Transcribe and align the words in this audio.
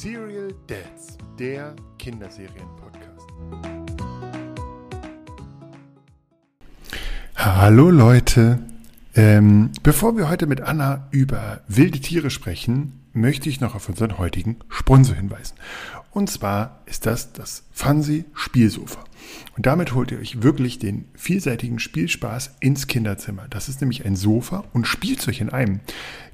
Serial 0.00 0.54
Dads, 0.66 1.18
der 1.38 1.76
Kinderserien-Podcast. 1.98 3.26
Hallo 7.36 7.90
Leute. 7.90 8.60
Ähm, 9.14 9.72
bevor 9.82 10.16
wir 10.16 10.30
heute 10.30 10.46
mit 10.46 10.62
Anna 10.62 11.06
über 11.10 11.60
wilde 11.68 12.00
Tiere 12.00 12.30
sprechen, 12.30 12.98
möchte 13.12 13.50
ich 13.50 13.60
noch 13.60 13.74
auf 13.74 13.90
unseren 13.90 14.16
heutigen 14.16 14.56
Sponsor 14.70 15.16
hinweisen. 15.16 15.56
Und 16.12 16.30
zwar 16.30 16.80
ist 16.86 17.04
das 17.04 17.34
das 17.34 17.64
Fancy 17.70 18.24
Spielsofa. 18.32 19.04
Und 19.58 19.66
damit 19.66 19.94
holt 19.94 20.12
ihr 20.12 20.18
euch 20.18 20.42
wirklich 20.42 20.78
den 20.78 21.08
vielseitigen 21.12 21.78
Spielspaß 21.78 22.56
ins 22.60 22.86
Kinderzimmer. 22.86 23.48
Das 23.50 23.68
ist 23.68 23.82
nämlich 23.82 24.06
ein 24.06 24.16
Sofa 24.16 24.64
und 24.72 24.86
Spielzeug 24.86 25.42
in 25.42 25.50
einem. 25.50 25.80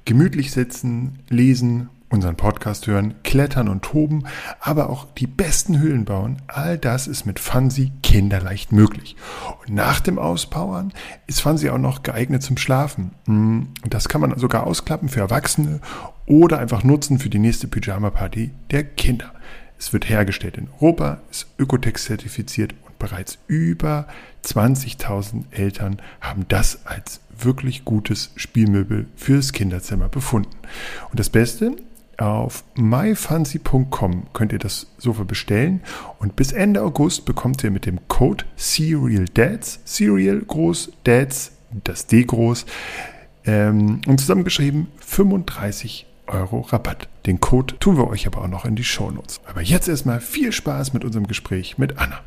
Gemütlich 0.04 0.52
sitzen, 0.52 1.18
lesen, 1.28 1.88
unseren 2.08 2.36
Podcast 2.36 2.86
hören, 2.86 3.14
klettern 3.24 3.68
und 3.68 3.82
toben, 3.82 4.24
aber 4.60 4.90
auch 4.90 5.06
die 5.18 5.26
besten 5.26 5.78
Höhlen 5.78 6.04
bauen, 6.04 6.42
all 6.46 6.78
das 6.78 7.06
ist 7.06 7.26
mit 7.26 7.40
Fancy 7.40 7.92
kinderleicht 8.02 8.72
möglich. 8.72 9.16
Und 9.60 9.74
nach 9.74 10.00
dem 10.00 10.18
Auspowern 10.18 10.92
ist 11.26 11.40
Fancy 11.40 11.68
auch 11.70 11.78
noch 11.78 12.02
geeignet 12.02 12.42
zum 12.42 12.56
Schlafen. 12.56 13.10
Hm, 13.26 13.68
das 13.88 14.08
kann 14.08 14.20
man 14.20 14.38
sogar 14.38 14.66
ausklappen 14.66 15.08
für 15.08 15.20
Erwachsene 15.20 15.80
oder 16.26 16.58
einfach 16.58 16.84
nutzen 16.84 17.18
für 17.18 17.30
die 17.30 17.38
nächste 17.38 17.68
Pyjama-Party 17.68 18.52
der 18.70 18.84
Kinder. 18.84 19.32
Es 19.78 19.92
wird 19.92 20.08
hergestellt 20.08 20.56
in 20.56 20.68
Europa, 20.80 21.20
ist 21.30 21.48
Ökotex 21.58 22.04
zertifiziert 22.04 22.74
und 22.86 22.98
bereits 22.98 23.38
über 23.46 24.06
20.000 24.44 25.44
Eltern 25.50 26.00
haben 26.20 26.46
das 26.48 26.86
als 26.86 27.20
wirklich 27.38 27.84
gutes 27.84 28.32
Spielmöbel 28.36 29.06
fürs 29.16 29.52
Kinderzimmer 29.52 30.08
befunden. 30.08 30.56
Und 31.10 31.20
das 31.20 31.28
Beste, 31.28 31.76
auf 32.18 32.64
myfancy.com 32.76 34.28
könnt 34.32 34.52
ihr 34.52 34.58
das 34.58 34.86
Sofa 34.98 35.24
bestellen 35.24 35.82
und 36.18 36.36
bis 36.36 36.52
Ende 36.52 36.82
August 36.82 37.24
bekommt 37.24 37.62
ihr 37.64 37.70
mit 37.70 37.86
dem 37.86 38.06
Code 38.08 38.44
Serial 38.56 39.26
Dads, 39.26 39.80
Serial 39.84 40.40
groß, 40.40 40.92
Dads, 41.04 41.52
das 41.84 42.06
D 42.06 42.24
groß 42.24 42.66
ähm, 43.44 44.00
und 44.06 44.20
zusammengeschrieben 44.20 44.88
35 44.98 46.06
Euro 46.26 46.60
Rabatt. 46.60 47.08
Den 47.26 47.40
Code 47.40 47.78
tun 47.78 47.96
wir 47.96 48.08
euch 48.08 48.26
aber 48.26 48.42
auch 48.42 48.48
noch 48.48 48.64
in 48.64 48.76
die 48.76 48.84
Shownotes. 48.84 49.40
Aber 49.46 49.62
jetzt 49.62 49.88
erstmal 49.88 50.20
viel 50.20 50.52
Spaß 50.52 50.92
mit 50.92 51.04
unserem 51.04 51.26
Gespräch 51.26 51.78
mit 51.78 51.98
Anna. 51.98 52.24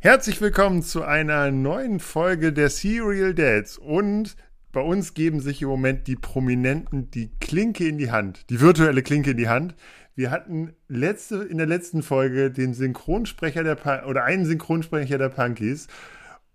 Herzlich 0.00 0.40
willkommen 0.40 0.82
zu 0.82 1.02
einer 1.02 1.50
neuen 1.50 2.00
Folge 2.00 2.52
der 2.52 2.70
Serial 2.70 3.34
Dads 3.34 3.78
und 3.78 4.36
bei 4.72 4.80
uns 4.80 5.14
geben 5.14 5.40
sich 5.40 5.62
im 5.62 5.68
Moment 5.68 6.06
die 6.06 6.16
Prominenten 6.16 7.10
die 7.10 7.30
Klinke 7.40 7.88
in 7.88 7.98
die 7.98 8.10
Hand, 8.10 8.50
die 8.50 8.60
virtuelle 8.60 9.02
Klinke 9.02 9.30
in 9.30 9.36
die 9.36 9.48
Hand. 9.48 9.74
Wir 10.14 10.30
hatten 10.30 10.74
letzte, 10.88 11.44
in 11.44 11.58
der 11.58 11.66
letzten 11.66 12.02
Folge 12.02 12.50
den 12.50 12.74
Synchronsprecher 12.74 13.62
der 13.62 14.06
oder 14.06 14.24
einen 14.24 14.44
Synchronsprecher 14.44 15.16
der 15.16 15.28
Punkies. 15.28 15.86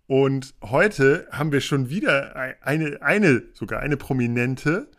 Und 0.06 0.54
heute 0.62 1.28
haben 1.32 1.52
wir 1.52 1.62
schon 1.62 1.90
wieder 1.90 2.36
eine, 2.62 3.02
eine, 3.02 3.44
sogar 3.54 3.80
eine 3.80 3.98
Prominente. 3.98 4.90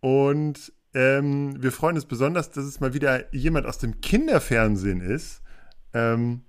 Und 0.00 0.72
ähm, 0.92 1.62
wir 1.62 1.72
freuen 1.72 1.94
uns 1.94 2.06
besonders, 2.06 2.50
dass 2.50 2.64
es 2.64 2.80
mal 2.80 2.94
wieder 2.94 3.32
jemand 3.34 3.66
aus 3.66 3.78
dem 3.78 4.00
Kinderfernsehen 4.00 5.00
ist. 5.00 5.40
Ähm, 5.94 6.42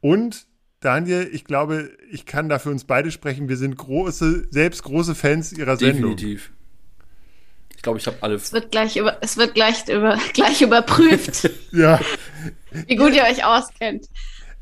und 0.00 0.46
Daniel, 0.84 1.26
ich 1.32 1.46
glaube, 1.46 1.90
ich 2.10 2.26
kann 2.26 2.50
da 2.50 2.58
für 2.58 2.68
uns 2.68 2.84
beide 2.84 3.10
sprechen. 3.10 3.48
Wir 3.48 3.56
sind 3.56 3.78
große, 3.78 4.48
selbst 4.50 4.82
große 4.82 5.14
Fans 5.14 5.50
ihrer 5.54 5.78
Sendung. 5.78 6.14
Definitiv. 6.14 6.50
Ich 7.74 7.80
glaube, 7.82 7.98
ich 7.98 8.06
habe 8.06 8.18
alle. 8.20 8.34
Es 8.34 8.52
wird 8.52 8.70
gleich 8.70 8.98
über, 8.98 9.16
es 9.22 9.38
wird 9.38 9.54
gleich 9.54 9.88
über, 9.88 10.18
gleich 10.34 10.60
überprüft. 10.60 11.50
ja. 11.72 11.98
Wie 12.86 12.96
gut 12.96 13.14
ihr 13.14 13.22
euch 13.22 13.42
auskennt. 13.42 14.10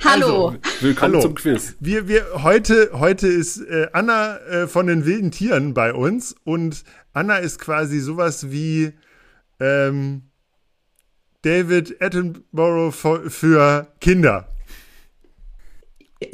Hallo. 0.05 0.51
Also, 0.51 0.59
willkommen 0.81 1.15
Hallo. 1.15 1.23
zum 1.23 1.35
Quiz. 1.35 1.75
Wir, 1.81 2.07
wir, 2.07 2.25
heute, 2.45 2.91
heute 2.93 3.27
ist 3.27 3.61
äh, 3.61 3.89
Anna 3.93 4.37
äh, 4.39 4.69
von 4.69 4.87
den 4.87 5.05
wilden 5.05 5.33
Tieren 5.33 5.75
bei 5.75 5.93
uns 5.93 6.37
und 6.45 6.85
Anna 7.13 7.39
ist 7.39 7.59
quasi 7.59 7.99
sowas 7.99 8.53
wie 8.53 8.93
ähm, 9.59 10.23
David 11.43 12.01
Attenborough 12.01 12.95
für, 12.95 13.29
für 13.29 13.93
Kinder. 14.01 14.52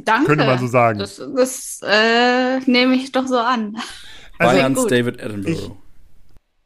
Danke. 0.04 0.26
Könnte 0.26 0.46
man 0.46 0.58
so 0.58 0.66
sagen. 0.66 0.98
Das, 0.98 1.16
das 1.16 1.80
äh, 1.82 2.60
nehme 2.60 2.94
ich 2.94 3.12
doch 3.12 3.26
so 3.26 3.38
an. 3.38 3.76
Also 4.38 4.56
Bayerns 4.56 4.86
David 4.86 5.22
Attenborough. 5.22 5.76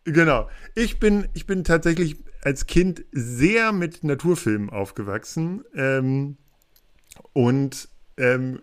Ich, 0.04 0.12
genau. 0.12 0.48
Ich 0.74 0.98
bin, 0.98 1.28
ich 1.34 1.46
bin 1.46 1.64
tatsächlich 1.64 2.16
als 2.42 2.66
Kind 2.66 3.04
sehr 3.12 3.72
mit 3.72 4.04
Naturfilmen 4.04 4.70
aufgewachsen 4.70 5.64
ähm, 5.74 6.36
und 7.32 7.88
ähm, 8.16 8.60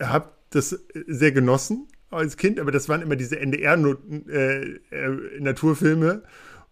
habe 0.00 0.30
das 0.50 0.78
sehr 1.06 1.32
genossen 1.32 1.88
als 2.10 2.36
Kind, 2.36 2.58
aber 2.58 2.72
das 2.72 2.88
waren 2.88 3.02
immer 3.02 3.16
diese 3.16 3.38
NDR-Naturfilme, 3.38 6.06
äh, 6.06 6.14
äh, 6.14 6.20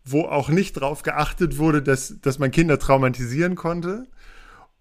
wo 0.05 0.23
auch 0.23 0.49
nicht 0.49 0.73
drauf 0.75 1.03
geachtet 1.03 1.59
wurde, 1.59 1.83
dass, 1.83 2.15
dass 2.23 2.39
man 2.39 2.51
Kinder 2.51 2.79
traumatisieren 2.79 3.55
konnte. 3.55 4.07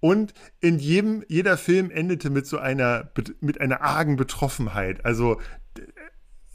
Und 0.05 0.35
in 0.59 0.77
jedem, 0.77 1.23
jeder 1.27 1.57
Film 1.57 1.89
endete 1.89 2.29
mit 2.29 2.45
so 2.45 2.59
einer, 2.59 3.09
mit 3.41 3.59
einer 3.59 3.81
argen 3.81 4.17
Betroffenheit. 4.17 5.03
Also 5.03 5.41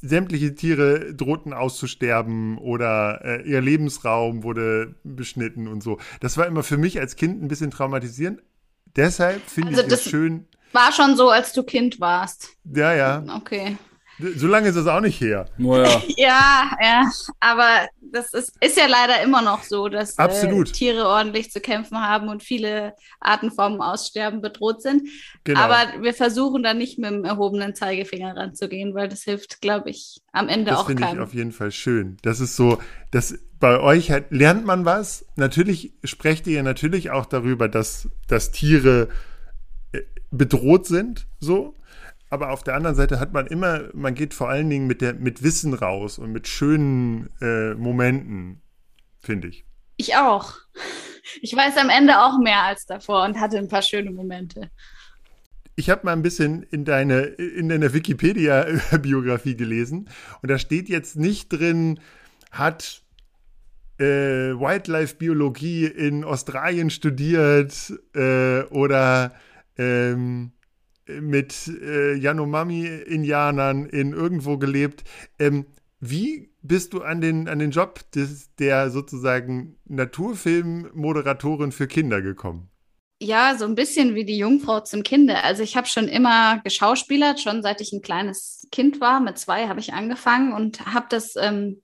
sämtliche 0.01 0.55
Tiere 0.55 1.13
drohten 1.17 1.53
auszusterben 1.53 2.59
oder 2.59 3.25
äh, 3.25 3.43
ihr 3.43 3.61
Lebensraum 3.61 4.45
wurde 4.45 4.95
beschnitten 5.03 5.67
und 5.67 5.83
so. 5.83 5.99
Das 6.21 6.37
war 6.37 6.47
immer 6.47 6.63
für 6.63 6.77
mich 6.77 7.01
als 7.01 7.17
Kind 7.17 7.43
ein 7.43 7.49
bisschen 7.49 7.73
traumatisierend. 7.73 8.41
Deshalb 8.95 9.43
finde 9.43 9.71
also 9.71 9.83
ich 9.83 9.93
es 9.95 10.05
schön. 10.05 10.47
War 10.71 10.93
schon 10.93 11.17
so, 11.17 11.29
als 11.31 11.53
du 11.53 11.65
Kind 11.65 11.99
warst. 11.99 12.51
Ja, 12.73 12.95
ja. 12.95 13.25
Okay. 13.37 13.77
So 14.37 14.47
lange 14.47 14.69
ist 14.69 14.77
das 14.77 14.87
auch 14.87 15.01
nicht 15.01 15.21
her. 15.21 15.47
Oh 15.63 15.77
ja. 15.77 16.03
ja, 16.17 16.71
ja, 16.83 17.11
aber 17.41 17.89
das 18.01 18.33
ist, 18.35 18.53
ist 18.61 18.77
ja 18.77 18.87
leider 18.87 19.23
immer 19.23 19.43
noch 19.43 19.63
so, 19.63 19.89
dass 19.89 20.19
äh, 20.19 20.65
Tiere 20.65 21.07
ordentlich 21.07 21.51
zu 21.51 21.61
kämpfen 21.61 21.99
haben 21.99 22.29
und 22.29 22.43
viele 22.43 22.95
Arten 23.21 23.51
vom 23.51 23.81
Aussterben 23.81 24.41
bedroht 24.41 24.83
sind. 24.83 25.09
Genau. 25.45 25.61
Aber 25.61 26.03
wir 26.03 26.15
versuchen 26.15 26.63
da 26.63 26.75
nicht 26.75 26.99
mit 26.99 27.11
dem 27.11 27.25
erhobenen 27.25 27.75
Zeigefinger 27.75 28.37
ranzugehen, 28.37 28.95
weil 28.95 29.09
das 29.09 29.23
hilft, 29.23 29.61
glaube 29.61 29.91
ich, 29.91 30.21
am 30.33 30.49
Ende 30.49 30.71
das 30.71 30.81
auch 30.81 30.87
keinem. 30.87 30.99
Das 30.99 31.09
finde 31.09 31.23
ich 31.23 31.29
auf 31.29 31.35
jeden 31.35 31.53
Fall 31.53 31.73
schön. 31.73 32.17
Das 32.23 32.41
ist 32.41 32.57
so, 32.57 32.79
dass 33.11 33.39
bei 33.59 33.79
euch 33.79 34.11
halt, 34.11 34.31
lernt 34.31 34.65
man 34.65 34.85
was. 34.85 35.27
Natürlich 35.37 35.93
sprecht 36.03 36.47
ihr 36.47 36.63
natürlich 36.63 37.11
auch 37.11 37.27
darüber, 37.27 37.69
dass, 37.69 38.09
dass 38.27 38.51
Tiere 38.51 39.09
äh, 39.93 40.01
bedroht 40.31 40.87
sind, 40.87 41.27
so 41.39 41.75
aber 42.31 42.51
auf 42.51 42.63
der 42.63 42.75
anderen 42.75 42.97
Seite 42.97 43.19
hat 43.19 43.33
man 43.33 43.47
immer, 43.49 43.91
man 43.93 44.15
geht 44.15 44.35
vor 44.35 44.49
allen 44.49 44.71
Dingen 44.71 44.87
mit, 44.87 45.01
der, 45.01 45.15
mit 45.15 45.43
Wissen 45.43 45.75
raus 45.75 46.19
und 46.19 46.33
mit 46.33 46.47
schönen 46.47 47.29
äh, 47.41 47.75
Momenten, 47.75 48.63
finde 49.19 49.49
ich. 49.49 49.65
Ich 49.97 50.17
auch. 50.17 50.55
Ich 51.43 51.55
weiß 51.55 51.77
am 51.77 51.91
Ende 51.91 52.21
auch 52.21 52.39
mehr 52.39 52.63
als 52.63 52.87
davor 52.87 53.25
und 53.25 53.39
hatte 53.39 53.59
ein 53.59 53.69
paar 53.69 53.83
schöne 53.83 54.11
Momente. 54.11 54.71
Ich 55.77 55.91
habe 55.91 56.03
mal 56.05 56.13
ein 56.13 56.23
bisschen 56.23 56.63
in 56.65 56.85
deine 56.85 57.21
in 57.21 57.69
deiner 57.69 57.93
Wikipedia-Biografie 57.93 59.57
gelesen 59.57 60.09
und 60.43 60.51
da 60.51 60.59
steht 60.59 60.89
jetzt 60.89 61.17
nicht 61.17 61.49
drin, 61.49 62.01
hat 62.51 63.03
äh, 63.99 64.05
Wildlife-Biologie 64.05 65.87
in 65.87 66.25
Australien 66.25 66.91
studiert 66.91 67.93
äh, 68.15 68.63
oder 68.65 69.33
ähm, 69.79 70.53
mit 71.21 71.69
äh, 71.69 72.15
Yanomami-Indianern 72.15 73.87
in 73.87 74.13
irgendwo 74.13 74.59
gelebt. 74.59 75.05
Ähm, 75.39 75.67
wie 76.01 76.51
bist 76.63 76.93
du 76.93 77.03
an 77.03 77.21
den, 77.21 77.49
an 77.49 77.59
den 77.59 77.71
Job 77.71 78.01
des, 78.13 78.55
der 78.57 78.91
sozusagen 78.91 79.77
Naturfilmmoderatorin 79.87 81.73
für 81.73 81.87
Kinder 81.87 82.23
gekommen? 82.23 82.71
Ja, 83.23 83.55
so 83.59 83.67
ein 83.67 83.75
bisschen 83.75 84.15
wie 84.15 84.25
die 84.25 84.39
Jungfrau 84.39 84.81
zum 84.81 85.03
Kinde. 85.03 85.45
Also 85.45 85.63
ich 85.63 85.77
habe 85.77 85.87
schon 85.87 86.09
immer 86.09 86.61
geschauspielert, 86.65 87.39
schon 87.39 87.63
seit 87.63 87.83
ich 87.83 87.93
ein 87.93 88.01
kleines 88.01 88.67
Kind 88.73 89.01
war. 89.03 89.21
Mit 89.21 89.37
zwei 89.37 89.69
habe 89.69 89.81
ich 89.81 89.93
angefangen 89.93 90.55
und 90.55 90.87
habe 90.87 91.07
das 91.11 91.35
ähm, 91.37 91.83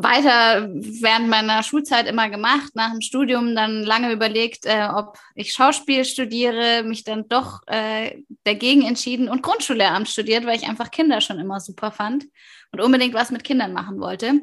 weiter 0.00 0.68
während 0.72 1.28
meiner 1.28 1.64
Schulzeit 1.64 2.06
immer 2.06 2.30
gemacht, 2.30 2.70
nach 2.74 2.92
dem 2.92 3.00
Studium 3.00 3.56
dann 3.56 3.82
lange 3.82 4.12
überlegt, 4.12 4.64
äh, 4.64 4.88
ob 4.94 5.18
ich 5.34 5.52
Schauspiel 5.52 6.04
studiere, 6.04 6.84
mich 6.84 7.02
dann 7.02 7.28
doch 7.28 7.62
äh, 7.66 8.22
dagegen 8.44 8.82
entschieden 8.82 9.28
und 9.28 9.42
Grundschullehramt 9.42 10.08
studiert, 10.08 10.46
weil 10.46 10.56
ich 10.56 10.68
einfach 10.68 10.92
Kinder 10.92 11.20
schon 11.20 11.40
immer 11.40 11.58
super 11.58 11.90
fand 11.90 12.26
und 12.70 12.80
unbedingt 12.80 13.14
was 13.14 13.32
mit 13.32 13.42
Kindern 13.42 13.72
machen 13.72 13.98
wollte. 13.98 14.40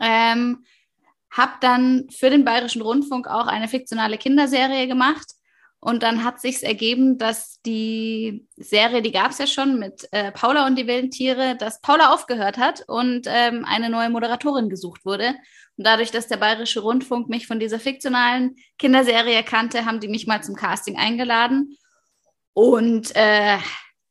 Ähm, 0.00 0.64
habe 1.30 1.52
dann 1.60 2.08
für 2.10 2.30
den 2.30 2.44
Bayerischen 2.44 2.82
Rundfunk 2.82 3.28
auch 3.28 3.46
eine 3.46 3.68
fiktionale 3.68 4.18
Kinderserie 4.18 4.88
gemacht 4.88 5.33
Und 5.84 6.02
dann 6.02 6.24
hat 6.24 6.40
sich's 6.40 6.62
ergeben, 6.62 7.18
dass 7.18 7.60
die 7.60 8.46
Serie, 8.56 9.02
die 9.02 9.12
gab 9.12 9.32
es 9.32 9.38
ja 9.38 9.46
schon 9.46 9.78
mit 9.78 10.08
äh, 10.12 10.32
Paula 10.32 10.66
und 10.66 10.76
die 10.76 10.86
wilden 10.86 11.10
Tiere, 11.10 11.56
dass 11.58 11.82
Paula 11.82 12.14
aufgehört 12.14 12.56
hat 12.56 12.84
und 12.86 13.26
ähm, 13.28 13.66
eine 13.66 13.90
neue 13.90 14.08
Moderatorin 14.08 14.70
gesucht 14.70 15.04
wurde. 15.04 15.34
Und 15.76 15.86
dadurch, 15.86 16.10
dass 16.10 16.26
der 16.26 16.38
Bayerische 16.38 16.80
Rundfunk 16.80 17.28
mich 17.28 17.46
von 17.46 17.60
dieser 17.60 17.78
fiktionalen 17.78 18.56
Kinderserie 18.78 19.42
kannte, 19.42 19.84
haben 19.84 20.00
die 20.00 20.08
mich 20.08 20.26
mal 20.26 20.42
zum 20.42 20.54
Casting 20.54 20.96
eingeladen. 20.96 21.76
Und 22.54 23.14
äh, 23.14 23.58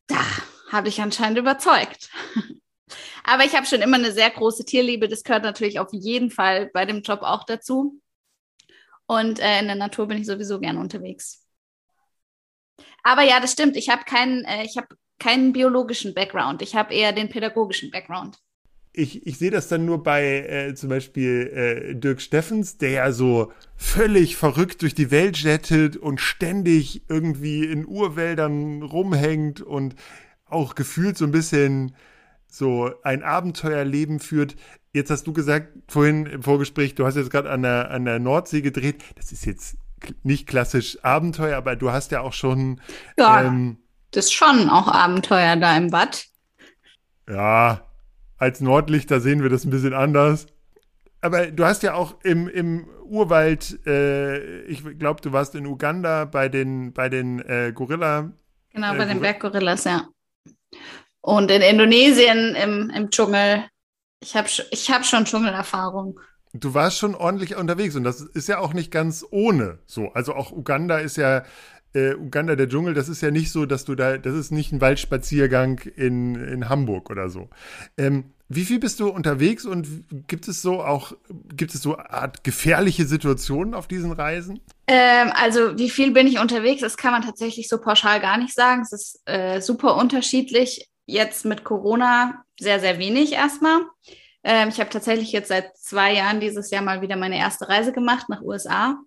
da 0.06 0.26
habe 0.72 0.90
ich 0.90 1.02
anscheinend 1.02 1.40
überzeugt. 1.40 2.12
Aber 3.24 3.46
ich 3.46 3.56
habe 3.56 3.66
schon 3.66 3.82
immer 3.82 3.98
eine 3.98 4.12
sehr 4.12 4.30
große 4.30 4.64
Tierliebe. 4.64 5.08
Das 5.08 5.24
gehört 5.24 5.42
natürlich 5.42 5.80
auf 5.80 5.90
jeden 5.92 6.30
Fall 6.30 6.70
bei 6.72 6.86
dem 6.86 7.02
Job 7.02 7.24
auch 7.24 7.46
dazu. 7.46 8.00
Und 9.08 9.40
äh, 9.40 9.60
in 9.60 9.66
der 9.66 9.76
Natur 9.76 10.08
bin 10.08 10.20
ich 10.20 10.28
sowieso 10.28 10.60
gern 10.60 10.78
unterwegs. 10.78 11.43
Aber 13.04 13.24
ja, 13.24 13.40
das 13.40 13.52
stimmt. 13.52 13.76
Ich 13.76 13.90
habe 13.90 14.04
keinen, 14.06 14.44
äh, 14.46 14.64
ich 14.64 14.78
habe 14.78 14.88
keinen 15.20 15.54
biologischen 15.54 16.14
Background. 16.14 16.62
Ich 16.62 16.76
habe 16.76 16.94
eher 16.94 17.14
den 17.14 17.30
pädagogischen 17.30 17.92
Background. 17.92 18.40
Ich, 18.96 19.26
ich 19.26 19.40
sehe 19.40 19.50
das 19.50 19.70
dann 19.70 19.86
nur 19.86 20.04
bei 20.04 20.24
äh, 20.24 20.76
zum 20.76 20.90
Beispiel 20.90 21.52
äh, 21.92 21.96
Dirk 21.96 22.22
Steffens, 22.22 22.78
der 22.78 22.92
ja 22.92 23.12
so 23.12 23.52
völlig 23.76 24.36
verrückt 24.36 24.84
durch 24.84 24.94
die 24.94 25.10
Welt 25.10 25.38
jettet 25.38 25.98
und 25.98 26.22
ständig 26.22 27.02
irgendwie 27.10 27.66
in 27.66 27.88
Urwäldern 27.88 28.84
rumhängt 28.84 29.62
und 29.62 29.96
auch 30.46 30.76
gefühlt 30.76 31.18
so 31.18 31.26
ein 31.26 31.32
bisschen 31.32 31.96
so 32.48 32.92
ein 33.02 33.24
Abenteuerleben 33.24 34.20
führt. 34.20 34.56
Jetzt 34.94 35.10
hast 35.10 35.26
du 35.26 35.34
gesagt, 35.34 35.70
vorhin 35.88 36.28
im 36.28 36.44
Vorgespräch, 36.44 36.94
du 36.94 37.06
hast 37.06 37.16
jetzt 37.16 37.32
gerade 37.32 37.50
an 37.50 37.64
der, 37.64 37.90
an 37.90 38.06
der 38.06 38.20
Nordsee 38.20 38.62
gedreht. 38.62 39.04
Das 39.16 39.32
ist 39.32 39.46
jetzt 39.48 39.76
nicht 40.24 40.48
klassisch 40.48 40.98
Abenteuer, 41.04 41.58
aber 41.58 41.76
du 41.76 41.92
hast 41.92 42.12
ja 42.12 42.22
auch 42.22 42.34
schon. 42.34 42.82
Ja, 43.18 43.44
ähm, 43.44 43.78
das 44.12 44.26
ist 44.26 44.34
schon 44.34 44.70
auch 44.70 44.88
Abenteuer 44.88 45.56
da 45.56 45.76
im 45.76 45.90
Bad. 45.90 46.26
Ja, 47.28 47.82
als 48.38 48.60
Nordlichter 48.62 49.22
sehen 49.22 49.42
wir 49.42 49.50
das 49.50 49.64
ein 49.66 49.72
bisschen 49.72 49.94
anders. 49.94 50.48
Aber 51.22 51.48
du 51.48 51.64
hast 51.64 51.84
ja 51.84 51.94
auch 51.94 52.16
im, 52.24 52.50
im 52.50 52.86
Urwald, 53.06 53.80
äh, 53.88 54.64
ich 54.64 54.84
glaube, 55.00 55.22
du 55.22 55.32
warst 55.32 55.56
in 55.56 55.66
Uganda 55.66 56.26
bei 56.26 56.50
den, 56.50 56.92
bei 56.92 57.08
den 57.08 57.40
äh, 57.40 57.72
Gorilla. 57.74 58.34
Genau, 58.74 58.92
bei 58.94 59.04
äh, 59.04 59.08
den 59.08 59.22
Berggorillas, 59.22 59.86
ja. 59.86 60.10
Und 61.22 61.50
in 61.50 61.62
Indonesien 61.62 62.56
im, 62.56 62.90
im 62.90 63.10
Dschungel. 63.10 63.66
Ich 64.20 64.36
habe 64.36 64.50
ich 64.72 64.92
hab 64.92 65.06
schon 65.06 65.24
Dschungelerfahrung. 65.24 66.20
Du 66.54 66.76
warst 66.76 67.00
schon 67.00 67.16
ordentlich 67.16 67.56
unterwegs 67.56 67.96
und 67.96 68.04
das 68.04 68.22
ist 68.22 68.48
ja 68.48 68.60
auch 68.60 68.74
nicht 68.74 68.92
ganz 68.92 69.26
ohne 69.32 69.80
so. 69.86 70.14
Also 70.14 70.36
auch 70.36 70.52
Uganda 70.52 71.00
ist 71.00 71.18
ja, 71.18 71.44
äh, 71.94 72.14
Uganda 72.14 72.56
der 72.56 72.70
Dschungel, 72.70 72.94
das 72.94 73.10
ist 73.10 73.22
ja 73.22 73.32
nicht 73.32 73.52
so, 73.52 73.66
dass 73.66 73.86
du 73.86 73.96
da, 73.96 74.18
das 74.18 74.36
ist 74.36 74.52
nicht 74.52 74.72
ein 74.72 74.80
Waldspaziergang 74.80 75.80
in, 75.96 76.36
in 76.36 76.70
Hamburg 76.70 77.10
oder 77.10 77.30
so. 77.30 77.50
Ähm, 77.98 78.34
wie 78.50 78.66
viel 78.66 78.80
bist 78.80 79.00
du 79.00 79.10
unterwegs 79.10 79.66
und 79.66 79.88
gibt 80.28 80.48
es 80.48 80.62
so 80.62 80.84
auch, 80.84 81.14
gibt 81.56 81.74
es 81.74 81.82
so 81.82 81.98
Art 81.98 82.44
gefährliche 82.44 83.06
Situationen 83.06 83.74
auf 83.74 83.88
diesen 83.88 84.12
Reisen? 84.12 84.60
Ähm, 84.86 85.32
also 85.34 85.78
wie 85.80 85.90
viel 85.90 86.12
bin 86.12 86.28
ich 86.28 86.40
unterwegs? 86.40 86.82
Das 86.82 86.98
kann 86.98 87.14
man 87.14 87.24
tatsächlich 87.24 87.68
so 87.68 87.80
pauschal 87.80 88.20
gar 88.20 88.38
nicht 88.38 88.54
sagen. 88.54 88.82
Es 88.82 88.92
ist 88.92 89.22
äh, 89.26 89.60
super 89.60 89.96
unterschiedlich 89.96 90.88
jetzt 91.06 91.46
mit 91.46 91.64
Corona 91.64 92.44
sehr, 92.60 92.80
sehr 92.80 93.00
wenig 93.00 93.34
erstmal. 93.34 93.82
Ähm, 94.44 94.70
ich 94.70 94.80
habe 94.80 94.90
tatsächlich 94.90 95.32
jetzt 95.32 95.48
seit 95.48 95.78
zwei 95.78 96.14
Jahren 96.14 96.40
dieses 96.40 96.70
Jahr 96.70 96.82
mal 96.82 97.02
wieder 97.02 97.16
meine 97.16 97.38
erste 97.38 97.70
Reise 97.70 97.94
gemacht 97.94 98.28
nach 98.30 98.42
USA. 98.42 98.98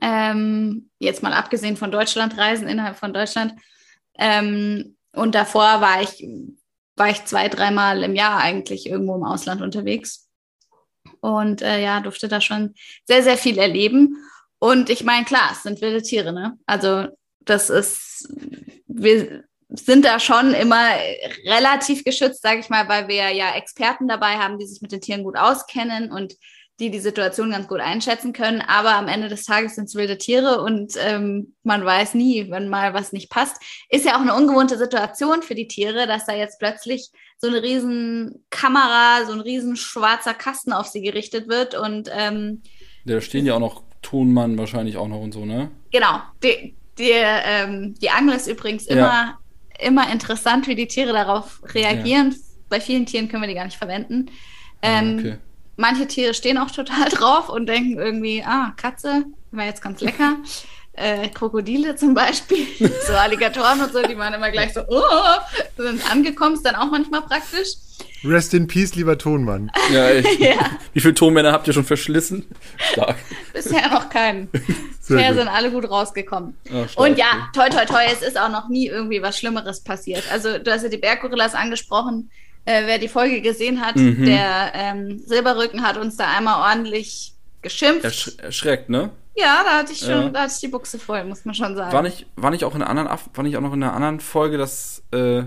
Ähm, 0.00 0.90
jetzt 0.98 1.22
mal 1.22 1.32
abgesehen 1.32 1.76
von 1.76 1.90
Deutschlandreisen 1.90 2.68
innerhalb 2.68 2.96
von 2.96 3.12
Deutschland. 3.12 3.54
Ähm, 4.16 4.96
und 5.12 5.34
davor 5.34 5.80
war 5.80 6.02
ich, 6.02 6.26
war 6.96 7.10
ich 7.10 7.24
zwei, 7.24 7.48
dreimal 7.48 8.02
im 8.02 8.14
Jahr 8.14 8.38
eigentlich 8.38 8.86
irgendwo 8.86 9.16
im 9.16 9.24
Ausland 9.24 9.60
unterwegs. 9.60 10.28
Und 11.20 11.62
äh, 11.62 11.82
ja, 11.82 12.00
durfte 12.00 12.28
da 12.28 12.40
schon 12.40 12.74
sehr, 13.04 13.22
sehr 13.22 13.36
viel 13.36 13.58
erleben. 13.58 14.16
Und 14.58 14.88
ich 14.88 15.04
meine, 15.04 15.24
klar, 15.24 15.50
es 15.52 15.62
sind 15.62 15.80
wilde 15.80 16.02
Tiere, 16.02 16.32
ne? 16.32 16.58
Also 16.66 17.08
das 17.40 17.70
ist, 17.70 18.28
wir 18.86 19.44
sind 19.76 20.04
da 20.04 20.20
schon 20.20 20.54
immer 20.54 20.88
relativ 21.44 22.04
geschützt, 22.04 22.42
sage 22.42 22.60
ich 22.60 22.68
mal, 22.68 22.88
weil 22.88 23.08
wir 23.08 23.30
ja 23.30 23.54
Experten 23.54 24.08
dabei 24.08 24.36
haben, 24.36 24.58
die 24.58 24.66
sich 24.66 24.82
mit 24.82 24.92
den 24.92 25.00
Tieren 25.00 25.24
gut 25.24 25.36
auskennen 25.36 26.10
und 26.10 26.34
die 26.80 26.90
die 26.90 26.98
Situation 26.98 27.52
ganz 27.52 27.68
gut 27.68 27.80
einschätzen 27.80 28.32
können. 28.32 28.60
Aber 28.60 28.94
am 28.94 29.06
Ende 29.06 29.28
des 29.28 29.44
Tages 29.44 29.76
sind 29.76 29.84
es 29.84 29.94
wilde 29.94 30.18
Tiere 30.18 30.60
und 30.60 30.94
ähm, 30.98 31.54
man 31.62 31.84
weiß 31.84 32.14
nie, 32.14 32.50
wenn 32.50 32.68
mal 32.68 32.94
was 32.94 33.12
nicht 33.12 33.30
passt. 33.30 33.56
Ist 33.88 34.04
ja 34.04 34.16
auch 34.16 34.20
eine 34.20 34.34
ungewohnte 34.34 34.76
Situation 34.76 35.42
für 35.42 35.54
die 35.54 35.68
Tiere, 35.68 36.06
dass 36.06 36.26
da 36.26 36.34
jetzt 36.34 36.58
plötzlich 36.58 37.10
so 37.38 37.46
eine 37.46 37.62
riesen 37.62 38.44
Kamera, 38.50 39.24
so 39.24 39.32
ein 39.32 39.40
riesen 39.40 39.76
schwarzer 39.76 40.34
Kasten 40.34 40.72
auf 40.72 40.88
sie 40.88 41.02
gerichtet 41.02 41.48
wird 41.48 41.74
und 41.74 42.10
ähm, 42.12 42.62
da 43.06 43.20
stehen 43.20 43.44
ja 43.46 43.54
auch 43.54 43.60
noch 43.60 43.82
Tonmann 44.02 44.56
wahrscheinlich 44.58 44.96
auch 44.96 45.08
noch 45.08 45.20
und 45.20 45.32
so, 45.32 45.44
ne? 45.44 45.70
Genau. 45.92 46.20
Die, 46.42 46.74
die, 46.98 47.10
ähm, 47.12 47.94
die 48.00 48.10
Angel 48.10 48.34
ist 48.34 48.46
übrigens 48.46 48.86
immer 48.86 49.00
ja 49.00 49.38
immer 49.78 50.10
interessant, 50.12 50.66
wie 50.66 50.74
die 50.74 50.86
Tiere 50.86 51.12
darauf 51.12 51.60
reagieren. 51.74 52.30
Ja. 52.30 52.36
Bei 52.68 52.80
vielen 52.80 53.06
Tieren 53.06 53.28
können 53.28 53.42
wir 53.42 53.48
die 53.48 53.54
gar 53.54 53.64
nicht 53.64 53.76
verwenden. 53.76 54.26
Ah, 54.80 55.00
ähm, 55.00 55.18
okay. 55.18 55.38
Manche 55.76 56.06
Tiere 56.06 56.34
stehen 56.34 56.58
auch 56.58 56.70
total 56.70 57.08
drauf 57.10 57.48
und 57.48 57.66
denken 57.66 57.98
irgendwie, 57.98 58.42
ah, 58.44 58.72
Katze, 58.76 59.24
war 59.50 59.64
jetzt 59.64 59.82
ganz 59.82 60.00
lecker. 60.00 60.36
Äh, 60.96 61.28
Krokodile 61.30 61.96
zum 61.96 62.14
Beispiel, 62.14 62.68
so 63.04 63.14
Alligatoren 63.14 63.80
und 63.80 63.92
so, 63.92 64.00
die 64.02 64.16
waren 64.16 64.32
immer 64.32 64.52
gleich 64.52 64.72
so, 64.72 64.82
oh, 64.86 65.02
sind 65.76 66.08
angekommen, 66.08 66.54
ist 66.54 66.64
dann 66.64 66.76
auch 66.76 66.88
manchmal 66.88 67.22
praktisch. 67.22 67.70
Rest 68.24 68.54
in 68.54 68.66
Peace, 68.66 68.94
lieber 68.94 69.18
Tonmann. 69.18 69.70
Ja, 69.92 70.10
ich, 70.10 70.38
ja. 70.38 70.70
Wie 70.92 71.00
viele 71.00 71.14
Tonmänner 71.14 71.52
habt 71.52 71.66
ihr 71.66 71.72
schon 71.72 71.84
verschlissen? 71.84 72.46
Stark. 72.76 73.16
Bisher 73.52 73.88
noch 73.90 74.08
keinen. 74.08 74.48
Bisher 75.08 75.34
sind 75.34 75.48
alle 75.48 75.70
gut 75.70 75.88
rausgekommen. 75.88 76.56
Ach, 76.72 76.96
und 76.96 77.18
ja, 77.18 77.48
toi, 77.54 77.68
toi, 77.68 77.84
toi, 77.84 78.02
es 78.10 78.22
ist 78.22 78.38
auch 78.38 78.50
noch 78.50 78.68
nie 78.68 78.86
irgendwie 78.86 79.20
was 79.20 79.38
Schlimmeres 79.38 79.80
passiert. 79.82 80.24
Also, 80.32 80.58
du 80.58 80.70
hast 80.70 80.82
ja 80.82 80.88
die 80.88 80.98
Berggorillas 80.98 81.54
angesprochen. 81.54 82.30
Äh, 82.66 82.86
wer 82.86 82.98
die 82.98 83.08
Folge 83.08 83.42
gesehen 83.42 83.82
hat, 83.82 83.96
mhm. 83.96 84.24
der 84.24 84.72
ähm, 84.74 85.18
Silberrücken 85.18 85.82
hat 85.82 85.98
uns 85.98 86.16
da 86.16 86.34
einmal 86.34 86.72
ordentlich 86.72 87.34
geschimpft. 87.60 88.04
Ersch 88.04 88.32
erschreckt, 88.38 88.88
ne? 88.88 89.10
Ja, 89.36 89.62
da 89.64 89.78
hatte 89.78 89.92
ich 89.92 89.98
schon, 89.98 90.08
ja. 90.08 90.28
da 90.28 90.42
hatte 90.42 90.52
ich 90.54 90.60
die 90.60 90.68
Buchse 90.68 90.98
voll, 90.98 91.24
muss 91.24 91.44
man 91.44 91.54
schon 91.54 91.74
sagen. 91.74 91.92
War 91.92 92.02
nicht, 92.02 92.26
war 92.36 92.50
nicht 92.50 92.64
auch 92.64 92.74
in 92.74 92.82
einer 92.82 92.90
anderen, 92.90 93.18
war 93.34 93.44
nicht 93.44 93.56
auch 93.56 93.60
noch 93.60 93.72
in 93.72 93.82
einer 93.82 93.92
anderen 93.92 94.20
Folge, 94.20 94.56
dass, 94.56 95.02
äh, 95.10 95.42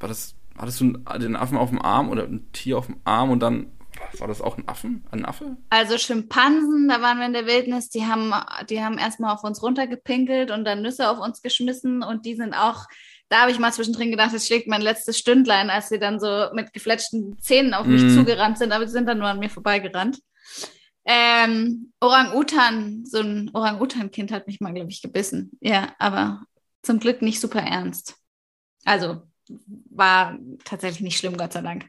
war 0.00 0.08
das 0.08 0.34
hattest 0.58 0.80
du 0.80 0.92
den 1.18 1.36
Affen 1.36 1.56
auf 1.56 1.70
dem 1.70 1.80
Arm 1.80 2.10
oder 2.10 2.24
ein 2.24 2.50
Tier 2.52 2.78
auf 2.78 2.86
dem 2.86 3.00
Arm 3.04 3.30
und 3.30 3.40
dann 3.40 3.72
war 4.18 4.28
das 4.28 4.40
auch 4.40 4.56
ein 4.56 4.68
Affen, 4.68 5.04
ein 5.10 5.24
Affe? 5.24 5.56
Also 5.70 5.98
Schimpansen, 5.98 6.88
da 6.88 7.00
waren 7.00 7.18
wir 7.18 7.26
in 7.26 7.32
der 7.32 7.46
Wildnis, 7.46 7.88
die 7.88 8.06
haben, 8.06 8.32
die 8.68 8.82
haben 8.82 8.98
erstmal 8.98 9.34
auf 9.34 9.44
uns 9.44 9.62
runtergepinkelt 9.62 10.50
und 10.50 10.64
dann 10.64 10.82
Nüsse 10.82 11.10
auf 11.10 11.18
uns 11.18 11.42
geschmissen 11.42 12.02
und 12.02 12.24
die 12.24 12.34
sind 12.34 12.54
auch, 12.54 12.86
da 13.28 13.42
habe 13.42 13.50
ich 13.50 13.58
mal 13.58 13.72
zwischendrin 13.72 14.10
gedacht, 14.10 14.32
es 14.34 14.46
schlägt 14.46 14.68
mein 14.68 14.82
letztes 14.82 15.18
Stündlein, 15.18 15.70
als 15.70 15.88
sie 15.88 15.98
dann 15.98 16.20
so 16.20 16.48
mit 16.54 16.72
gefletschten 16.72 17.38
Zähnen 17.40 17.74
auf 17.74 17.86
mich 17.86 18.02
mm. 18.02 18.14
zugerannt 18.14 18.58
sind, 18.58 18.72
aber 18.72 18.86
sie 18.86 18.92
sind 18.92 19.06
dann 19.06 19.18
nur 19.18 19.28
an 19.28 19.38
mir 19.38 19.50
vorbeigerannt. 19.50 20.20
Ähm, 21.04 21.92
Orang-Utan, 22.00 23.04
so 23.04 23.18
ein 23.18 23.50
Orang-Utan-Kind 23.52 24.30
hat 24.30 24.46
mich 24.46 24.60
mal, 24.60 24.74
glaube 24.74 24.90
ich, 24.90 25.02
gebissen. 25.02 25.52
Ja, 25.60 25.94
aber 25.98 26.42
zum 26.82 27.00
Glück 27.00 27.22
nicht 27.22 27.40
super 27.40 27.60
ernst. 27.60 28.16
Also 28.84 29.22
war 29.90 30.38
tatsächlich 30.64 31.00
nicht 31.00 31.18
schlimm, 31.18 31.36
Gott 31.36 31.52
sei 31.52 31.62
Dank. 31.62 31.86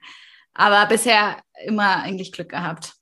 Aber 0.53 0.85
bisher 0.87 1.37
immer 1.65 1.97
eigentlich 1.97 2.31
Glück 2.31 2.49
gehabt. 2.49 2.93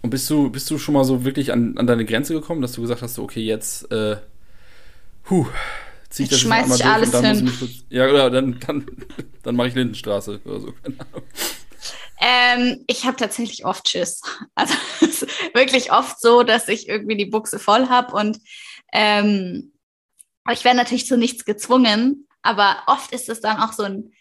Und 0.00 0.10
bist 0.10 0.28
du, 0.28 0.50
bist 0.50 0.70
du 0.70 0.78
schon 0.78 0.94
mal 0.94 1.04
so 1.04 1.24
wirklich 1.24 1.52
an, 1.52 1.78
an 1.78 1.86
deine 1.86 2.04
Grenze 2.04 2.34
gekommen, 2.34 2.60
dass 2.60 2.72
du 2.72 2.80
gesagt 2.80 3.02
hast, 3.02 3.18
okay, 3.18 3.40
jetzt, 3.40 3.90
äh, 3.92 4.16
huh, 5.30 5.46
zieh 6.10 6.24
ich 6.24 6.28
das 6.28 6.40
schmeiß 6.40 6.68
jetzt 6.68 6.82
einmal 6.82 7.00
durch 7.00 7.24
alles 7.24 7.38
hin. 7.38 7.52
Kurz, 7.58 7.70
ja, 7.88 8.06
ja, 8.06 8.30
dann, 8.30 8.58
dann, 8.60 8.86
dann 9.42 9.56
mache 9.56 9.68
ich 9.68 9.74
Lindenstraße 9.74 10.40
oder 10.44 10.60
so, 10.60 10.72
keine 10.82 10.96
Ahnung. 11.00 11.22
Ähm, 12.24 12.84
ich 12.86 13.04
habe 13.04 13.16
tatsächlich 13.16 13.64
oft 13.64 13.88
Schiss. 13.88 14.22
Also 14.54 14.74
es 15.00 15.22
ist 15.22 15.54
wirklich 15.54 15.92
oft 15.92 16.20
so, 16.20 16.44
dass 16.44 16.68
ich 16.68 16.88
irgendwie 16.88 17.16
die 17.16 17.26
Buchse 17.26 17.58
voll 17.58 17.88
habe 17.88 18.14
und 18.14 18.38
ähm, 18.92 19.72
ich 20.52 20.64
werde 20.64 20.76
natürlich 20.76 21.06
zu 21.06 21.16
nichts 21.16 21.44
gezwungen, 21.44 22.26
aber 22.42 22.82
oft 22.86 23.12
ist 23.12 23.28
es 23.28 23.40
dann 23.40 23.58
auch 23.58 23.72
so 23.72 23.84
ein, 23.84 24.12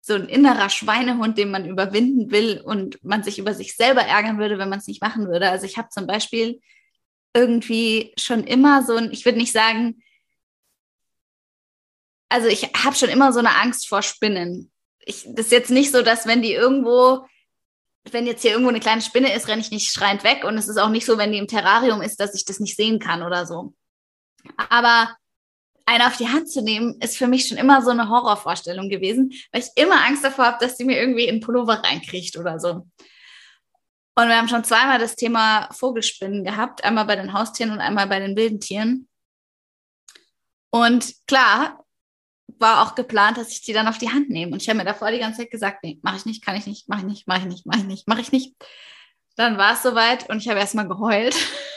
so 0.00 0.14
ein 0.14 0.28
innerer 0.28 0.70
Schweinehund, 0.70 1.36
den 1.36 1.50
man 1.50 1.66
überwinden 1.68 2.30
will 2.30 2.60
und 2.64 3.02
man 3.04 3.22
sich 3.22 3.38
über 3.38 3.54
sich 3.54 3.76
selber 3.76 4.02
ärgern 4.02 4.38
würde, 4.38 4.58
wenn 4.58 4.68
man 4.68 4.78
es 4.78 4.86
nicht 4.86 5.02
machen 5.02 5.28
würde. 5.28 5.50
Also 5.50 5.66
ich 5.66 5.78
habe 5.78 5.88
zum 5.90 6.06
Beispiel 6.06 6.60
irgendwie 7.34 8.14
schon 8.16 8.44
immer 8.44 8.82
so 8.82 8.96
ein, 8.96 9.12
ich 9.12 9.24
würde 9.24 9.38
nicht 9.38 9.52
sagen, 9.52 10.02
also 12.28 12.48
ich 12.48 12.64
habe 12.74 12.96
schon 12.96 13.08
immer 13.08 13.32
so 13.32 13.38
eine 13.38 13.54
Angst 13.56 13.88
vor 13.88 14.02
Spinnen. 14.02 14.70
Ich, 15.00 15.24
das 15.26 15.46
ist 15.46 15.52
jetzt 15.52 15.70
nicht 15.70 15.92
so, 15.92 16.02
dass 16.02 16.26
wenn 16.26 16.42
die 16.42 16.52
irgendwo, 16.52 17.26
wenn 18.10 18.26
jetzt 18.26 18.42
hier 18.42 18.52
irgendwo 18.52 18.70
eine 18.70 18.80
kleine 18.80 19.02
Spinne 19.02 19.34
ist, 19.34 19.48
renne 19.48 19.60
ich 19.60 19.70
nicht 19.70 19.92
schreiend 19.92 20.24
weg. 20.24 20.44
Und 20.44 20.56
es 20.56 20.68
ist 20.68 20.78
auch 20.78 20.88
nicht 20.88 21.06
so, 21.06 21.18
wenn 21.18 21.32
die 21.32 21.38
im 21.38 21.46
Terrarium 21.46 22.02
ist, 22.02 22.18
dass 22.18 22.34
ich 22.34 22.44
das 22.44 22.58
nicht 22.58 22.76
sehen 22.76 22.98
kann 22.98 23.22
oder 23.22 23.46
so. 23.46 23.74
Aber 24.68 25.16
einen 25.86 26.02
auf 26.02 26.16
die 26.16 26.28
Hand 26.28 26.50
zu 26.50 26.62
nehmen, 26.62 27.00
ist 27.00 27.16
für 27.16 27.28
mich 27.28 27.48
schon 27.48 27.58
immer 27.58 27.80
so 27.80 27.90
eine 27.90 28.08
Horrorvorstellung 28.08 28.88
gewesen, 28.88 29.32
weil 29.52 29.62
ich 29.62 29.70
immer 29.76 30.04
Angst 30.04 30.24
davor 30.24 30.46
habe, 30.46 30.64
dass 30.64 30.76
die 30.76 30.84
mir 30.84 30.98
irgendwie 30.98 31.26
in 31.26 31.40
Pullover 31.40 31.82
reinkriegt 31.82 32.36
oder 32.36 32.58
so. 32.58 32.86
Und 34.18 34.28
wir 34.28 34.36
haben 34.36 34.48
schon 34.48 34.64
zweimal 34.64 34.98
das 34.98 35.14
Thema 35.14 35.68
Vogelspinnen 35.72 36.42
gehabt, 36.42 36.84
einmal 36.84 37.04
bei 37.04 37.16
den 37.16 37.32
Haustieren 37.32 37.72
und 37.72 37.80
einmal 37.80 38.06
bei 38.06 38.18
den 38.18 38.36
wilden 38.36 38.60
Tieren. 38.60 39.08
Und 40.70 41.14
klar, 41.26 41.84
war 42.58 42.82
auch 42.82 42.94
geplant, 42.94 43.36
dass 43.36 43.50
ich 43.50 43.62
die 43.62 43.72
dann 43.72 43.88
auf 43.88 43.98
die 43.98 44.10
Hand 44.10 44.30
nehme. 44.30 44.52
Und 44.52 44.62
ich 44.62 44.68
habe 44.68 44.78
mir 44.78 44.84
davor 44.84 45.10
die 45.10 45.18
ganze 45.18 45.42
Zeit 45.42 45.50
gesagt, 45.50 45.84
nee, 45.84 45.98
mache 46.02 46.16
ich 46.16 46.26
nicht, 46.26 46.44
kann 46.44 46.56
ich 46.56 46.66
nicht, 46.66 46.88
mache 46.88 47.00
ich 47.00 47.06
nicht, 47.06 47.28
mache 47.28 47.40
ich 47.40 47.46
nicht, 47.46 47.66
mache 47.66 47.78
ich 47.80 47.86
nicht, 47.86 48.08
mache 48.08 48.20
ich 48.20 48.32
nicht. 48.32 48.54
Dann 49.36 49.58
war 49.58 49.74
es 49.74 49.82
soweit 49.82 50.28
und 50.30 50.38
ich 50.38 50.48
habe 50.48 50.60
erstmal 50.60 50.88
geheult. 50.88 51.36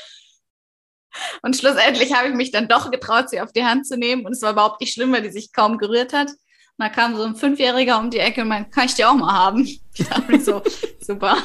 Und 1.42 1.56
schlussendlich 1.56 2.14
habe 2.14 2.30
ich 2.30 2.36
mich 2.36 2.52
dann 2.52 2.68
doch 2.68 2.92
getraut, 2.92 3.30
sie 3.30 3.42
auf 3.42 3.52
die 3.52 3.64
Hand 3.64 3.88
zu 3.88 3.98
nehmen. 3.98 4.26
Und 4.26 4.34
es 4.34 4.42
war 4.42 4.52
überhaupt 4.52 4.82
nicht 4.82 4.94
schlimm, 4.94 5.12
weil 5.14 5.22
die 5.22 5.32
sich 5.32 5.54
kaum 5.54 5.78
gerührt 5.78 6.14
hat. 6.14 6.30
Und 6.30 6.86
da 6.86 6.90
kam 6.90 7.16
so 7.16 7.24
ein 7.24 7.36
Fünfjähriger 7.36 8.00
um 8.00 8.10
die 8.10 8.20
Ecke 8.20 8.42
und 8.42 8.48
meinte, 8.48 8.70
kann 8.70 8.86
ich 8.86 8.96
die 8.96 9.06
auch 9.06 9.16
mal 9.16 9.34
haben? 9.34 9.68
Ich 10.00 10.08
dachte 10.08 10.32
mir 10.32 10.40
so, 10.40 10.62
super. 11.02 11.36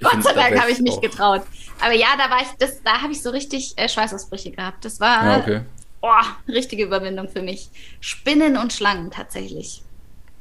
Gott 0.00 0.22
sei 0.22 0.32
Dank 0.32 0.60
habe 0.60 0.70
ich 0.70 0.78
mich 0.78 0.92
auch. 0.92 1.00
getraut. 1.00 1.42
Aber 1.80 1.92
ja, 1.92 2.06
da 2.16 2.30
war 2.30 2.40
ich, 2.40 2.48
das, 2.60 2.80
da 2.84 3.02
habe 3.02 3.12
ich 3.12 3.20
so 3.20 3.30
richtig 3.30 3.74
äh, 3.76 3.88
Schweißausbrüche 3.88 4.52
gehabt. 4.52 4.84
Das 4.84 5.00
war 5.00 5.26
ja, 5.26 5.38
okay. 5.38 5.60
oh, 6.02 6.52
richtige 6.52 6.84
Überwindung 6.84 7.28
für 7.28 7.42
mich. 7.42 7.68
Spinnen 8.00 8.56
und 8.56 8.72
Schlangen 8.72 9.10
tatsächlich. 9.10 9.82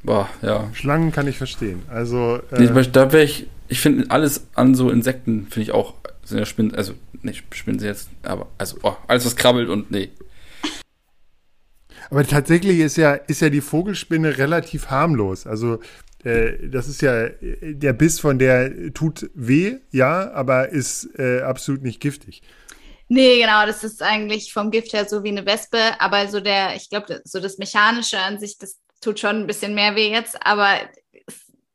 Boah, 0.03 0.29
ja. 0.43 0.69
Schlangen 0.73 1.11
kann 1.11 1.27
ich 1.27 1.37
verstehen. 1.37 1.83
Also. 1.89 2.39
Äh, 2.51 2.61
nee, 2.61 2.87
da 2.91 3.11
wäre 3.11 3.23
ich, 3.23 3.47
ich 3.67 3.79
finde 3.79 4.11
alles 4.11 4.45
an 4.53 4.75
so 4.75 4.89
Insekten 4.89 5.47
finde 5.49 5.61
ich 5.61 5.71
auch 5.71 5.95
sind 6.27 6.39
ja 6.39 6.45
Spinnen, 6.45 6.75
also 6.75 6.93
nicht 7.21 7.43
Spinnen 7.55 7.79
sie 7.79 7.87
jetzt, 7.87 8.09
aber 8.23 8.47
also 8.57 8.77
oh, 8.83 8.95
alles 9.07 9.25
was 9.25 9.35
krabbelt 9.35 9.69
und 9.69 9.91
nee. 9.91 10.09
Aber 12.09 12.25
tatsächlich 12.25 12.79
ist 12.79 12.97
ja 12.97 13.13
ist 13.13 13.41
ja 13.41 13.49
die 13.49 13.61
Vogelspinne 13.61 14.37
relativ 14.37 14.87
harmlos. 14.87 15.45
Also 15.45 15.79
äh, 16.23 16.69
das 16.69 16.87
ist 16.87 17.01
ja, 17.01 17.29
der 17.39 17.93
Biss 17.93 18.19
von 18.19 18.39
der 18.39 18.93
tut 18.93 19.29
weh, 19.33 19.77
ja, 19.91 20.31
aber 20.31 20.69
ist 20.69 21.09
äh, 21.17 21.41
absolut 21.41 21.83
nicht 21.83 21.99
giftig. 21.99 22.41
Nee, 23.09 23.39
genau, 23.39 23.65
das 23.65 23.83
ist 23.83 24.03
eigentlich 24.03 24.51
vom 24.51 24.69
Gift 24.69 24.91
her 24.93 25.05
so 25.05 25.23
wie 25.23 25.29
eine 25.29 25.45
Wespe, 25.45 25.79
aber 25.99 26.27
so 26.27 26.41
der, 26.41 26.75
ich 26.75 26.89
glaube, 26.89 27.21
so 27.23 27.39
das 27.39 27.57
Mechanische 27.57 28.19
an 28.19 28.39
sich, 28.39 28.57
das 28.57 28.79
tut 28.99 29.19
schon 29.19 29.37
ein 29.37 29.47
bisschen 29.47 29.75
mehr 29.75 29.95
weh 29.95 30.11
jetzt, 30.11 30.35
aber 30.45 30.75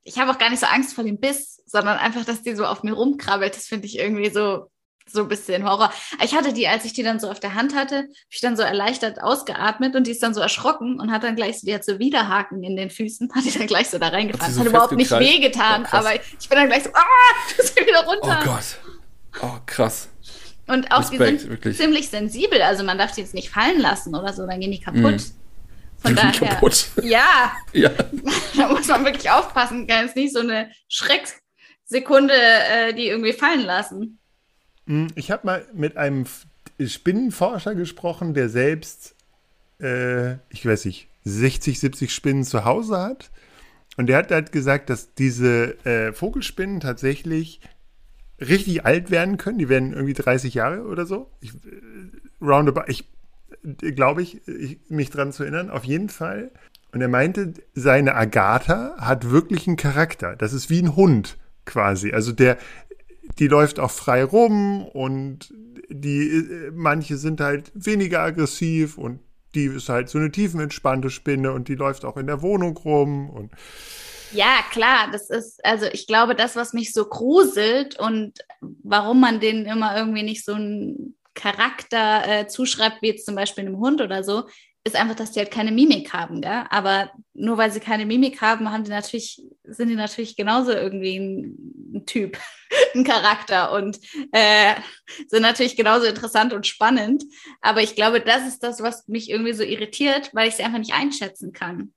ich 0.05 0.19
habe 0.19 0.31
auch 0.31 0.39
gar 0.39 0.51
nicht 0.51 0.61
so 0.61 0.67
Angst 0.67 0.95
vor 0.95 1.05
dem 1.05 1.21
Biss, 1.21 1.63
sondern 1.67 1.99
einfach, 1.99 2.25
dass 2.25 2.43
die 2.43 2.55
so 2.55 2.67
auf 2.67 2.83
mir 2.83 2.93
rumkrabbelt, 2.93 3.55
das 3.55 3.67
finde 3.67 3.87
ich 3.87 3.99
irgendwie 3.99 4.31
so 4.31 4.69
so 5.07 5.23
ein 5.23 5.29
bisschen 5.29 5.69
Horror. 5.69 5.93
Ich 6.23 6.35
hatte 6.35 6.53
die, 6.53 6.69
als 6.69 6.85
ich 6.85 6.93
die 6.93 7.03
dann 7.03 7.19
so 7.19 7.31
auf 7.31 7.41
der 7.41 7.55
Hand 7.55 7.75
hatte, 7.75 7.97
habe 7.97 8.09
ich 8.31 8.41
dann 8.41 8.57
so 8.57 8.63
erleichtert 8.63 9.21
ausgeatmet 9.21 9.97
und 9.97 10.07
die 10.07 10.13
ist 10.13 10.23
dann 10.23 10.33
so 10.33 10.41
erschrocken 10.41 11.01
und 11.01 11.11
hat 11.11 11.25
dann 11.25 11.37
gleich 11.37 11.61
so, 11.61 11.67
die 11.67 11.75
hat 11.75 11.85
so 11.85 11.99
Widerhaken 11.99 12.63
in 12.63 12.77
den 12.77 12.91
Füßen, 12.91 13.31
hat 13.35 13.45
die 13.45 13.51
dann 13.51 13.67
gleich 13.67 13.91
so 13.91 13.99
da 13.99 14.09
reingefahren. 14.09 14.47
Hat, 14.47 14.55
so 14.55 14.61
hat 14.61 14.69
überhaupt 14.69 14.93
nicht 14.93 15.11
wehgetan, 15.11 15.85
oh, 15.85 15.97
aber 15.97 16.15
ich 16.15 16.49
bin 16.49 16.59
dann 16.59 16.69
gleich 16.69 16.85
so, 16.85 16.91
ah, 16.95 17.03
du 17.51 17.57
bist 17.57 17.77
wieder 17.77 18.05
runter. 18.05 18.41
Oh 18.43 18.45
Gott. 18.45 18.79
Oh, 19.43 19.59
krass. 19.67 20.09
Und 20.69 20.93
auch 20.93 21.01
Respekt, 21.01 21.21
die 21.21 21.39
sind 21.39 21.51
wirklich. 21.51 21.77
ziemlich 21.77 22.09
sensibel, 22.09 22.63
also 22.63 22.85
man 22.85 22.97
darf 22.97 23.13
die 23.13 23.23
jetzt 23.23 23.35
nicht 23.35 23.51
fallen 23.51 23.81
lassen 23.81 24.15
oder 24.15 24.33
so, 24.33 24.47
dann 24.47 24.61
gehen 24.61 24.71
die 24.71 24.81
kaputt. 24.81 25.17
Mm. 25.17 25.42
Von 26.03 26.17
daher, 26.17 26.49
kaputt. 26.49 26.89
Ja, 27.03 27.53
ja, 27.73 27.91
da 28.57 28.69
muss 28.69 28.89
man 28.89 29.05
wirklich 29.05 29.31
aufpassen, 29.31 29.87
kann 29.87 30.07
jetzt 30.07 30.17
nicht 30.17 30.35
so 30.35 30.41
eine 30.41 30.71
Schrecksekunde 30.89 32.35
äh, 32.35 32.93
die 32.95 33.09
irgendwie 33.09 33.33
fallen 33.33 33.63
lassen. 33.65 34.19
Hm, 34.87 35.09
ich 35.15 35.31
habe 35.31 35.47
mal 35.47 35.67
mit 35.73 35.97
einem 35.97 36.27
Spinnenforscher 36.85 37.75
gesprochen, 37.75 38.35
der 38.35 38.49
selbst, 38.49 39.15
äh, 39.81 40.33
ich 40.51 40.67
weiß 40.67 40.85
nicht, 40.87 41.09
60, 41.25 41.79
70 41.79 42.13
Spinnen 42.13 42.45
zu 42.45 42.65
Hause 42.65 42.99
hat. 42.99 43.31
Und 43.97 44.07
der 44.07 44.17
hat 44.17 44.31
halt 44.31 44.53
gesagt, 44.53 44.91
dass 44.91 45.15
diese 45.15 45.77
äh, 45.85 46.13
Vogelspinnen 46.13 46.81
tatsächlich 46.81 47.61
richtig 48.41 48.85
alt 48.85 49.11
werden 49.11 49.37
können. 49.37 49.59
Die 49.59 49.69
werden 49.69 49.93
irgendwie 49.93 50.15
30 50.15 50.55
Jahre 50.55 50.85
oder 50.85 51.07
so. 51.07 51.31
Ich, 51.41 51.55
äh, 51.55 52.41
roundabout, 52.41 52.85
ich 52.89 53.05
glaube 53.63 54.23
ich, 54.23 54.47
ich, 54.47 54.79
mich 54.89 55.11
dran 55.11 55.33
zu 55.33 55.43
erinnern, 55.43 55.71
auf 55.71 55.85
jeden 55.85 56.09
Fall. 56.09 56.51
Und 56.93 57.01
er 57.01 57.09
meinte, 57.09 57.55
seine 57.75 58.15
Agatha 58.15 58.97
hat 58.99 59.31
wirklich 59.31 59.67
einen 59.67 59.77
Charakter. 59.77 60.37
Das 60.37 60.53
ist 60.53 60.69
wie 60.71 60.81
ein 60.81 60.95
Hund 60.95 61.39
quasi. 61.65 62.13
Also 62.13 62.33
der, 62.33 62.59
die 63.39 63.49
läuft 63.49 63.81
auch 63.81 63.91
frei 63.91 64.25
rum 64.25 64.85
und 64.87 65.53
die, 65.89 66.71
manche 66.73 67.17
sind 67.17 67.41
halt 67.41 67.71
weniger 67.75 68.21
aggressiv 68.21 68.99
und 68.99 69.21
die 69.55 69.67
ist 69.67 69.89
halt 69.89 70.09
so 70.09 70.19
eine 70.19 70.31
tiefenentspannte 70.31 71.11
Spinne 71.11 71.53
und 71.53 71.69
die 71.69 71.75
läuft 71.75 72.05
auch 72.05 72.17
in 72.17 72.27
der 72.27 72.43
Wohnung 72.43 72.77
rum 72.77 73.31
und 73.31 73.53
ja, 74.35 74.61
klar, 74.71 75.09
das 75.13 75.29
ist, 75.29 75.63
also 75.63 75.85
ich 75.93 76.07
glaube, 76.07 76.35
das, 76.35 76.57
was 76.57 76.73
mich 76.73 76.95
so 76.95 77.05
gruselt 77.05 77.99
und 77.99 78.39
warum 78.83 79.21
man 79.21 79.41
denen 79.41 79.67
immer 79.67 79.95
irgendwie 79.95 80.23
nicht 80.23 80.43
so 80.45 80.55
einen 80.55 81.17
Charakter 81.35 82.23
äh, 82.27 82.47
zuschreibt, 82.47 83.03
wie 83.03 83.09
jetzt 83.09 83.27
zum 83.27 83.35
Beispiel 83.35 83.65
einem 83.65 83.79
Hund 83.79 84.01
oder 84.01 84.23
so, 84.23 84.45
ist 84.85 84.97
einfach, 84.97 85.15
dass 85.15 85.31
die 85.31 85.39
halt 85.39 85.53
keine 85.53 85.71
Mimik 85.71 86.13
haben, 86.13 86.41
gell? 86.41 86.65
Aber 86.71 87.13
nur 87.35 87.57
weil 87.57 87.71
sie 87.71 87.79
keine 87.79 88.05
Mimik 88.05 88.41
haben, 88.41 88.71
haben 88.71 88.83
die 88.83 88.91
natürlich, 88.91 89.41
sind 89.63 89.89
die 89.89 89.95
natürlich 89.95 90.37
genauso 90.37 90.73
irgendwie 90.73 91.17
ein, 91.17 91.95
ein 91.95 92.07
Typ, 92.07 92.37
ein 92.95 93.05
Charakter 93.05 93.73
und 93.73 94.01
äh, 94.33 94.75
sind 95.29 95.43
natürlich 95.43 95.77
genauso 95.77 96.07
interessant 96.07 96.53
und 96.53 96.67
spannend. 96.67 97.23
Aber 97.61 97.81
ich 97.81 97.95
glaube, 97.95 98.21
das 98.21 98.47
ist 98.49 98.65
das, 98.65 98.83
was 98.83 99.07
mich 99.07 99.31
irgendwie 99.31 99.53
so 99.53 99.63
irritiert, 99.63 100.31
weil 100.35 100.49
ich 100.49 100.57
sie 100.57 100.65
einfach 100.65 100.81
nicht 100.81 100.95
einschätzen 100.95 101.53
kann. 101.53 101.93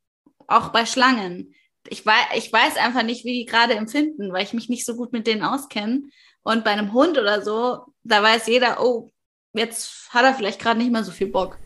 Auch 0.48 0.70
bei 0.70 0.86
Schlangen. 0.86 1.56
Ich 1.88 2.06
weiß, 2.06 2.26
ich 2.36 2.54
weiß 2.54 2.78
einfach 2.78 3.04
nicht, 3.04 3.26
wie 3.26 3.34
die 3.34 3.46
gerade 3.46 3.74
empfinden, 3.74 4.32
weil 4.32 4.44
ich 4.44 4.54
mich 4.54 4.70
nicht 4.70 4.86
so 4.86 4.96
gut 4.96 5.12
mit 5.12 5.26
denen 5.26 5.44
auskenne. 5.44 6.04
Und 6.44 6.64
bei 6.64 6.72
einem 6.72 6.94
Hund 6.94 7.18
oder 7.18 7.42
so, 7.42 7.86
da 8.04 8.22
weiß 8.22 8.46
jeder, 8.46 8.84
oh, 8.84 9.10
jetzt 9.58 10.10
hat 10.10 10.24
er 10.24 10.34
vielleicht 10.34 10.60
gerade 10.60 10.80
nicht 10.80 10.92
mehr 10.92 11.04
so 11.04 11.12
viel 11.12 11.28
Bock 11.28 11.58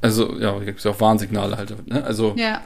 also, 0.00 0.38
ja, 0.38 0.58
gibt 0.60 0.78
es 0.78 0.84
ja 0.84 0.90
auch 0.90 1.00
Warnsignale 1.00 1.56
halt. 1.56 1.88
Ne? 1.88 2.02
Also, 2.04 2.34
ja. 2.36 2.62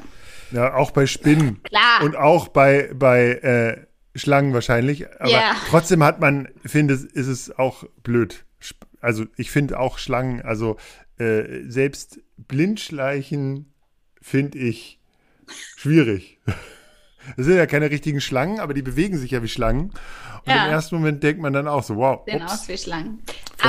Ja, 0.53 0.75
auch 0.75 0.93
bei 0.93 1.07
Spinnen. 1.07 1.61
Klar. 1.65 2.03
Und 2.03 2.17
auch 2.17 2.49
bei, 2.49 2.91
bei 2.95 3.33
äh, 3.33 3.87
Schlangen 4.19 4.55
wahrscheinlich. 4.55 5.07
Aber 5.21 5.31
ja. 5.31 5.57
trotzdem 5.69 6.05
hat 6.05 6.21
man, 6.21 6.49
finde 6.65 6.95
ich, 6.95 7.05
ist 7.15 7.27
es 7.27 7.59
auch 7.59 7.85
blöd. 8.03 8.45
Also, 9.01 9.25
ich 9.37 9.51
finde 9.51 9.79
auch 9.79 9.99
Schlangen, 9.99 10.43
also 10.43 10.77
äh, 11.19 11.63
selbst 11.67 12.21
Blindschleichen 12.37 13.73
finde 14.21 14.59
ich 14.59 15.01
schwierig. 15.77 16.41
Das 17.37 17.47
sind 17.47 17.57
ja 17.57 17.67
keine 17.67 17.91
richtigen 17.91 18.21
Schlangen, 18.21 18.61
aber 18.61 18.73
die 18.73 18.83
bewegen 18.83 19.19
sich 19.19 19.33
ja 19.33 19.43
wie 19.43 19.49
Schlangen. 19.49 19.91
Und 20.45 20.47
ja. 20.47 20.67
im 20.67 20.71
ersten 20.71 20.95
Moment 20.95 21.25
denkt 21.25 21.43
man 21.43 21.53
dann 21.53 21.67
auch 21.67 21.83
so, 21.83 21.97
wow. 21.97 22.23
Sehen 22.25 22.43
aus 22.45 22.69
wie 22.69 22.79
Schlangen. 22.79 23.21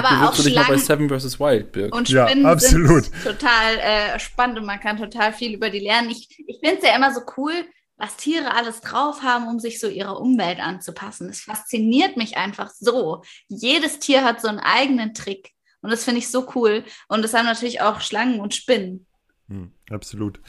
Aber 0.06 0.30
auch 0.30 0.36
Schlangen. 0.36 0.56
Mal 0.56 0.68
bei 0.68 0.77
Seven 0.77 1.10
vs. 1.10 1.39
Wild, 1.39 1.72
Birk. 1.72 1.96
Und 1.96 2.08
Spinnen 2.08 2.44
ja, 2.44 2.51
absolut. 2.51 3.06
sind 3.06 3.24
total 3.24 3.77
äh, 3.77 4.20
spannend 4.20 4.60
und 4.60 4.66
man 4.66 4.80
kann 4.80 4.98
total 4.98 5.34
viel 5.34 5.54
über 5.54 5.70
die 5.70 5.80
lernen. 5.80 6.10
Ich, 6.10 6.30
ich 6.48 6.60
finde 6.60 6.77
es 6.77 6.88
ja 6.88 6.96
immer 6.96 7.13
so 7.13 7.22
cool, 7.38 7.54
was 7.98 8.16
Tiere 8.16 8.54
alles 8.54 8.82
drauf 8.82 9.24
haben, 9.24 9.48
um 9.48 9.60
sich 9.60 9.80
so 9.80 9.88
ihrer 9.88 10.20
Umwelt 10.20 10.60
anzupassen. 10.60 11.30
Es 11.30 11.42
fasziniert 11.42 12.16
mich 12.16 12.38
einfach 12.38 12.70
so. 12.70 13.24
Jedes 13.48 14.00
Tier 14.00 14.24
hat 14.24 14.42
so 14.42 14.48
einen 14.48 14.60
eigenen 14.60 15.13
Trick. 15.13 15.51
Und 15.82 15.92
das 15.92 16.04
finde 16.04 16.20
ich 16.20 16.30
so 16.30 16.48
cool. 16.56 16.84
Und 17.08 17.24
das 17.24 17.34
haben 17.34 17.46
natürlich 17.46 17.82
auch 17.82 18.01
Schlangen 18.01 18.39
und 18.39 18.54
Spinnen. 18.54 19.08
Hm, 19.50 19.72
absolut. 19.89 20.42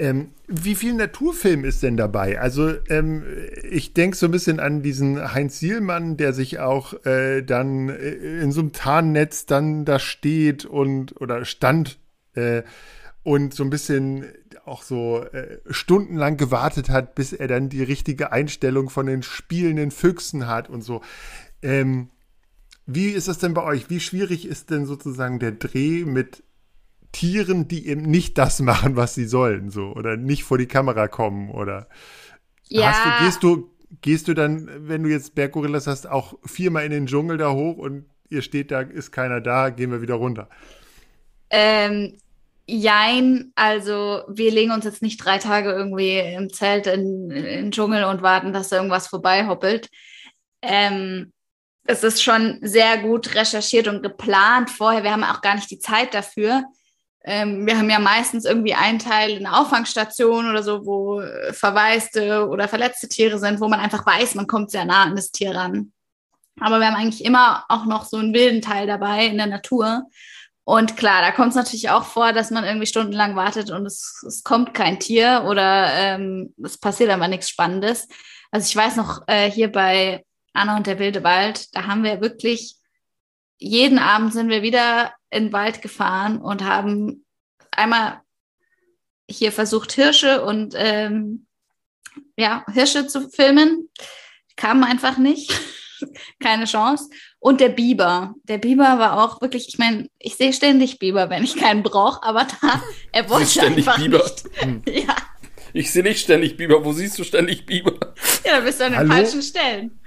Ähm, 0.00 0.30
wie 0.48 0.74
viel 0.74 0.94
Naturfilm 0.94 1.64
ist 1.64 1.82
denn 1.84 1.96
dabei? 1.96 2.40
Also 2.40 2.72
ähm, 2.88 3.22
ich 3.62 3.94
denke 3.94 4.16
so 4.16 4.26
ein 4.26 4.32
bisschen 4.32 4.58
an 4.58 4.82
diesen 4.82 5.32
Heinz 5.32 5.60
Sielmann, 5.60 6.16
der 6.16 6.32
sich 6.32 6.58
auch 6.58 7.04
äh, 7.06 7.42
dann 7.42 7.88
äh, 7.88 8.40
in 8.40 8.50
so 8.50 8.60
einem 8.60 8.72
Tarnnetz 8.72 9.46
dann 9.46 9.84
da 9.84 10.00
steht 10.00 10.64
und 10.64 11.20
oder 11.20 11.44
stand 11.44 12.00
äh, 12.34 12.62
und 13.22 13.54
so 13.54 13.62
ein 13.62 13.70
bisschen 13.70 14.24
auch 14.64 14.82
so 14.82 15.22
äh, 15.22 15.60
stundenlang 15.70 16.36
gewartet 16.36 16.88
hat, 16.90 17.14
bis 17.14 17.32
er 17.32 17.46
dann 17.46 17.68
die 17.68 17.84
richtige 17.84 18.32
Einstellung 18.32 18.90
von 18.90 19.06
den 19.06 19.22
spielenden 19.22 19.92
Füchsen 19.92 20.48
hat 20.48 20.68
und 20.68 20.82
so. 20.82 21.00
Ähm, 21.62 22.10
wie 22.86 23.10
ist 23.10 23.28
das 23.28 23.38
denn 23.38 23.54
bei 23.54 23.62
euch? 23.62 23.88
Wie 23.88 24.00
schwierig 24.00 24.46
ist 24.46 24.70
denn 24.70 24.86
sozusagen 24.86 25.38
der 25.38 25.52
Dreh 25.52 26.04
mit 26.04 26.42
Tieren, 27.12 27.68
die 27.68 27.86
eben 27.86 28.02
nicht 28.02 28.38
das 28.38 28.60
machen, 28.60 28.96
was 28.96 29.14
sie 29.14 29.26
sollen, 29.26 29.70
so 29.70 29.92
oder 29.92 30.16
nicht 30.16 30.44
vor 30.44 30.58
die 30.58 30.66
Kamera 30.66 31.08
kommen 31.08 31.50
oder 31.50 31.88
ja. 32.68 32.92
du, 33.18 33.24
gehst 33.24 33.42
du 33.42 33.72
gehst 34.00 34.28
du 34.28 34.34
dann, 34.34 34.68
wenn 34.88 35.02
du 35.02 35.10
jetzt 35.10 35.34
Berggorillas 35.34 35.86
hast, 35.86 36.08
auch 36.08 36.34
viermal 36.44 36.84
in 36.84 36.90
den 36.90 37.06
Dschungel 37.06 37.36
da 37.36 37.52
hoch 37.52 37.76
und 37.76 38.06
ihr 38.30 38.42
steht 38.42 38.70
da, 38.70 38.80
ist 38.80 39.12
keiner 39.12 39.40
da, 39.40 39.68
gehen 39.68 39.90
wir 39.90 40.00
wieder 40.00 40.14
runter? 40.14 40.48
Ähm, 41.50 42.16
jein, 42.66 43.52
also 43.54 44.22
wir 44.28 44.50
legen 44.50 44.72
uns 44.72 44.86
jetzt 44.86 45.02
nicht 45.02 45.22
drei 45.22 45.38
Tage 45.38 45.70
irgendwie 45.70 46.18
im 46.18 46.50
Zelt 46.50 46.86
in, 46.86 47.30
in 47.30 47.44
den 47.44 47.70
Dschungel 47.72 48.04
und 48.04 48.22
warten, 48.22 48.54
dass 48.54 48.70
da 48.70 48.76
irgendwas 48.76 49.08
vorbeihoppelt. 49.08 49.90
Ähm, 50.62 51.32
es 51.84 52.02
ist 52.04 52.22
schon 52.22 52.58
sehr 52.62 52.98
gut 52.98 53.34
recherchiert 53.34 53.88
und 53.88 54.02
geplant 54.02 54.70
vorher. 54.70 55.02
Wir 55.02 55.12
haben 55.12 55.24
auch 55.24 55.42
gar 55.42 55.56
nicht 55.56 55.70
die 55.70 55.80
Zeit 55.80 56.14
dafür 56.14 56.62
ähm, 57.24 57.66
wir 57.66 57.78
haben 57.78 57.90
ja 57.90 57.98
meistens 57.98 58.44
irgendwie 58.44 58.74
einen 58.74 58.98
Teil 58.98 59.32
in 59.32 59.44
der 59.44 59.60
Auffangstation 59.60 60.48
oder 60.50 60.62
so, 60.62 60.84
wo 60.84 61.20
äh, 61.20 61.52
verwaiste 61.52 62.48
oder 62.48 62.68
verletzte 62.68 63.08
Tiere 63.08 63.38
sind, 63.38 63.60
wo 63.60 63.68
man 63.68 63.80
einfach 63.80 64.04
weiß, 64.04 64.34
man 64.34 64.48
kommt 64.48 64.70
sehr 64.70 64.84
nah 64.84 65.04
an 65.04 65.16
das 65.16 65.30
Tier 65.30 65.54
ran. 65.54 65.92
Aber 66.60 66.80
wir 66.80 66.86
haben 66.86 66.96
eigentlich 66.96 67.24
immer 67.24 67.64
auch 67.68 67.86
noch 67.86 68.04
so 68.04 68.16
einen 68.16 68.34
wilden 68.34 68.60
Teil 68.60 68.86
dabei 68.86 69.26
in 69.26 69.36
der 69.36 69.46
Natur. 69.46 70.04
Und 70.64 70.96
klar, 70.96 71.22
da 71.22 71.32
kommt 71.32 71.50
es 71.50 71.54
natürlich 71.56 71.90
auch 71.90 72.04
vor, 72.04 72.32
dass 72.32 72.50
man 72.50 72.64
irgendwie 72.64 72.86
stundenlang 72.86 73.34
wartet 73.34 73.70
und 73.70 73.84
es, 73.86 74.22
es 74.26 74.44
kommt 74.44 74.74
kein 74.74 75.00
Tier 75.00 75.44
oder 75.48 75.92
ähm, 75.92 76.54
es 76.62 76.78
passiert 76.78 77.10
aber 77.10 77.26
nichts 77.26 77.48
Spannendes. 77.48 78.06
Also 78.50 78.68
ich 78.68 78.76
weiß 78.76 78.96
noch, 78.96 79.22
äh, 79.26 79.50
hier 79.50 79.72
bei 79.72 80.24
Anna 80.52 80.76
und 80.76 80.86
der 80.86 80.98
wilde 80.98 81.24
Wald, 81.24 81.74
da 81.74 81.86
haben 81.86 82.04
wir 82.04 82.20
wirklich, 82.20 82.76
jeden 83.58 83.98
Abend 83.98 84.32
sind 84.32 84.50
wir 84.50 84.62
wieder 84.62 85.12
in 85.32 85.44
den 85.46 85.52
Wald 85.52 85.82
gefahren 85.82 86.38
und 86.38 86.62
haben 86.64 87.24
einmal 87.70 88.20
hier 89.28 89.50
versucht, 89.52 89.92
Hirsche 89.92 90.42
und 90.44 90.74
ähm, 90.76 91.46
ja, 92.36 92.64
Hirsche 92.72 93.06
zu 93.06 93.28
filmen. 93.30 93.88
Kamen 94.56 94.84
einfach 94.84 95.16
nicht. 95.18 95.52
Keine 96.42 96.66
Chance. 96.66 97.08
Und 97.38 97.60
der 97.60 97.70
Biber. 97.70 98.34
Der 98.44 98.58
Biber 98.58 98.98
war 98.98 99.22
auch 99.24 99.40
wirklich, 99.40 99.68
ich 99.68 99.78
meine, 99.78 100.08
ich 100.18 100.34
sehe 100.36 100.52
ständig 100.52 100.98
Biber, 100.98 101.30
wenn 101.30 101.44
ich 101.44 101.56
keinen 101.56 101.82
brauche, 101.82 102.22
aber 102.22 102.46
da, 102.60 102.82
er 103.12 103.30
wollte 103.30 103.48
ständig 103.50 103.88
einfach 103.88 103.96
Biber. 104.02 104.18
nicht. 104.66 104.88
Ja, 105.06 105.16
Ich 105.72 105.90
sehe 105.90 106.02
nicht 106.02 106.20
ständig 106.20 106.56
Biber. 106.58 106.84
Wo 106.84 106.92
siehst 106.92 107.18
du 107.18 107.24
ständig 107.24 107.64
Biber? 107.64 107.94
ja, 108.44 108.58
da 108.58 108.60
bist 108.60 108.80
du 108.80 108.84
an 108.84 108.92
den 108.92 108.98
Hallo? 108.98 109.12
falschen 109.14 109.40
Stellen. 109.42 109.98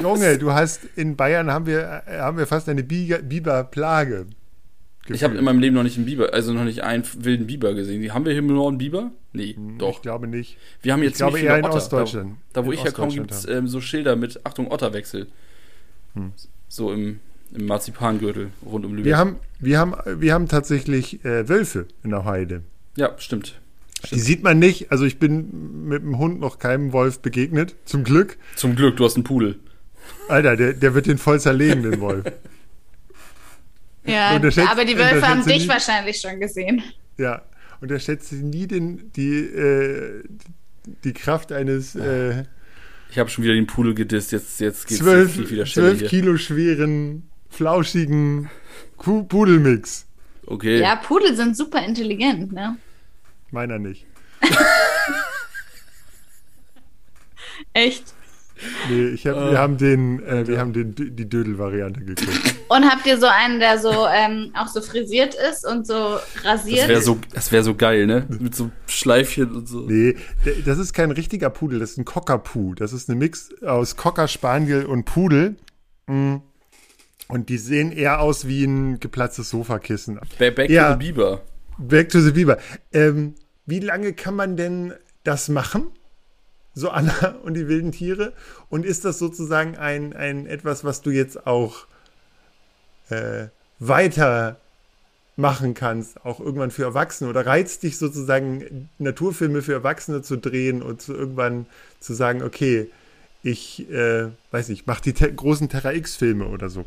Junge, 0.00 0.38
du 0.38 0.52
hast 0.52 0.84
in 0.94 1.16
Bayern 1.16 1.50
haben 1.50 1.66
wir, 1.66 2.02
äh, 2.06 2.18
haben 2.20 2.38
wir 2.38 2.46
fast 2.46 2.68
eine 2.68 2.82
Biber- 2.84 3.64
Biberplage. 5.04 5.16
Ich 5.16 5.24
habe 5.24 5.36
in 5.36 5.44
meinem 5.44 5.60
Leben 5.60 5.74
noch 5.74 5.82
nicht 5.82 5.96
einen 5.96 6.06
Biber, 6.06 6.32
also 6.32 6.52
noch 6.52 6.64
nicht 6.64 6.82
einen 6.82 7.04
wilden 7.18 7.46
Biber 7.46 7.74
gesehen. 7.74 8.12
Haben 8.12 8.24
wir 8.24 8.32
hier 8.32 8.40
im 8.40 8.46
Norden 8.46 8.78
Biber? 8.78 9.12
Nee, 9.32 9.56
doch. 9.78 9.96
Ich 9.96 10.02
glaube 10.02 10.26
nicht. 10.26 10.56
Wir 10.82 10.92
haben 10.92 11.00
hier 11.00 11.10
ich 11.10 11.16
glaube 11.16 11.40
eher 11.40 11.58
in 11.58 11.64
Otter. 11.64 11.76
Ostdeutschland. 11.76 12.36
Da, 12.52 12.60
da 12.60 12.66
wo 12.66 12.72
In 12.72 12.78
ich 12.78 12.84
herkomme, 12.84 13.12
gibt 13.12 13.30
es 13.30 13.46
ähm, 13.46 13.68
so 13.68 13.80
Schilder 13.80 14.16
mit 14.16 14.44
Achtung 14.44 14.70
Otterwechsel. 14.70 15.26
So 16.68 16.92
im, 16.92 17.20
im 17.52 17.66
Marzipangürtel 17.66 18.50
rund 18.64 18.84
um 18.84 18.92
Lübeck. 18.92 19.06
Wir 19.06 19.18
haben, 19.18 19.36
wir 19.58 19.78
haben, 19.78 19.94
wir 20.20 20.32
haben 20.32 20.48
tatsächlich 20.48 21.24
äh, 21.24 21.48
Wölfe 21.48 21.86
in 22.02 22.10
der 22.10 22.24
Heide. 22.24 22.62
ja, 22.96 23.14
stimmt. 23.18 23.60
Die 24.10 24.20
sieht 24.20 24.42
man 24.42 24.58
nicht. 24.58 24.92
Also 24.92 25.06
ich 25.06 25.18
bin 25.18 25.88
mit 25.88 26.02
dem 26.02 26.18
Hund 26.18 26.38
noch 26.38 26.58
keinem 26.58 26.92
Wolf 26.92 27.20
begegnet. 27.20 27.74
Zum 27.86 28.04
Glück. 28.04 28.36
Zum 28.54 28.76
Glück, 28.76 28.98
du 28.98 29.04
hast 29.04 29.14
einen 29.16 29.24
Pudel. 29.24 29.58
Alter, 30.28 30.56
der, 30.56 30.74
der 30.74 30.94
wird 30.94 31.06
den 31.06 31.16
voll 31.16 31.40
zerlegen, 31.40 31.82
den 31.82 32.00
Wolf. 32.00 32.24
Ja, 34.06 34.34
Unterschätzt- 34.36 34.70
aber 34.70 34.84
die 34.84 34.96
Wölfe 34.98 35.26
haben 35.26 35.44
dich 35.46 35.62
nie- 35.62 35.68
wahrscheinlich 35.68 36.20
schon 36.20 36.38
gesehen. 36.40 36.82
Ja. 37.16 37.42
Und 37.80 37.90
er 37.90 37.98
schätzt 37.98 38.32
nie 38.32 38.66
den, 38.66 39.12
die, 39.12 39.36
äh, 39.44 40.22
die 41.04 41.12
Kraft 41.12 41.52
eines 41.52 41.94
äh, 41.94 42.44
Ich 43.10 43.18
habe 43.18 43.28
schon 43.30 43.44
wieder 43.44 43.54
den 43.54 43.66
Pudel 43.66 43.94
gedisst. 43.94 44.32
Jetzt, 44.32 44.60
jetzt 44.60 44.86
geht's 44.86 45.00
zwölf, 45.00 45.32
viel, 45.34 45.46
viel 45.46 45.56
der 45.58 45.66
Stelle 45.66 45.88
zwölf 45.88 46.00
hier. 46.00 46.08
Kilo 46.08 46.36
schweren, 46.36 47.28
flauschigen 47.50 48.50
Pudelmix. 48.96 50.06
Okay. 50.46 50.80
Ja, 50.80 50.96
Pudel 50.96 51.34
sind 51.36 51.56
super 51.56 51.84
intelligent, 51.84 52.52
ne? 52.52 52.76
Meiner 53.50 53.78
nicht. 53.78 54.06
Echt. 57.72 58.13
Nee, 58.88 59.08
ich 59.08 59.26
hab, 59.26 59.36
wir 59.36 59.58
haben 59.58 59.76
den, 59.78 60.22
äh, 60.24 60.46
wir 60.46 60.58
haben 60.58 60.72
den, 60.72 60.94
die 60.94 61.28
Dödel-Variante 61.28 62.00
geguckt. 62.00 62.54
Und 62.68 62.84
habt 62.84 63.06
ihr 63.06 63.18
so 63.18 63.26
einen, 63.26 63.60
der 63.60 63.78
so 63.78 64.06
ähm, 64.06 64.52
auch 64.58 64.68
so 64.68 64.80
frisiert 64.80 65.34
ist 65.50 65.66
und 65.66 65.86
so 65.86 66.16
rasiert? 66.42 66.82
Das 66.82 66.88
wäre 66.88 67.02
so, 67.02 67.18
das 67.32 67.52
wär 67.52 67.62
so 67.62 67.74
geil, 67.74 68.06
ne? 68.06 68.26
Mit 68.40 68.54
so 68.54 68.70
Schleifchen 68.86 69.54
und 69.54 69.68
so. 69.68 69.80
Nee, 69.80 70.16
das 70.64 70.78
ist 70.78 70.92
kein 70.92 71.10
richtiger 71.10 71.50
Pudel, 71.50 71.78
das 71.78 71.92
ist 71.92 71.98
ein 71.98 72.04
Cockapoo. 72.04 72.74
Das 72.74 72.92
ist 72.92 73.08
ein 73.08 73.18
Mix 73.18 73.50
aus 73.62 73.96
Cocker 73.96 74.28
Spaniel 74.28 74.86
und 74.86 75.04
Pudel. 75.04 75.56
Mm. 76.06 76.36
Und 77.28 77.48
die 77.48 77.58
sehen 77.58 77.90
eher 77.90 78.20
aus 78.20 78.46
wie 78.46 78.64
ein 78.64 79.00
geplatztes 79.00 79.50
Sofakissen. 79.50 80.20
Back, 80.38 80.56
back 80.56 80.70
Ja. 80.70 80.92
to 80.94 81.00
the 81.00 81.06
Biber. 81.06 81.40
Back 81.78 82.10
to 82.10 82.20
the 82.20 82.32
Biber. 82.32 82.58
Ähm, 82.92 83.34
wie 83.66 83.80
lange 83.80 84.12
kann 84.12 84.36
man 84.36 84.56
denn 84.56 84.92
das 85.24 85.48
machen? 85.48 85.86
So 86.74 86.90
Anna 86.90 87.36
und 87.42 87.54
die 87.54 87.68
wilden 87.68 87.92
Tiere? 87.92 88.32
Und 88.68 88.84
ist 88.84 89.04
das 89.04 89.18
sozusagen 89.18 89.76
ein, 89.76 90.12
ein 90.12 90.46
etwas, 90.46 90.84
was 90.84 91.02
du 91.02 91.10
jetzt 91.10 91.46
auch 91.46 91.86
äh, 93.10 93.46
weiter 93.78 94.56
machen 95.36 95.74
kannst, 95.74 96.24
auch 96.24 96.40
irgendwann 96.40 96.70
für 96.70 96.84
Erwachsene? 96.84 97.30
Oder 97.30 97.46
reizt 97.46 97.82
dich 97.82 97.98
sozusagen, 97.98 98.88
Naturfilme 98.98 99.62
für 99.62 99.72
Erwachsene 99.72 100.22
zu 100.22 100.36
drehen 100.36 100.82
und 100.82 101.02
zu 101.02 101.14
irgendwann 101.14 101.66
zu 102.00 102.14
sagen, 102.14 102.42
okay, 102.42 102.90
ich 103.42 103.88
äh, 103.90 104.30
weiß 104.50 104.70
nicht, 104.70 104.86
mach 104.86 105.00
die 105.00 105.12
te 105.12 105.32
großen 105.32 105.68
Terra 105.68 105.92
X-Filme 105.92 106.46
oder 106.46 106.70
so. 106.70 106.84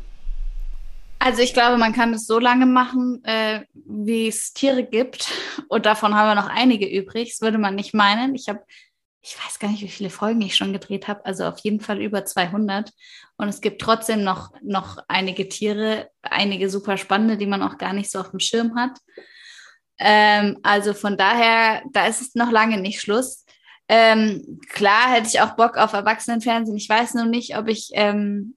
Also 1.20 1.42
ich 1.42 1.52
glaube, 1.52 1.78
man 1.78 1.92
kann 1.92 2.12
das 2.12 2.26
so 2.26 2.38
lange 2.38 2.66
machen, 2.66 3.22
äh, 3.24 3.64
wie 3.74 4.28
es 4.28 4.52
Tiere 4.52 4.84
gibt. 4.84 5.32
Und 5.68 5.84
davon 5.84 6.14
haben 6.14 6.28
wir 6.28 6.40
noch 6.40 6.48
einige 6.48 6.86
übrig. 6.86 7.30
Das 7.30 7.40
würde 7.40 7.58
man 7.58 7.74
nicht 7.74 7.92
meinen. 7.92 8.34
Ich 8.34 8.48
habe, 8.48 8.60
ich 9.28 9.38
weiß 9.44 9.58
gar 9.58 9.70
nicht, 9.70 9.82
wie 9.82 9.88
viele 9.88 10.08
Folgen 10.08 10.40
ich 10.40 10.56
schon 10.56 10.72
gedreht 10.72 11.06
habe. 11.06 11.24
Also 11.26 11.44
auf 11.44 11.58
jeden 11.58 11.80
Fall 11.80 12.00
über 12.00 12.24
200. 12.24 12.90
Und 13.36 13.48
es 13.48 13.60
gibt 13.60 13.80
trotzdem 13.82 14.24
noch, 14.24 14.52
noch 14.62 14.98
einige 15.06 15.48
Tiere, 15.48 16.10
einige 16.22 16.70
super 16.70 16.96
spannende, 16.96 17.36
die 17.36 17.46
man 17.46 17.62
auch 17.62 17.76
gar 17.76 17.92
nicht 17.92 18.10
so 18.10 18.20
auf 18.20 18.30
dem 18.30 18.40
Schirm 18.40 18.74
hat. 18.74 18.98
Ähm, 19.98 20.58
also 20.62 20.94
von 20.94 21.18
daher, 21.18 21.82
da 21.92 22.06
ist 22.06 22.22
es 22.22 22.34
noch 22.34 22.50
lange 22.50 22.80
nicht 22.80 23.00
Schluss. 23.02 23.44
Ähm, 23.88 24.60
klar 24.70 25.12
hätte 25.12 25.28
ich 25.28 25.40
auch 25.42 25.56
Bock 25.56 25.76
auf 25.76 25.92
Erwachsenenfernsehen. 25.92 26.78
Ich 26.78 26.88
weiß 26.88 27.14
nur 27.14 27.26
nicht, 27.26 27.56
ob 27.58 27.68
ich 27.68 27.90
ähm, 27.92 28.56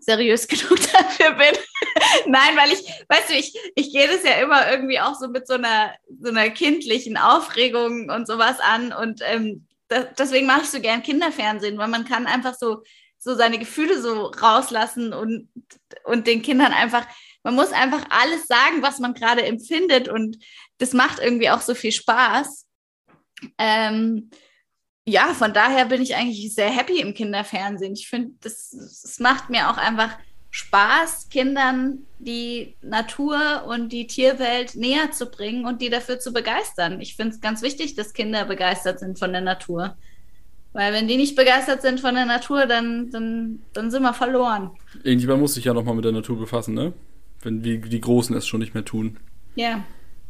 seriös 0.00 0.48
genug 0.48 0.78
dafür 0.92 1.32
bin. 1.32 1.56
Nein, 2.26 2.56
weil 2.56 2.72
ich, 2.72 2.80
weißt 3.08 3.30
du, 3.30 3.34
ich, 3.34 3.54
ich 3.74 3.92
gehe 3.92 4.08
das 4.08 4.22
ja 4.24 4.40
immer 4.42 4.70
irgendwie 4.70 5.00
auch 5.00 5.14
so 5.14 5.28
mit 5.28 5.46
so 5.46 5.54
einer, 5.54 5.94
so 6.20 6.30
einer 6.30 6.50
kindlichen 6.50 7.16
Aufregung 7.16 8.10
und 8.10 8.26
sowas 8.26 8.58
an. 8.60 8.92
Und 8.92 9.20
ähm, 9.24 9.66
das, 9.88 10.06
deswegen 10.18 10.46
mache 10.46 10.62
ich 10.62 10.70
so 10.70 10.80
gern 10.80 11.02
Kinderfernsehen, 11.02 11.78
weil 11.78 11.88
man 11.88 12.04
kann 12.04 12.26
einfach 12.26 12.54
so, 12.54 12.82
so 13.18 13.34
seine 13.34 13.58
Gefühle 13.58 14.00
so 14.00 14.26
rauslassen 14.26 15.12
und, 15.12 15.48
und 16.04 16.26
den 16.26 16.42
Kindern 16.42 16.72
einfach, 16.72 17.06
man 17.44 17.54
muss 17.54 17.72
einfach 17.72 18.04
alles 18.10 18.46
sagen, 18.46 18.82
was 18.82 18.98
man 18.98 19.14
gerade 19.14 19.44
empfindet. 19.44 20.08
Und 20.08 20.38
das 20.78 20.92
macht 20.92 21.20
irgendwie 21.20 21.50
auch 21.50 21.60
so 21.60 21.74
viel 21.74 21.92
Spaß. 21.92 22.66
Ähm, 23.58 24.30
ja, 25.04 25.34
von 25.34 25.52
daher 25.52 25.86
bin 25.86 26.00
ich 26.02 26.14
eigentlich 26.14 26.54
sehr 26.54 26.70
happy 26.70 27.00
im 27.00 27.14
Kinderfernsehen. 27.14 27.94
Ich 27.94 28.08
finde, 28.08 28.32
das, 28.40 28.70
das 28.70 29.18
macht 29.18 29.50
mir 29.50 29.70
auch 29.70 29.76
einfach 29.76 30.10
Spaß, 30.50 31.28
Kindern 31.30 32.00
die 32.18 32.76
Natur 32.82 33.64
und 33.66 33.90
die 33.90 34.06
Tierwelt 34.06 34.76
näher 34.76 35.10
zu 35.10 35.26
bringen 35.26 35.64
und 35.66 35.80
die 35.80 35.88
dafür 35.90 36.20
zu 36.20 36.32
begeistern. 36.32 37.00
Ich 37.00 37.16
finde 37.16 37.34
es 37.34 37.40
ganz 37.40 37.62
wichtig, 37.62 37.94
dass 37.96 38.12
Kinder 38.12 38.44
begeistert 38.44 39.00
sind 39.00 39.18
von 39.18 39.32
der 39.32 39.40
Natur. 39.40 39.96
Weil 40.74 40.92
wenn 40.92 41.08
die 41.08 41.16
nicht 41.16 41.36
begeistert 41.36 41.82
sind 41.82 42.00
von 42.00 42.14
der 42.14 42.24
Natur, 42.26 42.66
dann, 42.66 43.10
dann, 43.10 43.62
dann 43.72 43.90
sind 43.90 44.02
wir 44.02 44.14
verloren. 44.14 44.70
Irgendjemand 45.02 45.40
muss 45.40 45.54
sich 45.54 45.64
ja 45.64 45.74
nochmal 45.74 45.94
mit 45.94 46.04
der 46.04 46.12
Natur 46.12 46.38
befassen, 46.38 46.74
ne? 46.74 46.92
Wenn 47.42 47.64
wie 47.64 47.78
die 47.78 48.00
Großen 48.00 48.36
es 48.36 48.46
schon 48.46 48.60
nicht 48.60 48.72
mehr 48.72 48.84
tun 48.84 49.18
Ja. 49.56 49.84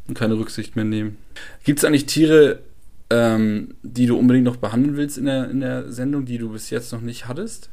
und 0.08 0.18
keine 0.18 0.38
Rücksicht 0.38 0.76
mehr 0.76 0.85
nehmen. 0.85 1.18
Gibt 1.62 1.78
es 1.80 1.85
eigentlich 1.85 2.06
Tiere, 2.06 2.62
ähm, 3.12 3.75
die 3.83 4.07
du 4.07 4.18
unbedingt 4.18 4.44
noch 4.46 4.57
behandeln 4.57 4.96
willst 4.96 5.18
in 5.18 5.27
der, 5.27 5.51
in 5.51 5.61
der 5.61 5.92
Sendung, 5.92 6.25
die 6.27 6.38
du 6.38 6.51
bis 6.51 6.70
jetzt 6.70 6.92
noch 6.92 7.01
nicht 7.03 7.29
hattest? 7.29 7.70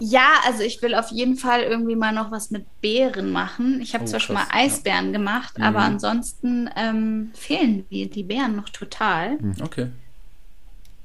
Ja, 0.00 0.40
also 0.44 0.62
ich 0.64 0.82
will 0.82 0.94
auf 0.94 1.10
jeden 1.12 1.36
Fall 1.36 1.62
irgendwie 1.62 1.94
mal 1.94 2.12
noch 2.12 2.30
was 2.32 2.50
mit 2.50 2.66
Bären 2.80 3.30
machen. 3.30 3.80
Ich 3.80 3.94
habe 3.94 4.04
Oh, 4.04 4.06
zwar 4.06 4.18
schon 4.20 4.34
mal 4.34 4.46
krass, 4.46 4.64
ja. 4.66 4.66
Eisbären 4.66 5.12
gemacht, 5.12 5.60
aber 5.60 5.80
Mhm. 5.80 5.86
ansonsten 5.86 6.68
ähm, 6.76 7.32
fehlen 7.36 7.86
die, 7.90 8.10
die 8.10 8.24
Bären 8.24 8.56
noch 8.56 8.70
total. 8.70 9.38
Okay. 9.62 9.88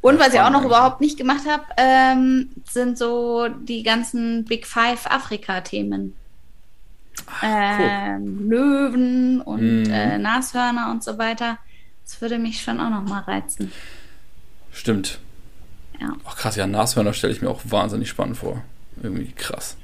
Und 0.01 0.17
Ja, 0.17 0.19
was 0.19 0.33
ich 0.33 0.39
auch 0.41 0.49
noch 0.51 0.65
überhaupt 0.65 1.01
nicht 1.01 1.17
gemacht 1.17 1.45
habe, 1.47 1.65
ähm, 1.77 2.53
sind 2.65 2.97
so 2.97 3.47
die 3.49 3.83
ganzen 3.83 4.47
Big 4.47 4.65
Five 4.67 5.05
Afrika-Themen. 5.07 6.19
Ähm, 7.41 8.49
Löwen 8.49 9.41
und 9.41 9.83
Mhm. 9.85 9.89
äh, 9.89 10.17
Nashörner 10.17 10.91
und 10.91 11.03
so 11.03 11.17
weiter. 11.17 11.57
Das 12.09 12.21
würde 12.21 12.39
mich 12.39 12.61
schon 12.61 12.79
auch 12.79 12.89
noch 12.89 13.03
mal 13.03 13.19
reizen. 13.21 13.71
Stimmt. 14.71 15.19
Ja. 16.01 16.13
Ach 16.25 16.35
krass, 16.35 16.55
ja, 16.55 16.65
Nashörner 16.65 17.13
stelle 17.13 17.33
ich 17.33 17.41
mir 17.41 17.49
auch 17.49 17.61
wahnsinnig 17.65 18.09
spannend 18.09 18.37
vor. 18.37 18.63
Irgendwie 19.01 19.31
krass. 19.31 19.75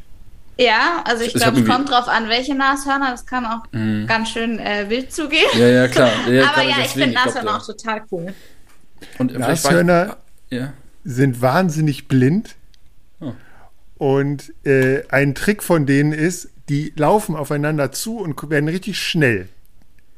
Ja, 0.57 1.03
also 1.05 1.23
ich 1.23 1.35
Ich 1.35 1.41
glaube, 1.41 1.59
es 1.59 1.67
kommt 1.67 1.89
drauf 1.89 2.07
an, 2.07 2.27
welche 2.29 2.55
Nashörner. 2.55 3.11
Das 3.11 3.25
kann 3.25 3.45
auch 3.45 3.63
Mhm. 3.71 4.07
ganz 4.07 4.29
schön 4.29 4.57
äh, 4.59 4.89
wild 4.89 5.11
zugehen. 5.13 5.45
Ja, 5.53 5.67
ja, 5.67 5.87
klar. 5.87 6.09
Ja, 6.29 6.49
Aber 6.53 6.63
ja, 6.63 6.77
ich 6.81 6.91
finde 6.91 7.13
Nashörner 7.13 7.57
auch 7.57 7.65
total 7.65 8.03
cool. 8.11 8.33
Und 9.19 9.33
war 9.33 9.49
Nashörner 9.49 10.17
ich- 10.49 10.57
Ja. 10.57 10.73
sind 11.03 11.41
wahnsinnig 11.41 12.07
blind. 12.07 12.55
Oh. 13.19 13.33
Und 13.97 14.53
äh, 14.65 15.03
ein 15.09 15.35
Trick 15.35 15.61
von 15.61 15.85
denen 15.85 16.11
ist, 16.13 16.49
die 16.69 16.91
laufen 16.95 17.35
aufeinander 17.35 17.91
zu 17.91 18.17
und 18.17 18.49
werden 18.49 18.69
richtig 18.69 18.99
schnell. 18.99 19.49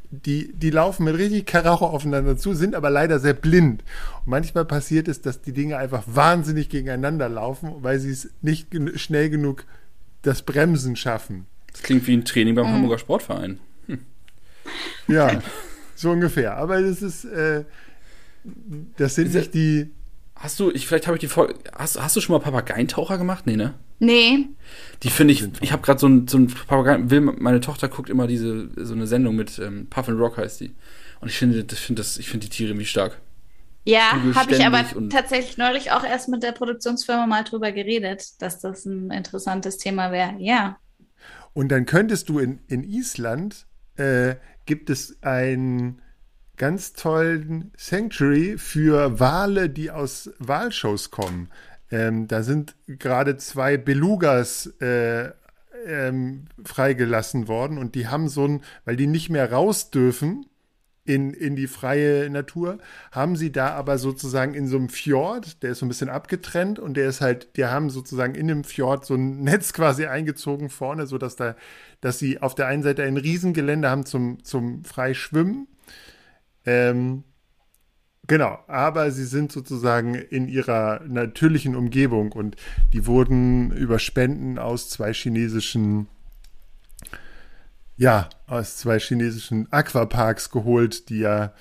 Die, 0.10 0.54
die 0.54 0.70
laufen 0.70 1.04
mit 1.04 1.17
richtig 1.17 1.46
Karacho 1.46 1.86
aufeinander 1.86 2.38
zu, 2.38 2.54
sind 2.54 2.76
aber 2.76 2.89
leider 2.89 3.20
sehr 3.20 3.34
blind. 3.34 3.84
Und 4.26 4.28
manchmal 4.28 4.63
passiert 4.63 5.08
es, 5.08 5.22
dass 5.22 5.41
die 5.41 5.52
Dinge 5.52 5.78
einfach 5.78 6.04
wahnsinnig 6.06 6.70
gegeneinander 6.70 7.28
laufen, 7.28 7.76
weil 7.82 8.00
sie 8.00 8.12
es 8.12 8.30
nicht 8.41 8.72
gen 8.72 8.98
schnell 8.98 9.30
genug 9.30 9.65
das 10.22 10.43
Bremsen 10.43 10.96
schaffen. 10.96 11.46
Das 11.72 11.84
klingt 11.84 12.08
wie 12.08 12.13
ein 12.13 12.26
Training 12.26 12.56
beim 12.56 12.67
mhm. 12.67 12.74
Hamburger 12.74 12.98
Sportverein. 12.98 13.60
Hm. 13.88 14.00
Ja, 15.08 15.41
so 15.96 16.12
ungefähr. 16.12 16.56
Aber 16.58 16.82
das 16.82 17.02
ist, 17.02 17.26
äh, 17.26 17.65
das 18.98 19.15
sind 19.15 19.34
nicht 19.34 19.54
die. 19.54 19.91
Hast 20.39 20.60
du, 20.60 20.71
ich, 20.71 20.88
vielleicht 20.88 21.08
habe 21.08 21.17
ich 21.17 21.21
die 21.21 21.28
Folge. 21.28 21.56
Hast, 21.73 22.02
hast 22.02 22.15
du 22.15 22.21
schon 22.21 22.34
mal 22.34 22.39
Papageientaucher 22.39 23.17
gemacht? 23.17 23.47
Nee, 23.47 23.56
ne? 23.56 23.73
Nee. 24.00 24.50
Die 25.02 25.10
finde 25.10 25.34
ich, 25.34 25.43
ich 25.62 25.71
habe 25.71 25.82
gerade 25.82 26.00
so 26.00 26.08
ein, 26.08 26.28
so 26.28 26.38
ein 26.38 26.47
Papageien, 26.47 27.10
will, 27.10 27.21
meine 27.21 27.60
Tochter 27.60 27.89
guckt 27.89 28.10
immer 28.10 28.28
diese, 28.28 28.69
so 28.76 28.93
eine 28.93 29.08
Sendung 29.08 29.36
mit 29.36 29.58
ähm, 29.58 29.88
Puff 29.89 30.08
and 30.08 30.19
Rock 30.19 30.38
heißt 30.38 30.62
die. 30.62 30.76
Und 31.19 31.30
ich 31.30 31.38
finde, 31.38 31.63
das, 31.63 31.80
finde 31.80 32.02
das, 32.02 32.17
ich 32.19 32.30
finde 32.30 32.45
die 32.45 32.52
Tiere 32.52 32.69
irgendwie 32.69 32.86
stark. 32.86 33.19
Ja, 33.86 34.12
habe 34.36 34.54
ich 34.54 34.65
aber 34.65 34.84
tatsächlich 35.10 35.58
neulich 35.58 35.91
auch 35.91 36.04
erst 36.04 36.28
mit 36.28 36.43
der 36.43 36.52
Produktionsfirma 36.52 37.26
mal 37.26 37.43
drüber 37.45 37.71
geredet, 37.71 38.41
dass 38.41 38.60
das 38.60 38.86
ein 38.86 39.12
interessantes 39.12 39.78
Thema 39.78 40.12
wäre. 40.12 40.36
Ja. 40.39 40.78
Und 41.54 41.69
dann 41.69 41.86
könntest 41.86 42.28
du 42.30 42.39
in, 42.39 42.60
in 42.67 42.84
Island, 42.84 43.65
äh, 43.95 44.36
gibt 44.65 44.89
es 44.89 45.17
ein 45.21 46.02
ganz 46.58 46.93
tollen 46.93 47.72
Sanctuary 47.78 48.58
für 48.58 49.20
Wale, 49.20 49.70
die 49.70 49.91
aus 49.91 50.32
Walshows 50.39 51.12
kommen. 51.12 51.50
Ähm, 51.89 52.28
da 52.28 52.43
sind 52.43 52.76
gerade 52.88 53.38
zwei 53.38 53.78
Belugas 53.78 54.67
äh, 54.82 55.32
ähm, 55.86 56.46
freigelassen 56.65 57.48
worden 57.48 57.78
und 57.78 57.96
die 57.96 58.08
haben 58.08 58.28
so 58.28 58.46
ein, 58.46 58.62
weil 58.86 58.98
die 58.98 59.08
nicht 59.08 59.30
mehr 59.30 59.52
raus 59.52 59.91
dürfen 59.91 60.46
in, 61.06 61.34
in 61.34 61.56
die 61.56 61.67
freie 61.67 62.30
Natur, 62.30 62.80
haben 63.12 63.38
sie 63.38 63.52
da 63.52 63.70
aber 63.70 63.98
sozusagen 63.98 64.54
in 64.54 64.67
so 64.67 64.76
einem 64.76 64.89
Fjord, 64.89 65.63
der 65.63 65.72
ist 65.72 65.80
so 65.80 65.86
ein 65.86 65.89
bisschen 65.89 66.10
abgetrennt 66.10 66.80
und 66.80 66.96
der 66.96 67.08
ist 67.08 67.22
halt, 67.22 67.56
die 67.56 67.65
haben 67.65 67.89
sozusagen 67.89 68.36
in 68.36 68.48
dem 68.48 68.65
Fjord 68.65 69.06
so 69.06 69.13
ein 69.13 69.39
Netz 69.43 69.72
quasi 69.72 70.08
eingezogen 70.08 70.70
vorne, 70.70 71.08
sodass 71.08 71.38
da, 71.38 71.56
dass 72.02 72.20
sie 72.20 72.41
auf 72.41 72.56
der 72.56 72.67
einen 72.67 72.84
Seite 72.84 73.04
ein 73.04 73.15
Riesengelände 73.15 73.89
haben 73.89 74.06
zum, 74.06 74.43
zum 74.43 74.84
Freischwimmen 74.84 75.67
ähm, 76.67 77.23
genau, 78.27 78.60
aber 78.67 79.10
sie 79.12 79.23
sind 79.23 79.53
sozusagen 79.53 80.15
in 80.15 80.49
ihrer 80.49 81.01
natürlichen 81.08 81.77
Umgebung 81.77 82.34
und 82.34 82.58
die 82.91 83.08
wurden 83.08 83.71
über 83.71 83.99
Spenden 83.99 84.60
aus 84.60 84.89
zwei 84.89 85.13
chinesischen, 85.13 86.08
ja, 87.95 88.30
aus 88.47 88.75
zwei 88.75 88.99
chinesischen 88.99 89.71
Aquaparks 89.71 90.51
geholt, 90.51 91.08
die 91.08 91.19
ja 91.19 91.53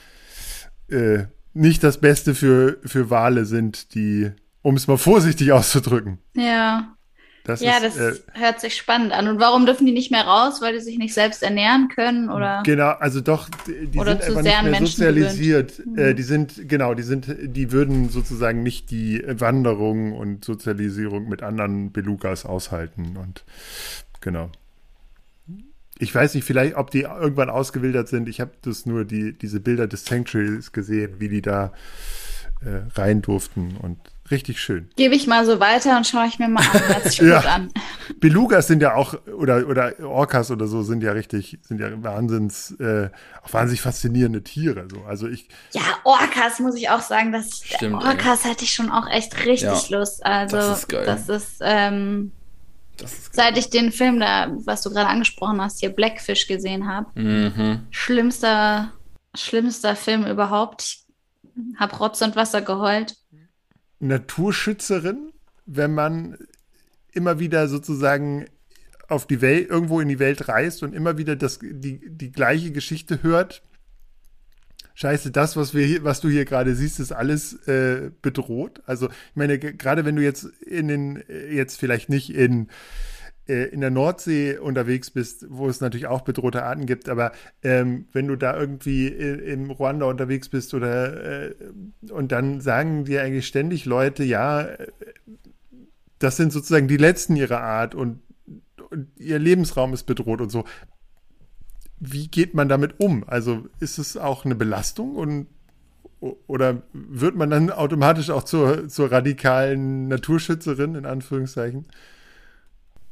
äh, 0.89 1.27
nicht 1.55 1.85
das 1.85 1.99
Beste 2.01 2.35
für, 2.35 2.79
für 2.85 3.09
Wale 3.09 3.45
sind, 3.45 3.95
die, 3.95 4.33
um 4.63 4.75
es 4.75 4.89
mal 4.89 4.99
vorsichtig 4.99 5.53
auszudrücken. 5.53 6.19
Ja. 6.35 6.96
Das 7.47 7.61
ja, 7.61 7.77
ist, 7.77 7.97
das 7.97 8.19
äh, 8.19 8.21
hört 8.33 8.61
sich 8.61 8.75
spannend 8.75 9.13
an. 9.13 9.29
Und 9.29 9.39
warum 9.39 9.67
dürfen 9.67 9.87
die 9.87 9.93
nicht 9.93 10.11
mehr 10.11 10.25
raus, 10.25 10.61
weil 10.61 10.73
die 10.73 10.81
sich 10.81 10.99
nicht 10.99 11.15
selbst 11.15 11.45
ernähren 11.45 11.89
können 11.89 12.29
oder? 12.29 12.65
Genau, 12.65 12.91
also 12.91 13.21
doch, 13.21 13.49
die, 13.69 13.87
die 13.87 13.99
sind 13.99 14.09
einfach 14.09 14.33
nicht 14.33 14.65
mehr 14.65 14.81
sozialisiert. 14.81 15.81
Äh, 15.97 16.15
die 16.15 16.25
sind 16.25 16.69
genau, 16.69 16.95
die 16.95 17.05
sind, 17.05 17.29
die 17.41 17.71
würden 17.71 18.09
sozusagen 18.09 18.65
nicht 18.65 18.91
die 18.91 19.23
Wanderung 19.29 20.13
und 20.13 20.45
Sozialisierung 20.45 21.29
mit 21.29 21.45
anderen 21.45 21.93
Belugas 21.93 22.45
aushalten 22.45 23.17
und 23.17 23.45
genau. 24.21 24.51
Ich 25.99 26.13
weiß 26.13 26.35
nicht, 26.35 26.45
vielleicht, 26.45 26.75
ob 26.75 26.91
die 26.91 27.03
irgendwann 27.03 27.49
ausgewildert 27.49 28.09
sind. 28.09 28.29
Ich 28.29 28.41
habe 28.41 28.51
das 28.63 28.87
nur 28.87 29.05
die 29.05 29.33
diese 29.39 29.61
Bilder 29.61 29.87
des 29.87 30.05
Sanctuaries 30.05 30.73
gesehen, 30.73 31.21
wie 31.21 31.29
die 31.29 31.43
da 31.43 31.73
äh, 32.61 32.81
rein 32.99 33.23
durften 33.23 33.77
und 33.81 33.99
Richtig 34.31 34.61
schön. 34.61 34.91
Gebe 34.97 35.15
ich 35.15 35.27
mal 35.27 35.47
so 35.47 35.61
weiter 35.61 35.97
und 35.97 36.07
schaue 36.07 36.27
ich 36.27 36.39
mir 36.39 36.49
mal 36.49 36.61
an. 36.61 36.89
Hört 36.89 37.05
sich 37.05 37.19
ja. 37.19 37.39
gut 37.39 37.47
an. 37.49 37.71
Belugas 38.19 38.67
sind 38.67 38.83
ja 38.83 38.95
auch, 38.95 39.15
oder, 39.27 39.69
oder 39.69 39.93
Orcas 40.01 40.51
oder 40.51 40.67
so, 40.67 40.83
sind 40.83 41.03
ja 41.03 41.13
richtig, 41.13 41.59
sind 41.63 41.81
ja 41.81 42.03
wahnsinns, 42.03 42.73
äh, 42.81 43.11
auch 43.43 43.53
wahnsinnig 43.53 43.81
faszinierende 43.81 44.43
Tiere. 44.43 44.89
So. 44.91 45.03
Also 45.03 45.29
ich. 45.29 45.49
Ja, 45.73 45.83
Orcas 46.03 46.59
muss 46.59 46.75
ich 46.75 46.91
auch 46.91 47.03
sagen, 47.03 47.31
dass 47.31 47.63
Stimmt, 47.65 48.03
Orcas 48.03 48.45
ey. 48.45 48.51
hatte 48.51 48.65
ich 48.65 48.73
schon 48.73 48.91
auch 48.91 49.09
echt 49.09 49.37
richtig 49.45 49.91
ja, 49.91 49.99
Lust. 49.99 50.25
Also 50.27 50.57
das 50.57 50.79
ist 50.79 50.89
geil. 50.89 51.07
Das 51.07 51.29
ist, 51.29 51.59
ähm, 51.61 52.33
das 52.97 53.13
ist 53.13 53.35
seit 53.35 53.57
ich 53.57 53.71
den 53.71 53.93
Film 53.93 54.19
da, 54.19 54.51
was 54.65 54.83
du 54.83 54.91
gerade 54.91 55.09
angesprochen 55.09 55.61
hast, 55.61 55.81
hier 55.81 55.91
Blackfish 55.91 56.49
gesehen 56.49 56.89
habe. 56.89 57.09
Mhm. 57.21 57.87
Schlimmster, 57.91 58.93
schlimmster 59.37 59.95
Film 59.95 60.27
überhaupt. 60.27 60.83
Ich 60.83 61.07
habe 61.79 61.97
Rotz 61.97 62.21
und 62.23 62.37
Wasser 62.37 62.61
geheult. 62.61 63.15
Naturschützerin, 64.01 65.33
wenn 65.67 65.95
man 65.95 66.37
immer 67.13 67.39
wieder 67.39 67.69
sozusagen 67.69 68.47
auf 69.09 69.27
die 69.27 69.41
Welt, 69.41 69.71
irgendwo 69.71 70.01
in 70.01 70.09
die 70.09 70.19
Welt 70.19 70.49
reist 70.49 70.83
und 70.83 70.95
immer 70.95 71.17
wieder 71.19 71.37
das, 71.37 71.59
die, 71.61 72.01
die 72.05 72.33
gleiche 72.33 72.73
Geschichte 72.73 73.23
hört. 73.23 73.63
Scheiße, 74.95 75.31
das, 75.31 75.57
was 75.57 75.75
wir 75.75 75.85
hier, 75.85 76.05
was 76.05 76.21
du 76.21 76.29
hier 76.29 76.45
gerade 76.45 76.75
siehst, 76.75 77.01
ist 77.01 77.13
alles 77.13 77.53
äh, 77.69 78.11
bedroht. 78.23 78.83
Also, 78.87 79.09
ich 79.09 79.37
meine, 79.37 79.59
gerade 79.59 80.05
wenn 80.05 80.17
du 80.17 80.23
jetzt 80.23 80.45
in 80.45 80.89
den, 80.89 81.23
jetzt 81.29 81.79
vielleicht 81.79 82.09
nicht 82.09 82.31
in 82.35 82.63
äh, 82.63 82.71
in 83.47 83.81
der 83.81 83.91
Nordsee 83.91 84.59
unterwegs 84.59 85.11
bist, 85.11 85.47
wo 85.49 85.69
es 85.69 85.81
natürlich 85.81 86.07
auch 86.07 86.23
bedrohte 86.23 86.65
Arten 86.65 86.87
gibt, 86.87 87.09
aber 87.09 87.33
ähm, 87.63 88.07
wenn 88.13 88.27
du 88.27 88.37
da 88.37 88.59
irgendwie 88.59 89.07
im 89.07 89.71
Ruanda 89.71 90.07
unterwegs 90.07 90.49
bist 90.49 90.75
oder 90.75 91.51
äh, 91.51 91.55
und 92.11 92.33
dann 92.33 92.61
sagen 92.61 93.05
dir 93.05 93.23
eigentlich 93.23 93.47
ständig 93.47 93.85
Leute, 93.85 94.25
ja, 94.25 94.63
äh, 94.63 94.89
das 96.19 96.37
sind 96.37 96.53
sozusagen 96.53 96.89
die 96.89 96.97
letzten 96.97 97.37
ihrer 97.37 97.61
Art 97.61 97.95
und, 97.95 98.21
und 98.91 99.09
ihr 99.17 99.39
Lebensraum 99.39 99.95
ist 99.95 100.05
bedroht 100.05 100.41
und 100.41 100.51
so. 100.51 100.65
Wie 102.01 102.29
geht 102.29 102.55
man 102.55 102.69
damit 102.69 102.99
um? 102.99 103.25
Also 103.27 103.67
ist 103.81 103.99
es 103.99 104.17
auch 104.17 104.45
eine 104.45 104.55
Belastung 104.55 105.15
und 105.15 105.47
oder 106.47 106.83
wird 106.93 107.37
man 107.37 107.51
dann 107.51 107.71
automatisch 107.71 108.31
auch 108.31 108.43
zur, 108.43 108.89
zur 108.89 109.13
radikalen 109.13 110.09
Naturschützerin, 110.09 110.95
in 110.95 111.07
Anführungszeichen? 111.07 111.87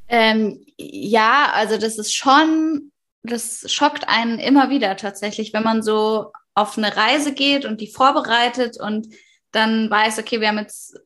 Ähm, 0.08 0.64
ja, 0.76 1.50
also 1.52 1.78
das 1.78 1.98
ist 1.98 2.14
schon, 2.14 2.92
das 3.22 3.72
schockt 3.72 4.08
einen 4.08 4.38
immer 4.38 4.70
wieder 4.70 4.96
tatsächlich, 4.96 5.52
wenn 5.52 5.62
man 5.62 5.82
so 5.82 6.32
auf 6.54 6.78
eine 6.78 6.96
Reise 6.96 7.32
geht 7.32 7.64
und 7.64 7.80
die 7.80 7.90
vorbereitet 7.90 8.78
und 8.80 9.08
dann 9.50 9.90
weiß, 9.90 10.18
okay, 10.18 10.40
wir 10.40 10.48
haben 10.48 10.58
jetzt 10.58 10.98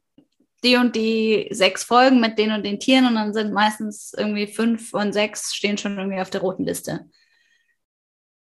die 0.65 0.77
und 0.77 0.97
die 0.97 1.49
sechs 1.53 1.85
Folgen 1.85 2.21
mit 2.21 2.39
den 2.39 2.53
und 2.53 2.65
den 2.65 2.81
Tieren 2.81 3.07
und 3.07 3.15
dann 3.15 3.33
sind 3.33 3.53
meistens 3.53 4.13
irgendwie 4.17 4.47
fünf 4.47 4.93
und 4.93 5.13
sechs 5.13 5.55
stehen 5.55 5.79
schon 5.79 5.97
irgendwie 5.97 6.21
auf 6.21 6.31
der 6.31 6.41
roten 6.41 6.65
Liste. 6.65 7.09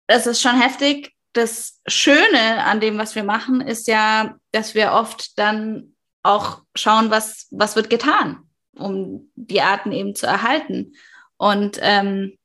Das 0.07 0.25
ist 0.25 0.41
schon 0.41 0.59
heftig. 0.59 1.13
Das 1.33 1.81
Schöne 1.85 2.63
an 2.63 2.79
dem, 2.79 2.97
was 2.97 3.13
wir 3.13 3.23
machen, 3.23 3.61
ist 3.61 3.87
ja, 3.87 4.37
dass 4.51 4.73
wir 4.73 4.93
oft 4.93 5.37
dann 5.37 5.95
auch 6.23 6.63
schauen, 6.75 7.11
was, 7.11 7.47
was 7.51 7.75
wird 7.75 7.89
getan 7.89 8.46
um 8.77 9.29
die 9.35 9.61
Arten 9.61 9.91
eben 9.91 10.15
zu 10.15 10.25
erhalten. 10.25 10.93
Und 11.37 11.77
ähm, 11.81 12.37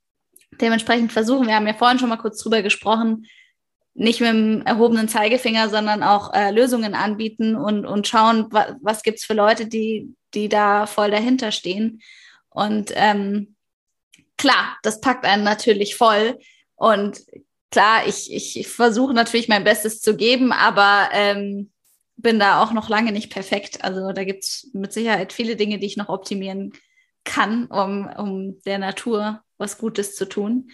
dementsprechend 0.60 1.12
versuchen, 1.12 1.46
wir 1.46 1.54
haben 1.54 1.66
ja 1.66 1.74
vorhin 1.74 1.98
schon 1.98 2.08
mal 2.08 2.16
kurz 2.16 2.42
drüber 2.42 2.62
gesprochen, 2.62 3.26
nicht 3.94 4.20
mit 4.20 4.30
dem 4.30 4.62
erhobenen 4.62 5.08
Zeigefinger, 5.08 5.68
sondern 5.68 6.02
auch 6.02 6.32
äh, 6.32 6.50
Lösungen 6.50 6.94
anbieten 6.94 7.56
und, 7.56 7.84
und 7.84 8.08
schauen, 8.08 8.46
wa 8.50 8.76
was 8.80 9.02
gibt's 9.02 9.24
für 9.24 9.34
Leute, 9.34 9.66
die, 9.66 10.14
die 10.34 10.48
da 10.48 10.86
voll 10.86 11.10
dahinter 11.10 11.52
stehen. 11.52 12.00
Und 12.48 12.92
ähm, 12.94 13.54
klar, 14.38 14.78
das 14.82 15.00
packt 15.00 15.26
einen 15.26 15.44
natürlich 15.44 15.96
voll. 15.96 16.38
Und 16.74 17.20
klar, 17.70 18.06
ich, 18.06 18.32
ich, 18.32 18.58
ich 18.58 18.68
versuche 18.68 19.12
natürlich 19.12 19.48
mein 19.48 19.64
Bestes 19.64 20.00
zu 20.00 20.16
geben, 20.16 20.52
aber 20.52 21.10
ähm, 21.12 21.70
bin 22.22 22.38
da 22.38 22.62
auch 22.62 22.72
noch 22.72 22.88
lange 22.88 23.12
nicht 23.12 23.32
perfekt. 23.32 23.84
Also 23.84 24.12
da 24.12 24.24
gibt 24.24 24.44
es 24.44 24.70
mit 24.72 24.92
Sicherheit 24.92 25.32
viele 25.32 25.56
Dinge, 25.56 25.78
die 25.78 25.86
ich 25.86 25.96
noch 25.96 26.08
optimieren 26.08 26.72
kann, 27.24 27.66
um, 27.66 28.06
um 28.06 28.62
der 28.62 28.78
Natur 28.78 29.42
was 29.58 29.78
Gutes 29.78 30.16
zu 30.16 30.28
tun. 30.28 30.70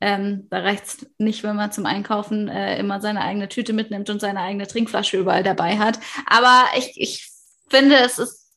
Ähm, 0.00 0.46
da 0.50 0.60
reicht 0.60 0.84
es 0.84 1.06
nicht, 1.18 1.42
wenn 1.42 1.56
man 1.56 1.72
zum 1.72 1.86
Einkaufen 1.86 2.48
äh, 2.48 2.78
immer 2.78 3.00
seine 3.00 3.22
eigene 3.22 3.48
Tüte 3.48 3.72
mitnimmt 3.72 4.10
und 4.10 4.20
seine 4.20 4.40
eigene 4.40 4.66
Trinkflasche 4.66 5.18
überall 5.18 5.42
dabei 5.42 5.78
hat. 5.78 5.98
Aber 6.26 6.66
ich, 6.76 6.92
ich 6.94 7.28
finde, 7.68 7.96
es 7.96 8.18
ist 8.18 8.48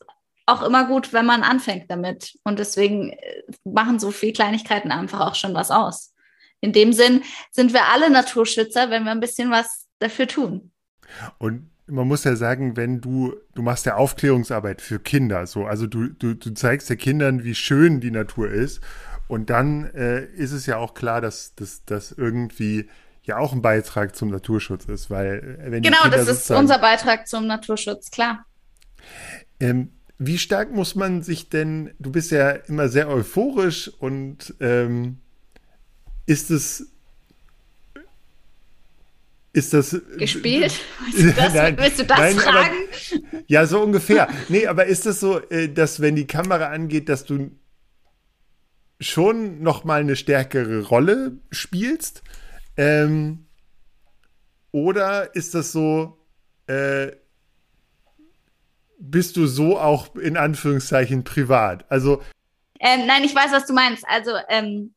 auch 0.46 0.62
immer 0.62 0.86
gut, 0.86 1.14
wenn 1.14 1.26
man 1.26 1.44
anfängt 1.44 1.90
damit. 1.90 2.38
Und 2.44 2.60
deswegen 2.60 3.12
äh, 3.12 3.44
machen 3.64 4.00
so 4.00 4.12
viele 4.12 4.34
Kleinigkeiten 4.34 4.92
einfach 4.92 5.22
auch 5.22 5.36
schon 5.36 5.54
was 5.54 5.72
aus. 5.72 6.14
In 6.60 6.74
dem 6.74 6.94
Sinn 6.94 7.24
sind 7.50 7.74
wir 7.74 7.88
alle 7.88 8.12
Naturschützer, 8.12 8.92
wenn 8.92 9.04
wir 9.04 9.12
ein 9.12 9.20
bisschen 9.20 9.50
was 9.50 9.88
dafür 9.98 10.28
tun. 10.28 10.72
Und 11.40 11.72
man 11.92 12.08
muss 12.08 12.24
ja 12.24 12.36
sagen, 12.36 12.78
wenn 12.78 13.02
du, 13.02 13.36
du 13.54 13.62
machst 13.62 13.86
ja 13.86 13.96
Aufklärungsarbeit 13.96 14.82
für 14.82 15.00
Kinder, 15.00 15.46
so, 15.46 15.66
also 15.66 15.88
du, 15.88 16.08
du, 16.08 16.34
du 16.34 16.54
zeigst 16.54 16.90
ja 16.90 16.96
Kindern, 16.96 17.44
wie 17.44 17.54
schön 17.54 18.00
die 18.00 18.12
Natur 18.12 18.50
ist. 18.50 18.82
Und 19.28 19.50
dann 19.50 19.86
äh, 19.94 20.26
ist 20.26 20.52
es 20.52 20.66
ja 20.66 20.78
auch 20.78 20.94
klar, 20.94 21.22
dass 21.22 21.54
das 21.86 22.12
irgendwie 22.12 22.90
ja 23.24 23.38
auch 23.38 23.54
ein 23.54 23.62
Beitrag 23.62 24.16
zum 24.16 24.30
Naturschutz 24.30 24.86
ist, 24.86 25.10
weil 25.10 25.60
äh, 25.64 25.72
wenn 25.72 25.84
Genau, 25.84 26.08
das 26.10 26.28
ist 26.28 26.52
unser 26.52 26.80
Beitrag 26.80 27.28
zum 27.28 27.48
Naturschutz, 27.48 28.12
klar. 28.12 28.46
Ähm, 29.60 29.92
wie 30.18 30.38
stark 30.38 30.72
muss 30.74 30.96
man 30.96 31.24
sich 31.24 31.50
denn, 31.50 31.94
du 32.00 32.12
bist 32.12 32.32
ja 32.32 32.52
immer 32.52 32.90
sehr 32.90 33.10
euphorisch 33.10 33.90
und 34.00 34.54
ähm, 34.60 35.18
ist 36.26 36.52
es 36.52 36.92
ist 39.54 39.74
das 39.74 40.00
gespielt? 40.18 40.74
Willst 41.12 41.38
du 41.38 41.42
das, 41.42 41.54
nein, 41.54 41.78
willst 41.78 42.00
du 42.00 42.06
das 42.06 42.18
nein, 42.18 42.36
fragen? 42.36 42.76
Aber, 43.32 43.44
ja, 43.48 43.66
so 43.66 43.82
ungefähr. 43.82 44.30
Nee, 44.48 44.68
aber 44.68 44.86
ist 44.86 45.06
das 45.06 45.20
so, 45.20 45.42
äh, 45.50 45.68
dass 45.68 46.00
wenn 46.02 46.16
die 46.16 46.28
Kamera 46.28 46.68
angeht, 46.68 47.10
dass 47.10 47.26
du 47.26 47.52
schon 49.02 49.62
noch 49.62 49.84
mal 49.84 50.00
eine 50.00 50.16
stärkere 50.16 50.84
Rolle 50.84 51.40
spielst? 51.52 52.24
Ähm, 52.78 53.48
oder 54.72 55.36
ist 55.36 55.54
das 55.54 55.74
so, 55.74 56.18
äh, 56.68 57.12
bist 59.00 59.36
du 59.36 59.48
so 59.48 59.78
auch 59.78 60.16
in 60.16 60.38
Anführungszeichen 60.38 61.26
privat? 61.26 61.90
Also 61.92 62.22
ähm, 62.80 63.06
nein, 63.06 63.24
ich 63.24 63.36
weiß, 63.36 63.52
was 63.52 63.68
du 63.68 63.74
meinst. 63.74 64.04
Also 64.08 64.32
ähm, 64.50 64.94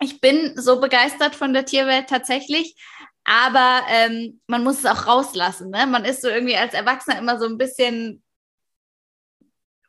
ich 0.00 0.20
bin 0.20 0.54
so 0.56 0.80
begeistert 0.80 1.34
von 1.34 1.52
der 1.52 1.64
Tierwelt 1.64 2.08
tatsächlich, 2.08 2.76
aber 3.24 3.82
ähm, 3.88 4.40
man 4.46 4.62
muss 4.64 4.78
es 4.78 4.86
auch 4.86 5.06
rauslassen. 5.06 5.70
Ne? 5.70 5.86
Man 5.86 6.04
ist 6.04 6.22
so 6.22 6.28
irgendwie 6.28 6.56
als 6.56 6.74
Erwachsener 6.74 7.18
immer 7.18 7.38
so 7.38 7.46
ein 7.46 7.58
bisschen 7.58 8.24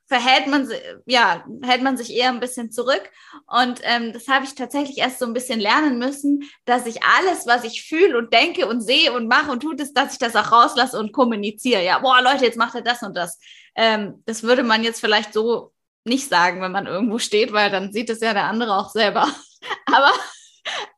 verhält 0.07 0.47
man, 0.47 0.69
ja, 1.05 1.43
hält 1.63 1.81
man 1.81 1.97
sich 1.97 2.13
eher 2.13 2.29
ein 2.29 2.39
bisschen 2.39 2.71
zurück. 2.71 3.01
Und 3.47 3.79
ähm, 3.83 4.13
das 4.13 4.27
habe 4.27 4.45
ich 4.45 4.53
tatsächlich 4.53 4.99
erst 4.99 5.19
so 5.19 5.25
ein 5.25 5.33
bisschen 5.33 5.59
lernen 5.59 5.97
müssen, 5.97 6.43
dass 6.65 6.85
ich 6.85 7.03
alles, 7.03 7.47
was 7.47 7.63
ich 7.63 7.83
fühle 7.87 8.17
und 8.17 8.31
denke 8.31 8.67
und 8.67 8.81
sehe 8.81 9.13
und 9.13 9.27
mache 9.27 9.51
und 9.51 9.61
tue, 9.61 9.75
ist, 9.75 9.93
dass 9.93 10.13
ich 10.13 10.19
das 10.19 10.35
auch 10.35 10.51
rauslasse 10.51 10.99
und 10.99 11.11
kommuniziere. 11.11 11.83
Ja, 11.83 11.99
boah, 11.99 12.21
Leute, 12.21 12.45
jetzt 12.45 12.57
macht 12.57 12.75
er 12.75 12.81
das 12.81 13.01
und 13.01 13.15
das. 13.15 13.39
Ähm, 13.75 14.21
das 14.25 14.43
würde 14.43 14.63
man 14.63 14.83
jetzt 14.83 15.01
vielleicht 15.01 15.33
so 15.33 15.73
nicht 16.03 16.29
sagen, 16.29 16.61
wenn 16.61 16.71
man 16.71 16.85
irgendwo 16.85 17.17
steht, 17.17 17.51
weil 17.51 17.71
dann 17.71 17.91
sieht 17.91 18.09
es 18.11 18.19
ja 18.19 18.33
der 18.33 18.45
andere 18.45 18.77
auch 18.77 18.91
selber. 18.91 19.27
Aber 19.87 20.11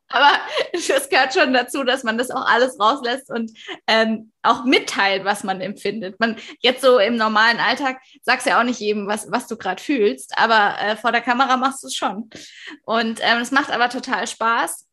aber 0.08 0.32
es 0.72 1.08
gehört 1.08 1.34
schon 1.34 1.52
dazu, 1.52 1.84
dass 1.84 2.02
man 2.02 2.18
das 2.18 2.30
auch 2.30 2.46
alles 2.46 2.78
rauslässt 2.80 3.30
und 3.30 3.52
ähm, 3.86 4.32
auch 4.42 4.64
mitteilt, 4.64 5.24
was 5.24 5.44
man 5.44 5.60
empfindet. 5.60 6.18
Man 6.18 6.36
jetzt 6.60 6.82
so 6.82 6.98
im 6.98 7.16
normalen 7.16 7.58
Alltag 7.58 8.00
sagst 8.22 8.46
ja 8.46 8.58
auch 8.58 8.64
nicht 8.64 8.80
jedem, 8.80 9.06
was, 9.06 9.30
was 9.30 9.46
du 9.46 9.56
gerade 9.56 9.82
fühlst, 9.82 10.36
aber 10.36 10.80
äh, 10.80 10.96
vor 10.96 11.12
der 11.12 11.20
Kamera 11.20 11.56
machst 11.56 11.82
du 11.82 11.88
es 11.88 11.94
schon. 11.94 12.30
Und 12.84 13.20
ähm, 13.22 13.38
es 13.38 13.50
macht 13.50 13.70
aber 13.70 13.90
total 13.90 14.26
Spaß. 14.26 14.86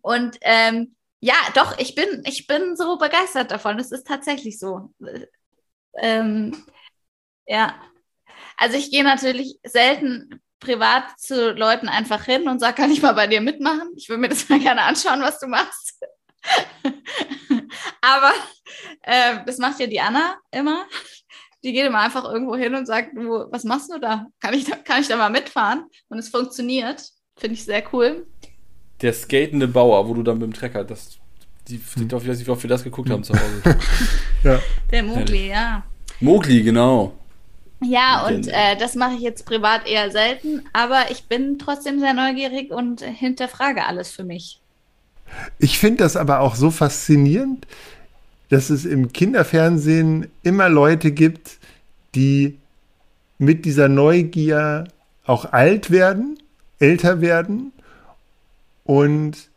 Und 0.00 0.38
ähm, 0.42 0.94
ja, 1.20 1.34
doch, 1.54 1.78
ich 1.78 1.94
bin, 1.94 2.22
ich 2.24 2.46
bin 2.46 2.76
so 2.76 2.98
begeistert 2.98 3.50
davon. 3.50 3.78
Es 3.78 3.92
ist 3.92 4.06
tatsächlich 4.06 4.58
so. 4.58 4.92
Ähm, 5.98 6.64
ja. 7.46 7.74
Also 8.56 8.76
ich 8.76 8.90
gehe 8.90 9.04
natürlich 9.04 9.58
selten 9.64 10.42
privat 10.62 11.04
zu 11.18 11.52
Leuten 11.52 11.88
einfach 11.88 12.24
hin 12.24 12.48
und 12.48 12.60
sage, 12.60 12.76
kann 12.76 12.90
ich 12.90 13.02
mal 13.02 13.12
bei 13.12 13.26
dir 13.26 13.40
mitmachen? 13.40 13.92
Ich 13.96 14.08
würde 14.08 14.20
mir 14.20 14.28
das 14.28 14.48
mal 14.48 14.58
gerne 14.58 14.82
anschauen, 14.82 15.20
was 15.20 15.38
du 15.38 15.46
machst. 15.46 16.00
Aber 18.00 18.32
äh, 19.02 19.44
das 19.46 19.58
macht 19.58 19.80
ja 19.80 19.86
die 19.86 20.00
Anna 20.00 20.36
immer. 20.50 20.86
Die 21.62 21.72
geht 21.72 21.86
immer 21.86 22.00
einfach 22.00 22.24
irgendwo 22.24 22.56
hin 22.56 22.74
und 22.74 22.86
sagt, 22.86 23.16
du, 23.16 23.46
was 23.50 23.64
machst 23.64 23.92
du 23.92 23.98
da? 23.98 24.26
Kann 24.40 24.54
ich 24.54 24.64
da, 24.64 24.76
kann 24.76 25.00
ich 25.00 25.08
da 25.08 25.16
mal 25.16 25.30
mitfahren? 25.30 25.84
Und 26.08 26.18
es 26.18 26.28
funktioniert. 26.28 27.02
Finde 27.36 27.54
ich 27.54 27.64
sehr 27.64 27.84
cool. 27.92 28.26
Der 29.00 29.12
skatende 29.12 29.68
Bauer, 29.68 30.08
wo 30.08 30.14
du 30.14 30.22
dann 30.22 30.38
mit 30.38 30.46
dem 30.46 30.54
Trecker, 30.54 30.84
das, 30.84 31.18
die, 31.68 31.78
die, 31.78 32.04
ich 32.04 32.12
weiß 32.12 32.38
nicht, 32.38 32.46
wie 32.46 32.50
oft 32.50 32.62
wir 32.62 32.70
das 32.70 32.84
geguckt 32.84 33.10
haben 33.10 33.22
zu 33.22 33.34
Hause. 33.34 33.78
ja. 34.42 34.60
Der 34.90 35.02
Mogli, 35.02 35.48
ja. 35.48 35.84
Mogli, 36.20 36.62
genau. 36.62 37.16
Ja, 37.84 38.26
und 38.26 38.48
äh, 38.48 38.76
das 38.78 38.94
mache 38.94 39.14
ich 39.14 39.20
jetzt 39.20 39.44
privat 39.46 39.86
eher 39.86 40.10
selten, 40.10 40.62
aber 40.72 41.10
ich 41.10 41.24
bin 41.24 41.58
trotzdem 41.58 41.98
sehr 42.00 42.14
neugierig 42.14 42.70
und 42.70 43.00
hinterfrage 43.00 43.84
alles 43.84 44.10
für 44.10 44.24
mich. 44.24 44.60
Ich 45.58 45.78
finde 45.78 46.04
das 46.04 46.16
aber 46.16 46.40
auch 46.40 46.54
so 46.54 46.70
faszinierend, 46.70 47.66
dass 48.50 48.70
es 48.70 48.84
im 48.84 49.12
Kinderfernsehen 49.12 50.30
immer 50.42 50.68
Leute 50.68 51.10
gibt, 51.10 51.58
die 52.14 52.58
mit 53.38 53.64
dieser 53.64 53.88
Neugier 53.88 54.84
auch 55.24 55.52
alt 55.52 55.90
werden, 55.90 56.38
älter 56.78 57.20
werden 57.20 57.72
und 58.84 59.48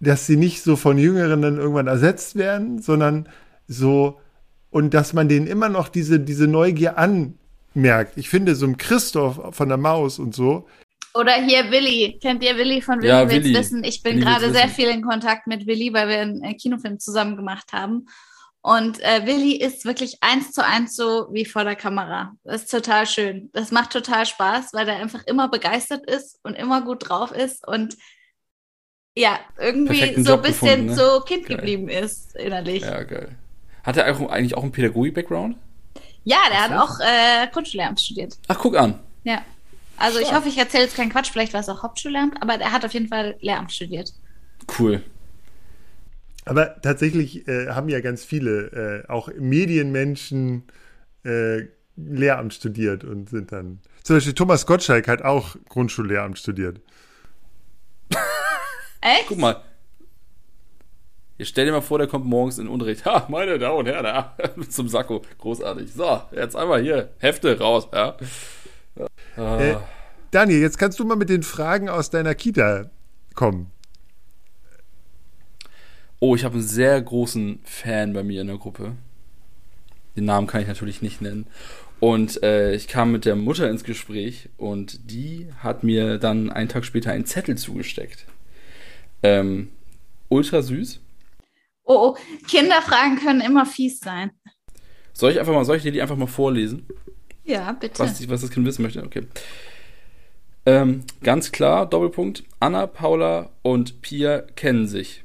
dass 0.00 0.26
sie 0.26 0.36
nicht 0.36 0.62
so 0.62 0.76
von 0.76 0.98
Jüngeren 0.98 1.42
dann 1.42 1.58
irgendwann 1.58 1.86
ersetzt 1.86 2.34
werden, 2.36 2.80
sondern 2.80 3.28
so 3.68 4.18
und 4.70 4.94
dass 4.94 5.12
man 5.12 5.28
denen 5.28 5.46
immer 5.46 5.68
noch 5.68 5.88
diese, 5.88 6.20
diese 6.20 6.46
Neugier 6.46 6.96
anmerkt. 6.96 8.16
Ich 8.16 8.28
finde, 8.28 8.54
so 8.54 8.66
ein 8.66 8.76
Christoph 8.76 9.54
von 9.54 9.68
der 9.68 9.78
Maus 9.78 10.18
und 10.18 10.34
so. 10.34 10.66
Oder 11.14 11.34
hier 11.34 11.70
Willi. 11.70 12.18
Kennt 12.22 12.44
ihr 12.44 12.56
Willi 12.56 12.80
von 12.80 12.98
Willi 12.98 13.08
ja, 13.08 13.28
will's 13.28 13.44
Willi. 13.44 13.58
wissen? 13.58 13.84
Ich 13.84 14.02
bin 14.02 14.20
gerade 14.20 14.52
sehr 14.52 14.68
viel 14.68 14.88
in 14.88 15.02
Kontakt 15.02 15.46
mit 15.48 15.66
Willi, 15.66 15.92
weil 15.92 16.08
wir 16.08 16.18
einen 16.20 16.56
Kinofilm 16.56 17.00
zusammen 17.00 17.36
gemacht 17.36 17.72
haben. 17.72 18.06
Und 18.62 19.00
äh, 19.00 19.26
Willi 19.26 19.56
ist 19.56 19.86
wirklich 19.86 20.18
eins 20.20 20.52
zu 20.52 20.64
eins 20.64 20.94
so 20.94 21.28
wie 21.32 21.46
vor 21.46 21.64
der 21.64 21.76
Kamera. 21.76 22.32
Das 22.44 22.62
ist 22.62 22.70
total 22.70 23.06
schön. 23.06 23.50
Das 23.52 23.72
macht 23.72 23.90
total 23.90 24.26
Spaß, 24.26 24.72
weil 24.74 24.86
er 24.86 24.96
einfach 24.96 25.24
immer 25.26 25.48
begeistert 25.48 26.08
ist 26.08 26.38
und 26.42 26.54
immer 26.54 26.82
gut 26.82 27.08
drauf 27.08 27.32
ist 27.32 27.66
und 27.66 27.96
ja, 29.16 29.40
irgendwie 29.58 30.22
so 30.22 30.34
ein 30.34 30.42
bisschen 30.42 30.68
gefunden, 30.68 30.86
ne? 30.86 30.94
so 30.94 31.20
Kind 31.22 31.46
geil. 31.46 31.56
geblieben 31.56 31.88
ist 31.88 32.36
innerlich. 32.36 32.82
Ja, 32.82 33.02
geil. 33.02 33.36
Hat 33.82 33.96
er 33.96 34.06
eigentlich 34.06 34.56
auch 34.56 34.62
einen 34.62 34.72
Pädagogik-Background? 34.72 35.56
Ja, 36.24 36.38
der 36.50 36.64
hat 36.64 36.72
auch 36.72 37.00
äh, 37.00 37.46
Grundschullehramt 37.52 38.00
studiert. 38.00 38.38
Ach, 38.48 38.58
guck 38.58 38.76
an. 38.76 38.98
Ja. 39.24 39.42
Also 39.96 40.18
ich 40.18 40.32
hoffe, 40.32 40.48
ich 40.48 40.56
erzähle 40.56 40.84
jetzt 40.84 40.96
keinen 40.96 41.10
Quatsch, 41.10 41.30
vielleicht 41.30 41.52
war 41.52 41.60
es 41.60 41.68
auch 41.68 41.82
Hauptschullehramt, 41.82 42.42
aber 42.42 42.54
er 42.54 42.72
hat 42.72 42.84
auf 42.84 42.92
jeden 42.92 43.08
Fall 43.08 43.36
Lehramt 43.40 43.72
studiert. 43.72 44.14
Cool. 44.78 45.02
Aber 46.46 46.80
tatsächlich 46.80 47.46
äh, 47.48 47.68
haben 47.68 47.88
ja 47.90 48.00
ganz 48.00 48.24
viele, 48.24 49.04
äh, 49.06 49.10
auch 49.10 49.28
Medienmenschen, 49.38 50.64
äh, 51.24 51.64
Lehramt 51.96 52.54
studiert 52.54 53.04
und 53.04 53.28
sind 53.28 53.52
dann. 53.52 53.80
Zum 54.02 54.16
Beispiel 54.16 54.32
Thomas 54.32 54.64
Gottschalk 54.64 55.06
hat 55.06 55.22
auch 55.22 55.56
Grundschullehramt 55.68 56.38
studiert. 56.38 56.80
Echt? 59.02 59.26
Guck 59.28 59.38
mal, 59.38 59.62
Jetzt 61.40 61.48
stell 61.48 61.64
dir 61.64 61.72
mal 61.72 61.80
vor, 61.80 61.96
der 61.96 62.06
kommt 62.06 62.26
morgens 62.26 62.58
in 62.58 62.68
Unterricht. 62.68 63.06
Ha, 63.06 63.26
meine 63.30 63.58
Damen 63.58 63.78
und 63.78 63.86
Herren, 63.86 64.04
ja, 64.04 64.36
zum 64.68 64.88
Sakko. 64.88 65.22
Großartig. 65.38 65.90
So, 65.90 66.20
jetzt 66.32 66.54
einmal 66.54 66.82
hier, 66.82 67.12
Hefte 67.16 67.58
raus, 67.58 67.88
ja. 67.94 68.14
Äh, 69.38 69.76
Daniel, 70.32 70.60
jetzt 70.60 70.78
kannst 70.78 71.00
du 71.00 71.04
mal 71.06 71.16
mit 71.16 71.30
den 71.30 71.42
Fragen 71.42 71.88
aus 71.88 72.10
deiner 72.10 72.34
Kita 72.34 72.90
kommen. 73.34 73.70
Oh, 76.18 76.36
ich 76.36 76.44
habe 76.44 76.56
einen 76.56 76.62
sehr 76.62 77.00
großen 77.00 77.60
Fan 77.64 78.12
bei 78.12 78.22
mir 78.22 78.42
in 78.42 78.48
der 78.48 78.58
Gruppe. 78.58 78.92
Den 80.16 80.26
Namen 80.26 80.46
kann 80.46 80.60
ich 80.60 80.68
natürlich 80.68 81.00
nicht 81.00 81.22
nennen. 81.22 81.46
Und 82.00 82.42
äh, 82.42 82.74
ich 82.74 82.86
kam 82.86 83.12
mit 83.12 83.24
der 83.24 83.36
Mutter 83.36 83.70
ins 83.70 83.84
Gespräch 83.84 84.50
und 84.58 85.10
die 85.10 85.48
hat 85.60 85.84
mir 85.84 86.18
dann 86.18 86.50
einen 86.50 86.68
Tag 86.68 86.84
später 86.84 87.12
einen 87.12 87.24
Zettel 87.24 87.56
zugesteckt. 87.56 88.26
Ähm, 89.22 89.68
ultra 90.28 90.60
süß. 90.60 91.00
Oh, 91.90 92.14
oh, 92.14 92.16
Kinderfragen 92.46 93.18
können 93.18 93.40
immer 93.40 93.66
fies 93.66 93.98
sein. 93.98 94.30
Soll 95.12 95.32
ich 95.32 95.40
einfach 95.40 95.52
mal, 95.52 95.64
soll 95.64 95.76
ich 95.76 95.82
dir 95.82 95.90
die 95.90 96.00
einfach 96.00 96.14
mal 96.14 96.28
vorlesen? 96.28 96.86
Ja, 97.42 97.72
bitte. 97.72 97.98
Was, 97.98 98.28
was 98.28 98.42
das 98.42 98.50
Kind 98.52 98.64
wissen 98.64 98.82
möchte, 98.82 99.02
okay. 99.02 99.26
Ähm, 100.66 101.02
ganz 101.20 101.50
klar, 101.50 101.86
Doppelpunkt. 101.86 102.44
Anna, 102.60 102.86
Paula 102.86 103.50
und 103.62 104.02
Pia 104.02 104.38
kennen 104.38 104.86
sich. 104.86 105.24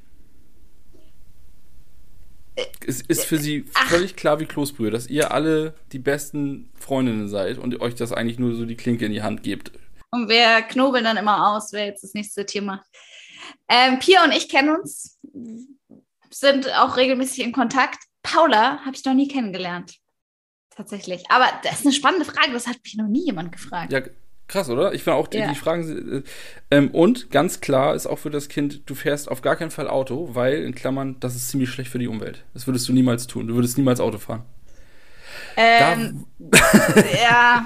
Es 2.83 3.01
ist 3.01 3.25
für 3.25 3.37
sie 3.37 3.65
Ach. 3.75 3.87
völlig 3.87 4.15
klar 4.15 4.39
wie 4.39 4.47
Kloßbrühe, 4.47 4.89
dass 4.89 5.05
ihr 5.05 5.31
alle 5.31 5.75
die 5.91 5.99
besten 5.99 6.71
Freundinnen 6.73 7.27
seid 7.27 7.59
und 7.59 7.79
euch 7.79 7.93
das 7.93 8.11
eigentlich 8.11 8.39
nur 8.39 8.55
so 8.55 8.65
die 8.65 8.75
Klinke 8.75 9.05
in 9.05 9.11
die 9.11 9.21
Hand 9.21 9.43
gebt. 9.43 9.71
Und 10.09 10.29
wir 10.29 10.63
knobeln 10.63 11.03
dann 11.03 11.17
immer 11.17 11.55
aus, 11.55 11.73
wer 11.73 11.85
jetzt 11.85 12.03
das 12.03 12.15
nächste 12.15 12.43
Thema. 12.43 12.83
Ähm, 13.69 13.99
Pia 13.99 14.23
und 14.23 14.31
ich 14.31 14.49
kennen 14.49 14.75
uns 14.75 15.19
sind 16.39 16.71
auch 16.73 16.97
regelmäßig 16.97 17.43
in 17.43 17.51
Kontakt. 17.51 17.99
Paula 18.23 18.79
habe 18.85 18.95
ich 18.95 19.05
noch 19.05 19.13
nie 19.13 19.27
kennengelernt. 19.27 19.95
Tatsächlich. 20.75 21.23
Aber 21.29 21.45
das 21.63 21.79
ist 21.79 21.85
eine 21.85 21.93
spannende 21.93 22.25
Frage, 22.25 22.51
das 22.51 22.67
hat 22.67 22.77
mich 22.83 22.95
noch 22.95 23.07
nie 23.07 23.25
jemand 23.25 23.51
gefragt. 23.51 23.91
Ja, 23.91 24.01
Krass, 24.47 24.69
oder? 24.69 24.93
Ich 24.93 25.03
finde 25.03 25.17
auch, 25.17 25.27
die, 25.27 25.39
Ja. 25.39 25.49
die 25.49 25.55
Fragen. 25.55 26.23
Äh, 26.69 26.75
ähm, 26.77 26.91
und 26.91 27.31
ganz 27.31 27.61
klar 27.61 27.95
ist 27.95 28.05
auch 28.05 28.19
für 28.19 28.29
das 28.29 28.47
Kind, 28.47 28.87
du 28.87 28.93
fährst 28.93 29.27
auf 29.27 29.41
gar 29.41 29.55
keinen 29.55 29.71
Fall 29.71 29.87
Auto, 29.87 30.35
weil, 30.35 30.61
in 30.61 30.75
Klammern, 30.75 31.19
das 31.19 31.35
ist 31.35 31.49
ziemlich 31.49 31.71
schlecht 31.71 31.89
für 31.89 31.97
die 31.97 32.07
Umwelt. 32.07 32.43
Das 32.53 32.67
würdest 32.67 32.87
du 32.87 32.93
niemals 32.93 33.25
tun. 33.25 33.47
Du 33.47 33.55
würdest 33.55 33.75
niemals 33.77 33.99
Auto 33.99 34.19
fahren. 34.19 34.43
Ähm, 35.57 36.27
ja. 37.23 37.65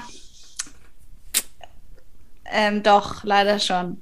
Ähm, 2.46 2.82
doch, 2.82 3.24
leider 3.24 3.58
schon. 3.58 4.00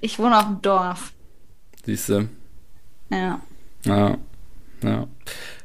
Ich 0.00 0.18
wohne 0.18 0.38
auf 0.38 0.44
dem 0.44 0.60
Dorf. 0.60 1.12
Siehst 1.86 2.10
du. 2.10 2.28
Ja. 3.10 3.40
Ja. 3.84 4.18
Ja. 4.82 5.08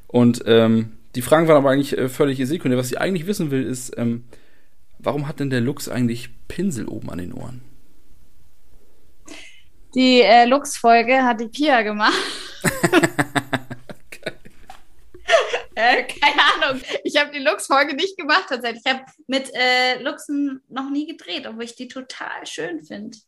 Und 0.08 0.44
ähm, 0.46 0.98
die 1.16 1.22
Fragen 1.22 1.48
waren 1.48 1.58
aber 1.58 1.72
eigentlich 1.72 1.98
äh, 1.98 2.10
völlig 2.10 2.38
sekundär. 2.48 2.78
Was 2.78 2.90
sie 2.90 2.98
eigentlich 2.98 3.28
wissen 3.28 3.52
will, 3.52 3.64
ist, 3.64 3.98
ähm, 3.98 4.26
warum 5.00 5.28
hat 5.28 5.40
denn 5.40 5.50
der 5.50 5.62
Lux 5.62 5.90
eigentlich 5.90 6.30
Pinsel 6.48 6.88
oben 6.88 7.10
an 7.10 7.20
den 7.20 7.34
Ohren? 7.34 7.62
Die 9.96 10.22
äh, 10.22 10.46
Lux-Folge 10.46 11.24
hat 11.24 11.40
die 11.40 11.50
Pia 11.50 11.84
gemacht. 11.84 12.18
äh, 15.76 16.04
keine 16.04 16.42
Ahnung. 16.56 16.82
Ich 17.04 17.16
habe 17.20 17.32
die 17.32 17.40
Lux-Folge 17.40 17.96
nicht 17.96 18.18
gemacht 18.18 18.46
tatsächlich. 18.50 18.82
Ich 18.84 18.92
habe 18.92 19.06
mit 19.28 19.52
äh, 19.54 20.02
Luxen 20.02 20.64
noch 20.68 20.90
nie 20.90 21.06
gedreht, 21.06 21.46
obwohl 21.48 21.66
ich 21.66 21.76
die 21.76 21.88
total 21.88 22.46
schön 22.46 22.84
finde. 22.84 23.20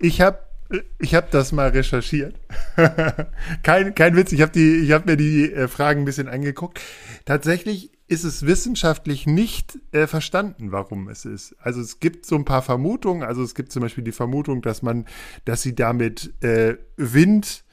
Ich 0.00 0.20
habe 0.20 0.49
ich 0.98 1.14
hab 1.14 1.30
das 1.30 1.52
mal 1.52 1.70
recherchiert. 1.70 2.34
kein, 3.62 3.94
kein 3.94 4.16
Witz, 4.16 4.32
ich 4.32 4.40
habe 4.42 4.58
hab 4.58 5.06
mir 5.06 5.16
die 5.16 5.52
äh, 5.52 5.68
Fragen 5.68 6.02
ein 6.02 6.04
bisschen 6.04 6.28
angeguckt. 6.28 6.80
Tatsächlich 7.24 7.92
ist 8.06 8.24
es 8.24 8.44
wissenschaftlich 8.44 9.26
nicht 9.26 9.78
äh, 9.92 10.06
verstanden, 10.06 10.72
warum 10.72 11.08
es 11.08 11.24
ist. 11.24 11.54
Also 11.60 11.80
es 11.80 12.00
gibt 12.00 12.26
so 12.26 12.34
ein 12.34 12.44
paar 12.44 12.62
Vermutungen. 12.62 13.22
Also 13.22 13.42
es 13.42 13.54
gibt 13.54 13.70
zum 13.72 13.82
Beispiel 13.82 14.04
die 14.04 14.12
Vermutung, 14.12 14.62
dass 14.62 14.82
man, 14.82 15.06
dass 15.44 15.62
sie 15.62 15.74
damit 15.74 16.32
äh, 16.42 16.76
Wind 16.96 17.64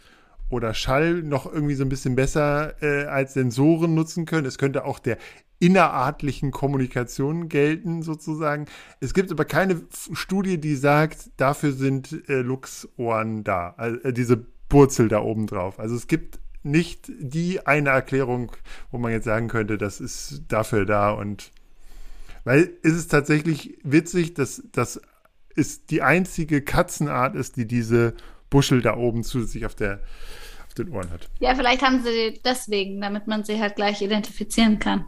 oder 0.49 0.73
Schall 0.73 1.23
noch 1.23 1.51
irgendwie 1.51 1.75
so 1.75 1.83
ein 1.83 1.89
bisschen 1.89 2.15
besser 2.15 2.81
äh, 2.81 3.05
als 3.05 3.33
Sensoren 3.33 3.95
nutzen 3.95 4.25
können. 4.25 4.45
Es 4.45 4.57
könnte 4.57 4.85
auch 4.85 4.99
der 4.99 5.17
innerartlichen 5.59 6.51
Kommunikation 6.51 7.49
gelten, 7.49 8.03
sozusagen. 8.03 8.65
Es 8.99 9.13
gibt 9.13 9.31
aber 9.31 9.45
keine 9.45 9.81
Studie, 10.13 10.59
die 10.59 10.75
sagt, 10.75 11.31
dafür 11.37 11.71
sind 11.71 12.29
äh, 12.29 12.41
Luchsohren 12.41 13.43
da, 13.43 13.75
äh, 13.77 14.13
diese 14.13 14.45
Burzel 14.69 15.07
da 15.07 15.21
oben 15.21 15.47
drauf. 15.47 15.79
Also 15.79 15.95
es 15.95 16.07
gibt 16.07 16.39
nicht 16.63 17.09
die 17.19 17.65
eine 17.65 17.89
Erklärung, 17.89 18.51
wo 18.91 18.97
man 18.97 19.11
jetzt 19.11 19.25
sagen 19.25 19.47
könnte, 19.47 19.77
das 19.77 19.99
ist 19.99 20.43
dafür 20.49 20.85
da 20.85 21.11
und 21.11 21.51
weil 22.43 22.71
es 22.83 22.93
ist 22.93 23.09
tatsächlich 23.09 23.77
witzig, 23.83 24.33
dass 24.33 24.63
das 24.71 25.01
ist 25.55 25.89
die 25.91 26.01
einzige 26.01 26.61
Katzenart 26.61 27.35
ist, 27.35 27.57
die 27.57 27.65
diese 27.65 28.13
Buschel 28.49 28.81
da 28.81 28.95
oben 28.95 29.23
zusätzlich 29.23 29.65
auf 29.65 29.75
der 29.75 30.01
auf 30.67 30.73
den 30.73 30.89
Ohren 30.89 31.09
hat. 31.09 31.27
Ja, 31.39 31.55
vielleicht 31.55 31.81
haben 31.81 32.03
sie 32.03 32.39
deswegen, 32.45 33.01
damit 33.01 33.27
man 33.27 33.43
sie 33.43 33.59
halt 33.59 33.75
gleich 33.75 34.01
identifizieren 34.01 34.79
kann. 34.79 35.05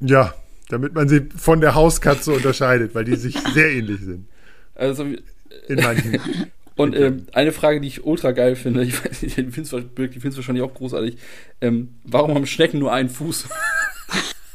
Ja, 0.00 0.34
damit 0.68 0.94
man 0.94 1.08
sie 1.08 1.28
von 1.36 1.60
der 1.60 1.74
Hauskatze 1.74 2.32
unterscheidet, 2.32 2.94
weil 2.94 3.04
die 3.04 3.16
sich 3.16 3.38
sehr 3.54 3.70
ähnlich 3.70 4.00
sind. 4.00 4.26
Also, 4.74 5.04
In 5.04 5.76
manchen. 5.82 6.20
und 6.76 6.96
ähm, 6.96 7.26
eine 7.32 7.52
Frage, 7.52 7.80
die 7.80 7.88
ich 7.88 8.04
ultra 8.04 8.32
geil 8.32 8.56
finde, 8.56 8.82
ich 8.84 9.04
weiß 9.04 9.22
nicht, 9.22 9.36
die 9.36 9.50
findest 9.50 9.72
du 9.72 10.36
wahrscheinlich 10.36 10.64
auch 10.64 10.74
großartig. 10.74 11.16
Ähm, 11.60 11.94
warum 12.04 12.34
haben 12.34 12.46
Schnecken 12.46 12.78
nur 12.78 12.92
einen 12.92 13.08
Fuß? 13.10 13.48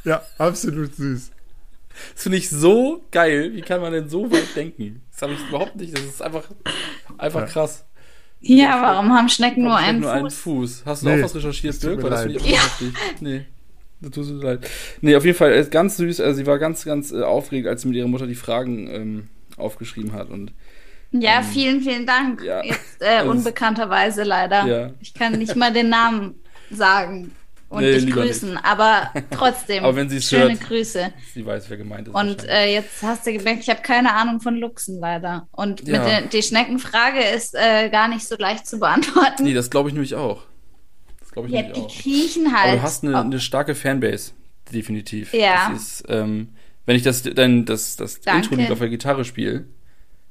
Ja, 0.05 0.21
absolut 0.37 0.95
süß. 0.95 1.31
Das 2.13 2.23
finde 2.23 2.37
ich 2.37 2.49
so 2.49 3.03
geil. 3.11 3.53
Wie 3.53 3.61
kann 3.61 3.81
man 3.81 3.91
denn 3.91 4.07
so 4.07 4.31
weit 4.31 4.55
denken? 4.55 5.01
Das 5.11 5.23
habe 5.23 5.33
ich 5.33 5.39
überhaupt 5.49 5.75
nicht. 5.77 5.97
Das 5.97 6.03
ist 6.03 6.21
einfach, 6.21 6.43
einfach 7.17 7.41
Ja. 7.41 7.45
krass. 7.47 7.85
Ja, 8.41 8.81
warum 8.83 9.11
haben 9.13 9.29
Schnecken 9.29 9.63
nur 9.63 9.71
Warum 9.71 9.83
einen 9.85 9.99
nur 10.01 10.11
einen 10.11 10.29
Fuß? 10.29 10.81
Fuß. 10.81 10.83
Hast 10.85 11.01
du 11.01 11.07
Nee, 11.09 11.19
auch 11.21 11.25
was 11.25 11.35
recherchiert, 11.35 11.81
Dirk? 11.81 12.03
Weil 12.03 12.09
das 12.11 12.21
finde 12.21 12.37
ich 12.37 12.43
auch 12.43 12.63
heftig. 12.63 12.93
Nee. 13.19 13.45
Das 14.01 14.11
tut 14.11 14.27
mir 14.27 14.43
leid. 14.43 14.69
Nee, 15.01 15.15
auf 15.15 15.25
jeden 15.25 15.37
Fall 15.37 15.53
äh, 15.53 15.63
ganz 15.69 15.97
süß. 15.97 16.19
Also 16.21 16.37
sie 16.37 16.45
war 16.45 16.59
ganz, 16.59 16.83
ganz 16.85 17.11
äh, 17.11 17.21
aufgeregt, 17.23 17.67
als 17.67 17.81
sie 17.83 17.87
mit 17.87 17.97
ihrer 17.97 18.07
Mutter 18.07 18.27
die 18.27 18.35
Fragen 18.35 18.87
ähm, 18.89 19.29
aufgeschrieben 19.57 20.13
hat. 20.13 20.29
Und 20.29 20.51
Ja, 21.11 21.39
Ähm, 21.39 21.43
vielen, 21.45 21.81
vielen 21.81 22.05
Dank. 22.05 22.43
ja. 22.43 22.63
Jetzt 22.63 23.01
äh, 23.01 23.05
Also 23.19 23.31
unbekannterweise 23.31 24.23
leider. 24.23 24.65
Ja. 24.65 24.91
Ich 24.99 25.13
kann 25.13 25.33
nicht 25.33 25.55
mal 25.55 25.71
den 25.73 25.89
Namen 25.89 26.35
sagen 26.69 27.31
und 27.69 27.81
Nee, 27.81 27.93
dich 27.99 28.11
grüßen, 28.11 28.57
aber 28.57 29.11
trotzdem 29.31 29.83
Aber 29.83 29.95
wenn 29.95 30.09
sie 30.09 30.17
es 30.17 30.29
schöne 30.29 30.49
hört- 30.51 30.61
Grüße. 30.61 31.11
sie 31.33 31.45
weiß, 31.45 31.69
wer 31.69 31.77
gemeint 31.77 32.07
ist. 32.09 32.13
Und 32.13 32.47
äh, 32.47 32.71
jetzt 32.73 33.01
hast 33.01 33.25
du 33.25 33.33
gemerkt, 33.33 33.61
ich 33.63 33.69
habe 33.69 33.81
keine 33.81 34.13
Ahnung 34.13 34.39
von 34.39 34.55
Luchsen 34.57 34.99
leider. 34.99 35.47
Und 35.51 35.87
Ja. 35.87 35.99
mit 35.99 36.07
der, 36.07 36.21
die 36.23 36.43
Schneckenfrage 36.43 37.21
ist 37.35 37.55
äh, 37.55 37.89
gar 37.89 38.07
nicht 38.07 38.27
so 38.27 38.35
leicht 38.37 38.67
zu 38.67 38.77
beantworten. 38.79 39.43
nee, 39.43 39.53
das 39.53 39.69
glaube 39.69 39.89
ich 39.89 39.93
nämlich 39.93 40.15
auch. 40.15 40.43
Glaube 41.35 41.49
ich 41.49 41.53
ja, 41.53 41.61
nämlich 41.61 41.77
die 41.77 41.85
auch. 41.85 42.01
kriechen 42.01 42.47
Aber 42.47 42.57
halt. 42.63 42.79
du 42.79 42.81
hast 42.81 43.03
eine, 43.03 43.19
eine 43.19 43.39
starke 43.39 43.75
Fanbase, 43.75 44.31
definitiv. 44.73 45.33
Ja. 45.33 45.71
Ist, 45.75 46.03
ähm, 46.07 46.49
wenn 46.87 46.95
ich 46.95 47.03
das, 47.03 47.21
dann 47.23 47.65
das, 47.65 47.95
das. 47.97 48.17
Intro-Lied 48.25 48.71
auf 48.71 48.79
der 48.79 48.89
Gitarre 48.89 49.23
spiele, 49.25 49.65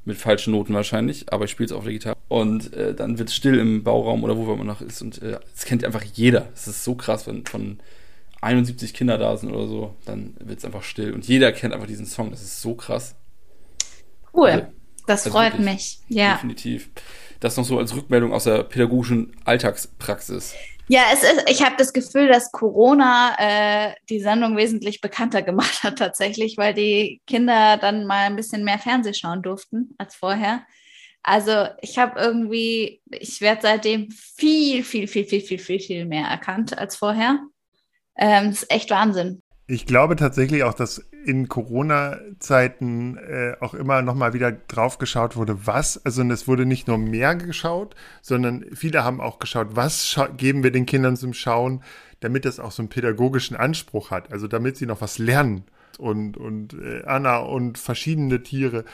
mit 0.07 0.17
falschen 0.19 0.53
Noten 0.53 0.75
wahrscheinlich, 0.75 1.33
aber 1.33 1.45
ich 1.45 1.51
spiele 1.51 1.67
es 1.67 1.73
auf 1.73 1.85
der 1.85 1.93
Gitarre. 1.93 2.17
Und 2.29 2.73
äh, 2.75 2.95
dann 2.95 3.19
wird 3.19 3.29
es 3.29 3.35
still 3.35 3.59
im 3.59 3.85
Bauraum 3.85 4.25
oder 4.25 4.37
wo 4.37 4.45
man 4.57 4.67
noch 4.67 4.81
ist. 4.81 5.01
Und 5.03 5.23
äh, 5.23 5.39
das 5.55 5.65
kennt 5.67 5.85
einfach 5.85 6.03
jeder. 6.03 6.49
Es 6.55 6.67
ist 6.67 6.83
so 6.85 6.95
krass, 6.95 7.27
wenn 7.27 7.45
von 7.47 7.79
71 8.41 8.93
Kinder 8.95 9.17
da 9.19 9.37
sind 9.37 9.51
oder 9.53 9.67
so, 9.67 9.95
dann 10.05 10.35
wird 10.41 10.59
es 10.59 10.65
einfach 10.65 10.83
still. 10.83 11.13
Und 11.13 11.27
jeder 11.29 11.53
kennt 11.53 11.73
einfach 11.75 11.87
diesen 11.87 12.07
Song. 12.07 12.31
Das 12.31 12.43
ist 12.43 12.61
so 12.61 12.75
krass. 12.75 13.15
cool. 14.35 14.49
Also- 14.49 14.67
Das 15.07 15.21
also 15.27 15.37
freut 15.39 15.53
wirklich. 15.59 15.71
mich. 15.71 15.99
Ja. 16.09 16.35
Definitiv. 16.35 16.89
Das 17.41 17.57
noch 17.59 17.65
so 17.65 17.79
als 17.79 17.95
Rückmeldung 17.95 18.33
aus 18.33 18.45
der 18.45 18.63
pädagogischen 18.63 19.33
Alltagspraxis. 19.45 20.55
Ja, 20.89 21.05
es 21.13 21.23
ist, 21.23 21.49
ich 21.49 21.63
habe 21.63 21.77
das 21.79 21.93
Gefühl, 21.95 22.29
dass 22.29 22.53
Corona 22.53 23.35
äh, 23.39 23.95
die 24.11 24.21
Sendung 24.21 24.57
wesentlich 24.57 25.01
bekannter 25.01 25.43
gemacht 25.43 25.83
hat 25.83 25.99
tatsächlich, 25.99 26.59
weil 26.59 26.75
die 26.75 27.23
Kinder 27.27 27.79
dann 27.79 28.07
mal 28.07 28.27
ein 28.27 28.37
bisschen 28.37 28.65
mehr 28.65 28.79
Fernseh 28.79 29.15
schauen 29.15 29.43
durften 29.43 29.95
als 29.99 30.15
vorher. 30.15 30.67
Also 31.23 31.69
ich 31.81 31.97
habe 31.99 32.21
irgendwie, 32.21 33.01
ich 33.11 33.41
werde 33.41 33.63
seitdem 33.63 34.11
viel, 34.11 34.85
viel, 34.85 35.09
viel, 35.09 35.25
viel, 35.25 35.41
viel, 35.41 35.59
viel, 35.59 35.81
viel 35.81 36.05
mehr 36.05 36.27
erkannt 36.27 36.77
als 36.77 36.97
vorher. 36.97 37.41
Ähm, 38.17 38.51
das 38.51 38.65
ist 38.65 38.71
echt 38.71 38.91
Wahnsinn. 38.91 39.43
Ich 39.67 39.87
glaube 39.87 40.17
tatsächlich 40.17 40.63
auch, 40.63 40.75
dass 40.75 40.99
in 41.25 41.49
Corona-Zeiten 41.49 43.17
äh, 43.17 43.57
auch 43.61 43.73
immer 43.73 44.03
noch 44.03 44.15
mal 44.15 44.35
wieder 44.35 44.53
drauf 44.53 44.99
geschaut 44.99 45.37
wurde, 45.37 45.67
was, 45.67 46.05
also 46.05 46.23
es 46.23 46.47
wurde 46.47 46.67
nicht 46.67 46.87
nur 46.87 46.99
mehr 46.99 47.35
geschaut, 47.35 47.97
sondern 48.21 48.67
viele 48.75 49.05
haben 49.05 49.23
auch 49.23 49.39
geschaut, 49.39 49.69
was 49.71 50.07
scha 50.07 50.27
geben 50.27 50.63
wir 50.63 50.71
den 50.71 50.85
Kindern 50.85 51.17
zum 51.17 51.33
Schauen, 51.33 51.83
damit 52.21 52.45
das 52.45 52.61
auch 52.61 52.73
so 52.73 52.83
einen 52.83 52.91
pädagogischen 52.91 53.57
Anspruch 53.57 54.11
hat, 54.11 54.31
also 54.31 54.49
damit 54.49 54.77
sie 54.77 54.85
noch 54.85 55.01
was 55.01 55.17
lernen. 55.17 55.65
Und, 55.97 56.37
und 56.37 56.75
äh, 56.75 57.05
Anna 57.07 57.39
und 57.39 57.79
verschiedene 57.79 58.43
Tiere, 58.43 58.85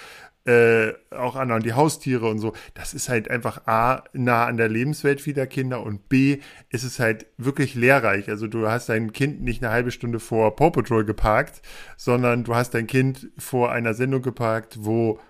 äh, 0.46 0.92
auch 1.10 1.36
und 1.36 1.64
die 1.64 1.74
Haustiere 1.74 2.28
und 2.28 2.38
so, 2.38 2.54
das 2.74 2.94
ist 2.94 3.08
halt 3.08 3.30
einfach 3.30 3.66
A, 3.66 4.04
nah 4.12 4.46
an 4.46 4.56
der 4.56 4.68
Lebenswelt 4.68 5.20
vieler 5.20 5.46
Kinder 5.46 5.82
und 5.82 6.08
B, 6.08 6.38
ist 6.70 6.84
es 6.84 6.98
halt 6.98 7.26
wirklich 7.36 7.74
lehrreich. 7.74 8.28
Also 8.28 8.46
du 8.46 8.68
hast 8.68 8.88
dein 8.88 9.12
Kind 9.12 9.42
nicht 9.42 9.62
eine 9.62 9.72
halbe 9.72 9.90
Stunde 9.90 10.18
vor 10.18 10.56
Paw 10.56 10.70
Patrol 10.70 11.04
geparkt, 11.04 11.62
sondern 11.96 12.44
du 12.44 12.54
hast 12.54 12.74
dein 12.74 12.86
Kind 12.86 13.30
vor 13.36 13.70
einer 13.70 13.94
Sendung 13.94 14.22
geparkt, 14.22 14.78
wo 14.80 15.20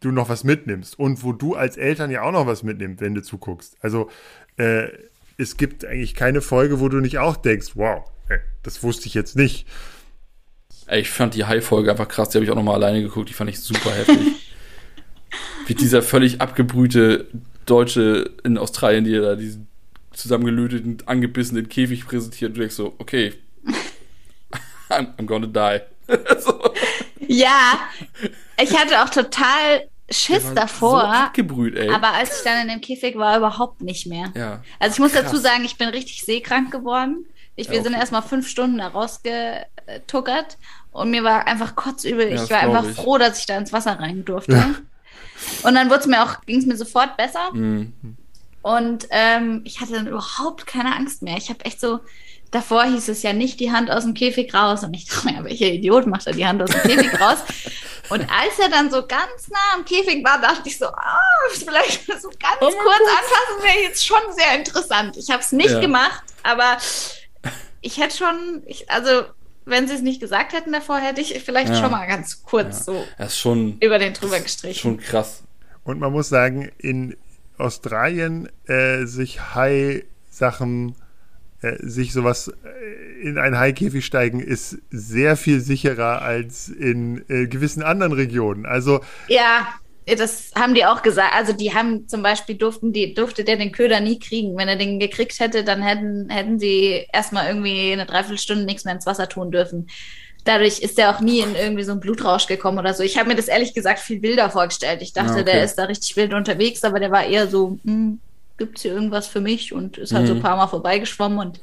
du 0.00 0.10
noch 0.10 0.28
was 0.28 0.44
mitnimmst 0.44 0.98
und 0.98 1.22
wo 1.22 1.32
du 1.32 1.54
als 1.54 1.76
Eltern 1.76 2.10
ja 2.10 2.22
auch 2.22 2.32
noch 2.32 2.46
was 2.46 2.62
mitnimmst, 2.62 3.00
wenn 3.00 3.14
du 3.14 3.22
zuguckst. 3.22 3.76
Also 3.80 4.10
äh, 4.56 4.88
es 5.38 5.56
gibt 5.56 5.84
eigentlich 5.84 6.14
keine 6.14 6.40
Folge, 6.40 6.80
wo 6.80 6.88
du 6.88 6.98
nicht 6.98 7.18
auch 7.18 7.36
denkst, 7.36 7.72
wow, 7.74 8.04
ey, 8.28 8.38
das 8.62 8.82
wusste 8.82 9.06
ich 9.06 9.14
jetzt 9.14 9.36
nicht. 9.36 9.66
Ich 10.92 11.10
fand 11.10 11.34
die 11.34 11.44
High-Folge 11.44 11.90
einfach 11.90 12.08
krass, 12.08 12.28
die 12.30 12.38
habe 12.38 12.44
ich 12.44 12.50
auch 12.50 12.56
nochmal 12.56 12.74
alleine 12.74 13.02
geguckt, 13.02 13.28
die 13.28 13.32
fand 13.34 13.50
ich 13.50 13.60
super 13.60 13.90
heftig. 13.90 14.18
Wie 15.66 15.74
dieser 15.74 16.02
völlig 16.02 16.40
abgebrühte 16.40 17.28
Deutsche 17.66 18.30
in 18.44 18.58
Australien, 18.58 19.04
die 19.04 19.12
da 19.12 19.34
diesen 19.36 19.68
zusammengelöteten, 20.12 20.98
angebissenen 21.06 21.68
Käfig 21.68 22.06
präsentiert 22.06 22.50
und 22.50 22.56
du 22.56 22.60
denkst 22.60 22.74
so, 22.74 22.94
okay, 22.98 23.32
I'm, 24.90 25.06
I'm 25.16 25.26
gonna 25.26 25.46
die. 25.46 25.80
so, 26.40 26.60
Ja, 27.26 27.80
ich 28.60 28.76
hatte 28.78 29.02
auch 29.02 29.08
total 29.08 29.88
Schiss 30.10 30.52
davor, 30.54 31.00
So 31.00 31.06
abgebrüht, 31.06 31.74
ey. 31.76 31.88
aber 31.88 32.12
als 32.12 32.38
ich 32.38 32.44
dann 32.44 32.62
in 32.62 32.68
dem 32.68 32.80
Käfig 32.82 33.16
war, 33.16 33.38
überhaupt 33.38 33.80
nicht 33.80 34.06
mehr. 34.06 34.30
ja. 34.36 34.62
Also 34.78 34.94
ich 34.94 34.98
muss 34.98 35.12
dazu 35.12 35.30
Krass. 35.36 35.42
sagen, 35.42 35.64
ich 35.64 35.78
bin 35.78 35.88
richtig 35.88 36.22
seekrank 36.22 36.70
geworden. 36.70 37.24
Ich, 37.56 37.68
wir 37.68 37.76
Ja, 37.78 37.82
sind 37.82 37.92
okay. 37.92 38.00
erstmal 38.00 38.22
fünf 38.22 38.48
Stunden 38.48 38.78
da 38.78 38.88
rausgetuckert 38.88 40.56
und 40.90 41.10
mir 41.10 41.22
war 41.24 41.46
einfach 41.46 41.74
kotzübel. 41.74 42.32
Ja, 42.32 42.42
ich 42.42 42.50
war 42.50 42.60
einfach 42.60 42.88
ich. 42.88 42.96
froh, 42.96 43.18
dass 43.18 43.38
ich 43.38 43.46
da 43.46 43.56
ins 43.58 43.72
Wasser 43.72 43.98
rein 43.98 44.24
durfte. 44.24 44.76
Und 45.62 45.74
dann 45.74 45.88
wurde 45.90 46.00
es 46.00 46.06
mir 46.06 46.22
auch, 46.22 46.40
ging 46.46 46.58
es 46.58 46.66
mir 46.66 46.76
sofort 46.76 47.16
besser. 47.16 47.52
Mhm. 47.52 47.92
Und 48.62 49.06
ähm, 49.10 49.62
ich 49.64 49.80
hatte 49.80 49.92
dann 49.92 50.06
überhaupt 50.06 50.66
keine 50.66 50.94
Angst 50.94 51.22
mehr. 51.22 51.36
Ich 51.36 51.48
habe 51.50 51.64
echt 51.64 51.80
so, 51.80 51.98
davor 52.52 52.84
hieß 52.84 53.08
es 53.08 53.22
ja 53.24 53.32
nicht 53.32 53.58
die 53.58 53.72
Hand 53.72 53.90
aus 53.90 54.04
dem 54.04 54.14
Käfig 54.14 54.54
raus. 54.54 54.84
Und 54.84 54.94
ich 54.94 55.06
dachte 55.08 55.26
mir, 55.32 55.42
welcher 55.44 55.66
Idiot 55.66 56.06
macht 56.06 56.26
da 56.28 56.30
die 56.32 56.46
Hand 56.46 56.62
aus 56.62 56.70
dem 56.70 56.80
Käfig 56.82 57.20
raus? 57.20 57.38
Und 58.08 58.20
als 58.20 58.58
er 58.60 58.68
dann 58.68 58.90
so 58.90 59.04
ganz 59.06 59.48
nah 59.48 59.58
am 59.74 59.84
Käfig 59.84 60.24
war, 60.24 60.40
dachte 60.40 60.68
ich 60.68 60.78
so, 60.78 60.86
ah, 60.86 61.18
vielleicht 61.52 62.04
so 62.06 62.28
ganz 62.28 62.56
Oh 62.60 62.66
kurz 62.66 62.74
Gott. 62.98 63.08
anfassen 63.08 63.62
wäre 63.62 63.82
jetzt 63.88 64.04
schon 64.06 64.20
sehr 64.36 64.54
interessant. 64.58 65.16
Ich 65.16 65.30
habe 65.30 65.40
es 65.42 65.50
nicht 65.52 65.70
Ja. 65.70 65.80
gemacht, 65.80 66.22
aber 66.42 66.76
ich 67.82 67.98
hätte 67.98 68.16
schon, 68.16 68.62
ich, 68.66 68.90
also 68.90 69.10
wenn 69.64 69.86
sie 69.86 69.94
es 69.94 70.02
nicht 70.02 70.20
gesagt 70.20 70.54
hätten 70.54 70.72
davor, 70.72 70.98
hätte 70.98 71.20
ich 71.20 71.40
vielleicht 71.44 71.68
Ja. 71.72 71.80
schon 71.80 71.90
mal 71.90 72.06
ganz 72.06 72.42
kurz 72.42 72.84
so 72.84 73.04
Das 73.18 73.28
ist 73.34 73.38
schon, 73.38 73.76
über 73.80 73.98
den 73.98 74.12
drüber 74.14 74.40
gestrichen. 74.40 74.80
schon 74.80 74.98
krass. 74.98 75.42
Und 75.84 76.00
man 76.00 76.10
muss 76.12 76.28
sagen, 76.28 76.70
in 76.78 77.16
Australien 77.58 78.48
äh, 78.66 79.04
sich 79.04 79.54
Hai-Sachen, 79.54 80.94
äh, 81.60 81.76
sich 81.80 82.12
sowas 82.12 82.48
äh, 82.64 83.22
in 83.22 83.38
einen 83.38 83.58
Haikäfig 83.58 84.04
steigen, 84.04 84.40
ist 84.40 84.78
sehr 84.90 85.36
viel 85.36 85.60
sicherer 85.60 86.22
als 86.22 86.68
in 86.68 87.24
äh, 87.28 87.46
gewissen 87.46 87.82
anderen 87.82 88.12
Regionen. 88.12 88.66
Also 88.66 89.00
Ja, 89.28 89.68
das 90.06 90.50
haben 90.56 90.74
die 90.74 90.84
auch 90.84 91.02
gesagt. 91.02 91.34
Also 91.34 91.52
die 91.52 91.74
haben 91.74 92.08
zum 92.08 92.22
Beispiel 92.22 92.56
durften 92.56 92.92
die, 92.92 93.14
durfte 93.14 93.44
der 93.44 93.56
den 93.56 93.72
Köder 93.72 94.00
nie 94.00 94.18
kriegen. 94.18 94.56
Wenn 94.56 94.68
er 94.68 94.76
den 94.76 94.98
gekriegt 94.98 95.38
hätte, 95.40 95.64
dann 95.64 95.82
hätten, 95.82 96.28
hätten 96.30 96.58
sie 96.58 97.06
erstmal 97.12 97.46
irgendwie 97.48 97.92
eine 97.92 98.06
Dreiviertelstunde 98.06 98.64
nichts 98.64 98.84
mehr 98.84 98.94
ins 98.94 99.06
Wasser 99.06 99.28
tun 99.28 99.50
dürfen. 99.50 99.88
Dadurch 100.44 100.80
ist 100.80 100.98
er 100.98 101.14
auch 101.14 101.20
nie 101.20 101.38
in 101.38 101.54
irgendwie 101.54 101.84
so 101.84 101.92
einen 101.92 102.00
Blutrausch 102.00 102.48
gekommen 102.48 102.78
oder 102.78 102.94
so. 102.94 103.04
Ich 103.04 103.16
habe 103.16 103.28
mir 103.28 103.36
das 103.36 103.46
ehrlich 103.46 103.74
gesagt 103.74 104.00
viel 104.00 104.22
wilder 104.22 104.50
vorgestellt. 104.50 105.00
Ich 105.00 105.12
dachte, 105.12 105.30
Ah, 105.30 105.34
okay. 105.34 105.44
der 105.44 105.62
ist 105.64 105.76
da 105.76 105.84
richtig 105.84 106.16
wild 106.16 106.34
unterwegs, 106.34 106.82
aber 106.82 106.98
der 106.98 107.12
war 107.12 107.24
eher 107.24 107.46
so, 107.46 107.78
hm, 107.84 108.18
gibt's 108.58 108.82
hier 108.82 108.92
irgendwas 108.92 109.28
für 109.28 109.40
mich? 109.40 109.72
Und 109.72 109.98
ist 109.98 110.12
halt 110.12 110.26
so 110.26 110.32
ein 110.32 110.38
Mhm. 110.38 110.42
paar 110.42 110.56
Mal 110.56 110.66
vorbeigeschwommen 110.66 111.38
und 111.38 111.60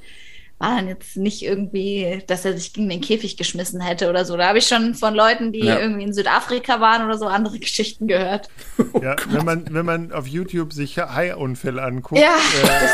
war 0.60 0.76
dann 0.76 0.90
jetzt 0.90 1.16
nicht 1.16 1.42
irgendwie, 1.42 2.22
dass 2.28 2.44
er 2.44 2.56
sich 2.56 2.74
gegen 2.74 2.90
den 2.90 3.00
Käfig 3.00 3.38
geschmissen 3.38 3.80
hätte 3.80 4.10
oder 4.10 4.26
so. 4.26 4.36
Da 4.36 4.50
habe 4.50 4.58
ich 4.58 4.68
schon 4.68 4.94
von 4.94 5.16
Leuten, 5.16 5.54
die 5.54 5.60
Ja. 5.64 5.80
irgendwie 5.80 6.04
in 6.04 6.14
Südafrika 6.14 6.82
waren 6.82 7.06
oder 7.06 7.18
so, 7.18 7.28
andere 7.28 7.60
Geschichten 7.60 8.08
gehört. 8.08 8.50
ja, 9.02 9.16
wenn 9.30 9.46
man 9.46 9.66
wenn 9.72 9.86
man 9.86 10.12
auf 10.12 10.28
YouTube 10.28 10.74
sich 10.74 10.98
Hai-Unfälle 10.98 11.82
anguckt, 11.82 12.22
Ja, 12.22 12.36
äh, 12.36 12.88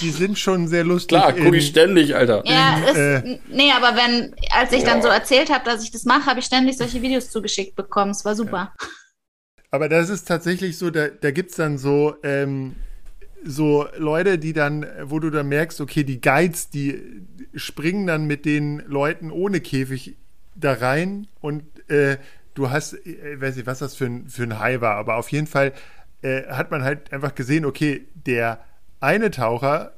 die 0.00 0.10
sind 0.10 0.38
schon 0.38 0.68
sehr 0.68 0.84
lustig. 0.84 1.18
Klar, 1.18 1.32
guck 1.32 1.54
ich 1.54 1.66
ständig, 1.66 2.14
Alter. 2.14 2.42
Ja, 2.46 2.78
In, 2.78 2.84
es, 2.84 2.96
äh, 2.96 3.38
nee, 3.48 3.72
aber 3.72 3.96
wenn, 3.96 4.34
als 4.52 4.72
ich 4.72 4.84
dann 4.84 5.02
so 5.02 5.08
erzählt 5.08 5.50
habe, 5.52 5.64
dass 5.64 5.82
ich 5.82 5.90
das 5.90 6.04
mache, 6.04 6.26
habe 6.26 6.38
ich 6.38 6.46
ständig 6.46 6.78
solche 6.78 7.02
Videos 7.02 7.30
zugeschickt 7.30 7.74
bekommen. 7.74 8.12
Es 8.12 8.24
war 8.24 8.36
super. 8.36 8.72
Aber 9.70 9.88
das 9.88 10.08
ist 10.08 10.26
tatsächlich 10.28 10.78
so, 10.78 10.90
da, 10.90 11.08
da 11.08 11.30
gibt 11.32 11.50
es 11.50 11.56
dann 11.56 11.78
so, 11.78 12.14
ähm, 12.22 12.76
so 13.48 13.86
Leute, 13.96 14.38
die 14.38 14.52
dann, 14.52 14.86
wo 15.04 15.18
du 15.20 15.30
dann 15.30 15.48
merkst, 15.48 15.80
okay, 15.80 16.04
die 16.04 16.20
Guides, 16.20 16.68
die 16.68 17.22
springen 17.54 18.06
dann 18.06 18.26
mit 18.26 18.44
den 18.44 18.80
Leuten 18.86 19.30
ohne 19.30 19.60
Käfig 19.60 20.16
da 20.54 20.74
rein 20.74 21.28
und 21.40 21.64
äh, 21.88 22.18
du 22.54 22.70
hast, 22.70 22.94
ich 23.04 23.40
weiß 23.40 23.56
nicht, 23.56 23.66
was 23.66 23.78
das 23.78 23.94
für 23.94 24.04
ein, 24.04 24.28
für 24.28 24.42
ein 24.42 24.58
Hai 24.58 24.80
war, 24.80 24.96
aber 24.96 25.16
auf 25.16 25.30
jeden 25.30 25.46
Fall 25.46 25.72
äh, 26.22 26.42
hat 26.48 26.70
man 26.70 26.82
halt 26.82 27.12
einfach 27.12 27.34
gesehen, 27.34 27.64
okay, 27.64 28.06
der 28.26 28.60
eine 29.00 29.30
Taucher 29.30 29.92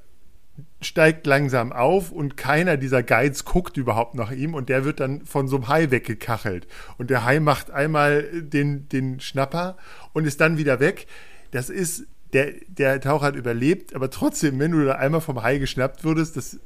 steigt 0.80 1.26
langsam 1.26 1.72
auf 1.72 2.12
und 2.12 2.36
keiner 2.36 2.76
dieser 2.76 3.02
Guides 3.02 3.44
guckt 3.44 3.76
überhaupt 3.76 4.14
nach 4.14 4.30
ihm 4.30 4.54
und 4.54 4.68
der 4.68 4.84
wird 4.84 5.00
dann 5.00 5.24
von 5.24 5.48
so 5.48 5.56
einem 5.56 5.68
Hai 5.68 5.90
weggekachelt. 5.90 6.68
Und 6.98 7.10
der 7.10 7.24
Hai 7.24 7.40
macht 7.40 7.70
einmal 7.70 8.42
den, 8.42 8.88
den 8.88 9.18
Schnapper 9.20 9.76
und 10.12 10.26
ist 10.26 10.40
dann 10.40 10.56
wieder 10.56 10.78
weg. 10.78 11.06
Das 11.50 11.68
ist, 11.68 12.06
der, 12.32 12.52
der 12.68 13.00
Taucher 13.00 13.26
hat 13.26 13.36
überlebt, 13.36 13.94
aber 13.94 14.10
trotzdem, 14.10 14.58
wenn 14.58 14.72
du 14.72 14.84
da 14.84 14.92
einmal 14.92 15.20
vom 15.20 15.42
Hai 15.42 15.58
geschnappt 15.58 16.04
würdest, 16.04 16.36
das, 16.36 16.58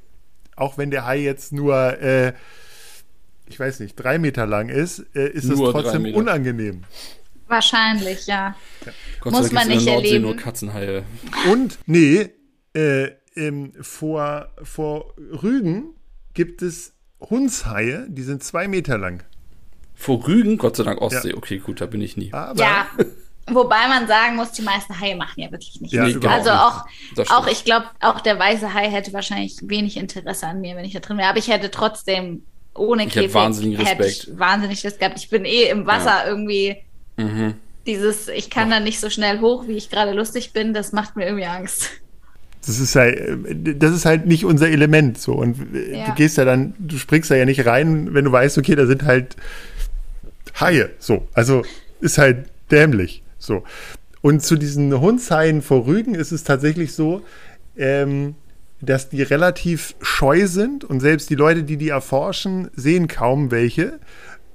auch 0.57 0.79
wenn 0.79 0.91
der 0.91 1.07
Hai 1.07 1.19
jetzt 1.19 1.53
nur, 1.53 2.01
äh, 2.01 2.33
ich 3.47 3.59
weiß 3.59 3.81
nicht, 3.81 3.97
drei 3.97 4.19
Meter 4.19 4.47
lang 4.47 4.69
ist, 4.69 5.01
äh, 5.15 5.29
ist 5.29 5.45
es 5.45 5.59
Nur 5.59 5.73
trotzdem 5.73 6.15
unangenehm. 6.15 6.83
Wahrscheinlich, 7.47 8.27
ja. 8.27 8.57
Gott 9.21 9.33
Muss 9.33 9.49
sei 9.49 9.55
man 9.55 9.69
nicht 9.69 9.87
Nordsee 9.87 10.07
erleben. 10.09 10.25
nur 10.25 10.37
Katzenhaie. 10.37 11.05
Und, 11.51 11.79
nee, 11.87 12.31
äh, 12.75 13.11
ähm, 13.37 13.73
vor, 13.81 14.49
vor 14.62 15.15
Rügen 15.43 15.91
gibt 16.35 16.62
es 16.62 16.93
Hundshaie, 17.21 18.07
die 18.09 18.23
sind 18.23 18.43
zwei 18.43 18.67
Meter 18.69 18.99
lang. 18.99 19.25
Vor 19.95 20.27
Rügen, 20.27 20.59
Gott 20.59 20.77
sei 20.77 20.85
Dank 20.85 21.01
Ostsee. 21.01 21.31
Ja. 21.31 21.37
Okay, 21.37 21.59
gut, 21.59 21.81
da 21.81 21.87
bin 21.87 22.01
ich 22.01 22.17
nie. 22.17 22.33
Aber 22.33 22.59
Ja. 22.61 22.87
Wobei 23.51 23.89
man 23.89 24.07
sagen 24.09 24.37
muss, 24.37 24.53
die 24.53 24.63
meisten 24.63 24.99
Haie 24.99 25.17
machen 25.17 25.41
ja 25.41 25.51
wirklich 25.53 25.81
nicht. 25.81 25.93
Ja, 25.93 26.05
also 26.31 26.51
auch, 26.51 26.85
auch 27.31 27.47
ich 27.47 27.65
glaube, 27.65 27.87
auch 28.01 28.21
der 28.21 28.39
weiße 28.39 28.73
Hai 28.73 28.89
hätte 28.91 29.13
wahrscheinlich 29.13 29.57
wenig 29.63 29.97
Interesse 29.99 30.47
an 30.47 30.61
mir, 30.63 30.77
wenn 30.77 30.85
ich 30.85 30.95
da 30.95 31.01
drin 31.01 31.19
wäre. 31.19 31.29
Aber 31.29 31.39
ich 31.39 31.49
hätte 31.49 31.71
trotzdem 31.71 32.43
ohne 32.75 33.07
Ich 33.07 33.15
hätte 33.15 33.29
Käfig 33.29 33.79
hätte 33.87 34.03
Respekt. 34.05 34.39
wahnsinnig 34.39 34.83
Lust 34.83 34.99
gehabt. 34.99 35.19
Ich 35.19 35.29
bin 35.29 35.45
eh 35.45 35.65
im 35.69 35.87
Wasser 35.87 36.27
irgendwie 36.27 36.77
Mhm. 37.17 37.55
dieses, 37.87 38.29
ich 38.29 38.49
kann 38.51 38.71
da 38.71 38.81
nicht 38.81 38.99
so 38.99 39.11
schnell 39.11 39.41
hoch, 39.41 39.69
wie 39.69 39.77
ich 39.77 39.91
gerade 39.91 40.13
lustig 40.13 40.53
bin. 40.53 40.73
Das 40.75 40.93
macht 40.93 41.15
mir 41.17 41.27
irgendwie 41.27 41.45
Angst. 41.47 41.91
das 42.67 42.79
ist 42.79 42.97
halt, 42.97 43.21
das 43.83 43.93
ist 43.93 44.07
halt 44.07 44.25
nicht 44.27 44.45
unser 44.47 44.71
Element. 44.71 45.19
So. 45.19 45.35
Und 45.35 45.59
Ja. 45.93 46.07
du 46.07 46.13
gehst 46.15 46.39
ja 46.39 46.47
dann, 46.47 46.73
du 46.79 46.97
springst 46.97 47.31
da 47.31 47.35
ja 47.35 47.45
nicht 47.45 47.67
rein, 47.67 48.15
wenn 48.15 48.25
du 48.25 48.33
weißt, 48.33 48.57
okay, 48.57 48.75
da 48.75 48.87
sind 48.87 49.03
halt 49.05 49.37
Haie. 50.59 50.91
So. 50.99 51.29
Also 51.35 51.63
ist 52.01 52.17
halt 52.19 52.47
dämlich. 52.71 53.21
So. 53.45 53.65
Und 54.21 54.43
zu 54.43 54.57
diesen 54.57 54.99
Hundshaien 55.01 55.61
vor 55.61 55.87
Rügen 55.87 56.15
ist 56.15 56.33
es 56.33 56.45
tatsächlich 56.45 56.95
so, 56.95 57.23
ähm, 57.77 58.35
dass 58.81 59.09
die 59.09 59.23
relativ 59.23 59.95
scheu 60.01 60.47
sind 60.47 60.85
und 60.85 61.01
selbst 61.01 61.31
die 61.31 61.35
Leute, 61.35 61.63
die 61.63 61.77
die 61.77 61.89
erforschen, 61.89 62.71
sehen 62.75 63.09
kaum 63.09 63.51
welche, 63.51 63.99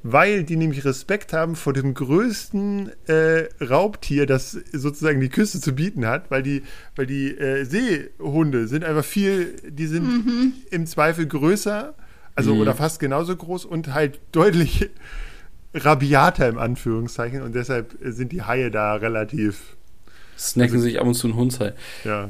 weil 0.01 0.43
die 0.43 0.55
nämlich 0.55 0.85
Respekt 0.85 1.33
haben 1.33 1.55
vor 1.55 1.73
dem 1.73 1.93
größten 1.93 2.91
äh, 3.07 3.49
Raubtier, 3.63 4.25
das 4.25 4.57
sozusagen 4.71 5.19
die 5.19 5.29
Küste 5.29 5.59
zu 5.59 5.73
bieten 5.73 6.05
hat, 6.05 6.31
weil 6.31 6.41
die, 6.41 6.63
weil 6.95 7.05
die 7.05 7.37
äh, 7.37 7.65
Seehunde 7.65 8.67
sind 8.67 8.85
einfach 8.85 9.03
viel, 9.03 9.55
die 9.67 9.87
sind 9.87 10.53
im 10.71 10.85
Zweifel 10.85 11.27
größer, 11.27 11.93
also 12.35 12.53
oder 12.55 12.73
fast 12.73 12.99
genauso 12.99 13.35
groß 13.35 13.65
und 13.65 13.93
halt 13.93 14.19
deutlich 14.31 14.89
rabiater 15.73 16.47
im 16.47 16.57
Anführungszeichen 16.57 17.41
und 17.41 17.53
deshalb 17.53 17.95
sind 18.01 18.31
die 18.31 18.41
Haie 18.43 18.71
da 18.71 18.95
relativ 18.95 19.75
Snacken 20.37 20.79
sich 20.79 20.99
ab 20.99 21.05
und 21.07 21.13
zu 21.15 21.27
ein 21.27 21.35
Hundshai. 21.35 21.73
ja, 22.05 22.29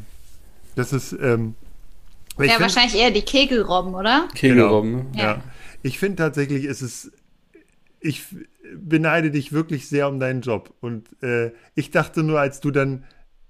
das 0.76 0.94
ist. 0.94 1.14
Ähm, 1.14 1.56
ja, 2.38 2.46
find- 2.46 2.60
wahrscheinlich 2.62 2.96
eher 3.00 3.12
die 3.12 3.22
Kegelrobben, 3.22 3.94
oder? 3.94 4.28
Kegelrobben, 4.34 4.94
ne? 4.94 5.06
Ja. 5.16 5.24
Ja. 5.24 5.44
Ich 5.84 6.00
finde 6.00 6.18
tatsächlich, 6.18 6.66
ist 6.66 6.82
es. 6.82 7.12
Ich 8.00 8.24
beneide 8.76 9.30
dich 9.32 9.52
wirklich 9.52 9.88
sehr 9.90 10.08
um 10.08 10.20
deinen 10.20 10.42
Job. 10.42 10.74
Und 10.82 11.08
äh, 11.22 11.52
ich 11.76 11.92
dachte 11.92 12.24
nur, 12.24 12.40
als 12.40 12.60
du 12.62 12.72
dann. 12.72 13.04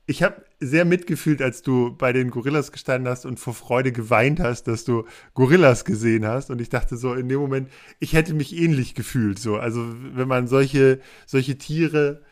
Ich 0.09 0.23
habe 0.23 0.43
sehr 0.59 0.85
mitgefühlt, 0.85 1.39
als 1.39 1.61
du 1.61 1.95
bei 1.95 2.11
den 2.13 2.31
Gorillas 2.31 2.71
gestanden 2.71 3.07
hast 3.07 3.27
und 3.27 3.39
vor 3.39 3.53
Freude 3.53 3.91
geweint 3.91 4.39
hast, 4.39 4.63
dass 4.63 4.83
du 4.83 5.05
Gorillas 5.35 5.85
gesehen 5.85 6.25
hast. 6.25 6.49
Und 6.49 6.59
ich 6.61 6.69
dachte 6.69 6.97
so 6.97 7.13
in 7.13 7.29
dem 7.29 7.39
Moment, 7.39 7.69
ich 7.99 8.13
hätte 8.13 8.33
mich 8.33 8.57
ähnlich 8.57 8.95
gefühlt. 8.95 9.37
So, 9.37 9.57
also 9.57 9.85
wenn 10.15 10.27
man 10.27 10.47
solche 10.47 10.99
solche 11.27 11.59
Tiere 11.59 12.23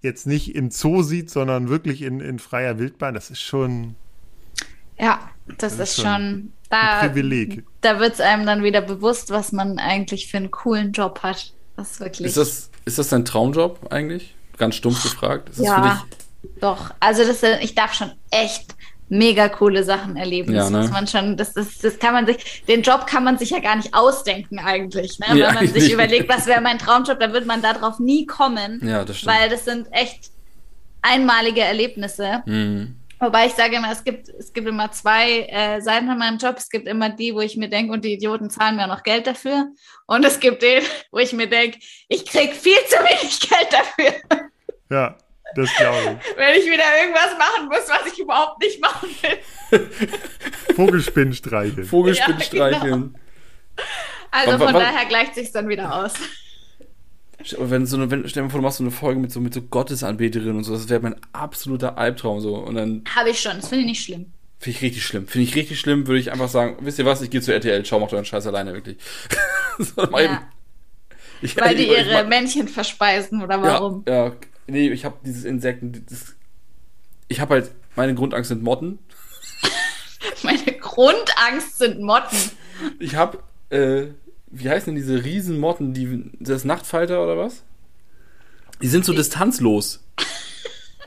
jetzt 0.00 0.26
nicht 0.26 0.54
im 0.54 0.70
Zoo 0.70 1.02
sieht, 1.02 1.28
sondern 1.28 1.68
wirklich 1.68 2.00
in, 2.00 2.20
in 2.20 2.38
freier 2.38 2.78
Wildbahn, 2.78 3.12
das 3.12 3.28
ist 3.30 3.42
schon 3.42 3.96
Ja, 4.98 5.20
das, 5.58 5.76
Das 5.76 5.90
ist 5.90 5.96
schon 5.96 6.04
schon, 6.04 6.52
da, 6.70 7.00
ein 7.00 7.08
Privileg. 7.08 7.64
da 7.82 8.00
wird 8.00 8.14
es 8.14 8.20
einem 8.20 8.46
dann 8.46 8.62
wieder 8.62 8.80
bewusst, 8.80 9.28
was 9.30 9.52
man 9.52 9.78
eigentlich 9.78 10.28
für 10.30 10.38
einen 10.38 10.50
coolen 10.50 10.92
Job 10.92 11.22
hat. 11.22 11.52
Das 11.76 11.92
ist 11.92 12.00
wirklich. 12.00 12.28
Ist 12.28 12.36
das, 12.38 12.70
ist 12.86 12.98
das 12.98 13.08
dein 13.10 13.26
Traumjob 13.26 13.92
eigentlich? 13.92 14.34
Ganz 14.56 14.76
stumpf 14.76 15.02
gefragt. 15.02 15.50
Ist 15.50 15.58
das 15.60 15.66
ja, 15.66 15.74
für 16.08 16.27
doch. 16.60 16.92
Also 17.00 17.24
das, 17.24 17.42
ich 17.60 17.74
darf 17.74 17.94
schon 17.94 18.12
echt 18.30 18.74
mega 19.08 19.48
coole 19.48 19.84
Sachen 19.84 20.16
erleben. 20.16 20.52
Ja, 20.52 20.60
das 20.60 20.70
ne? 20.70 20.78
muss 20.78 20.90
man 20.90 21.06
schon, 21.06 21.36
das, 21.36 21.54
das, 21.54 21.78
das 21.78 21.98
kann 21.98 22.12
man 22.12 22.26
sich, 22.26 22.64
den 22.66 22.82
Job 22.82 23.06
kann 23.06 23.24
man 23.24 23.38
sich 23.38 23.50
ja 23.50 23.60
gar 23.60 23.76
nicht 23.76 23.94
ausdenken 23.94 24.58
eigentlich. 24.58 25.18
Ne? 25.18 25.26
Wenn 25.30 25.38
man 25.38 25.56
eigentlich 25.56 25.72
sich 25.72 25.82
nicht. 25.84 25.92
überlegt, 25.94 26.28
was 26.28 26.46
wäre 26.46 26.60
mein 26.60 26.78
Traumjob, 26.78 27.18
dann 27.18 27.32
wird 27.32 27.46
man 27.46 27.62
darauf 27.62 27.98
nie 27.98 28.26
kommen. 28.26 28.86
Ja, 28.86 29.04
das 29.04 29.18
stimmt. 29.18 29.34
weil 29.34 29.48
das 29.48 29.64
sind 29.64 29.88
echt 29.92 30.30
einmalige 31.02 31.62
Erlebnisse. 31.62 32.42
Mhm. 32.46 32.96
Wobei 33.20 33.46
ich 33.46 33.54
sage 33.54 33.76
immer, 33.76 33.90
es 33.90 34.04
gibt, 34.04 34.28
es 34.28 34.52
gibt 34.52 34.68
immer 34.68 34.92
zwei 34.92 35.40
äh, 35.48 35.80
Seiten 35.80 36.06
von 36.06 36.18
meinem 36.18 36.38
Job. 36.38 36.54
Es 36.56 36.70
gibt 36.70 36.86
immer 36.86 37.08
die, 37.08 37.34
wo 37.34 37.40
ich 37.40 37.56
mir 37.56 37.68
denke, 37.68 37.92
und 37.92 38.04
die 38.04 38.12
Idioten 38.12 38.48
zahlen 38.48 38.76
mir 38.76 38.84
auch 38.84 38.94
noch 38.94 39.02
Geld 39.02 39.26
dafür. 39.26 39.72
Und 40.06 40.24
es 40.24 40.38
gibt 40.38 40.62
den, 40.62 40.84
wo 41.10 41.18
ich 41.18 41.32
mir 41.32 41.48
denke, 41.48 41.78
ich 42.08 42.24
krieg 42.24 42.54
viel 42.54 42.78
zu 42.86 42.96
wenig 42.96 43.40
Geld 43.48 43.72
dafür, 43.72 44.48
ja, 44.90 45.16
das 45.54 45.74
glaube 45.76 46.18
wenn 46.36 46.54
ich 46.60 46.66
wieder 46.66 46.84
irgendwas 47.00 47.36
machen 47.38 47.66
muss, 47.68 47.88
was 47.88 48.12
ich 48.12 48.18
überhaupt 48.18 48.62
nicht 48.62 48.80
machen 48.80 49.08
will. 49.22 49.88
ich. 50.68 50.74
Vogelspinn 50.74 51.32
streicheln. 51.32 51.84
Vogelspinn 51.86 52.36
Ja, 52.38 52.44
streicheln. 52.44 53.18
Also 54.30 54.52
Aber 54.52 54.66
von 54.66 54.74
wa- 54.74 54.80
daher 54.80 55.06
gleicht 55.06 55.34
sich 55.34 55.50
dann 55.52 55.68
wieder 55.68 55.94
aus. 55.94 56.14
Aber 57.56 57.70
wenn 57.70 57.86
so 57.86 57.96
eine, 57.96 58.10
wenn, 58.10 58.28
stell 58.28 58.42
dir 58.42 58.46
mal 58.46 58.50
vor, 58.50 58.60
du 58.60 58.64
machst 58.64 58.78
so 58.78 58.84
eine 58.84 58.90
Folge 58.90 59.20
mit 59.20 59.30
so, 59.32 59.40
mit 59.40 59.54
so 59.54 59.62
Gottesanbeterinnen 59.62 60.56
und 60.56 60.64
so, 60.64 60.72
das 60.74 60.88
wäre 60.88 61.00
mein 61.00 61.16
absoluter 61.32 61.96
Albtraum 61.96 62.40
so. 62.40 62.56
Und 62.56 62.74
dann 62.74 63.04
Habe 63.14 63.30
ich 63.30 63.40
schon, 63.40 63.56
das 63.56 63.68
finde 63.68 63.82
ich 63.84 63.90
nicht 63.90 64.04
schlimm. 64.04 64.32
finde 64.58 64.76
ich 64.76 64.82
richtig 64.82 65.04
schlimm. 65.06 65.26
Finde 65.28 65.44
ich 65.48 65.54
richtig 65.54 65.78
schlimm, 65.80 66.06
würde 66.08 66.18
ich 66.20 66.32
einfach 66.32 66.48
sagen, 66.48 66.76
wisst 66.80 66.98
ihr 66.98 67.04
was, 67.06 67.22
ich 67.22 67.30
gehe 67.30 67.40
zu 67.40 67.52
RTL, 67.54 67.84
schau, 67.86 68.00
macht 68.00 68.12
euren 68.12 68.24
Scheiß 68.24 68.46
alleine, 68.48 68.74
wirklich. 68.74 68.98
so, 69.78 70.06
mach 70.10 70.20
Ja. 70.20 70.42
Ich, 71.40 71.56
Weil 71.56 71.76
die 71.76 71.84
ich- 71.84 71.92
ich- 71.92 72.06
ihre 72.08 72.24
Männchen 72.24 72.66
verspeisen 72.66 73.40
oder 73.42 73.62
warum? 73.62 74.02
Ja, 74.08 74.26
ja. 74.26 74.32
Nee, 74.68 74.90
ich 74.90 75.04
habe 75.04 75.16
dieses 75.24 75.44
Insekten. 75.44 76.04
Das, 76.08 76.34
ich 77.28 77.40
habe 77.40 77.54
halt, 77.54 77.70
meine 77.96 78.14
Grundangst 78.14 78.48
sind 78.48 78.62
Motten. 78.62 78.98
Meine 80.42 80.72
Grundangst 80.78 81.78
sind 81.78 82.00
Motten. 82.00 82.36
Ich 82.98 83.16
habe, 83.16 83.38
äh, 83.70 84.06
wie 84.48 84.68
heißen 84.68 84.86
denn 84.86 84.96
diese 84.96 85.24
Riesenmotten, 85.24 85.94
die, 85.94 86.30
das 86.38 86.64
Nachtfalter 86.64 87.22
oder 87.22 87.36
was? 87.36 87.62
Die 88.82 88.88
sind 88.88 89.04
so 89.04 89.12
distanzlos. 89.12 90.04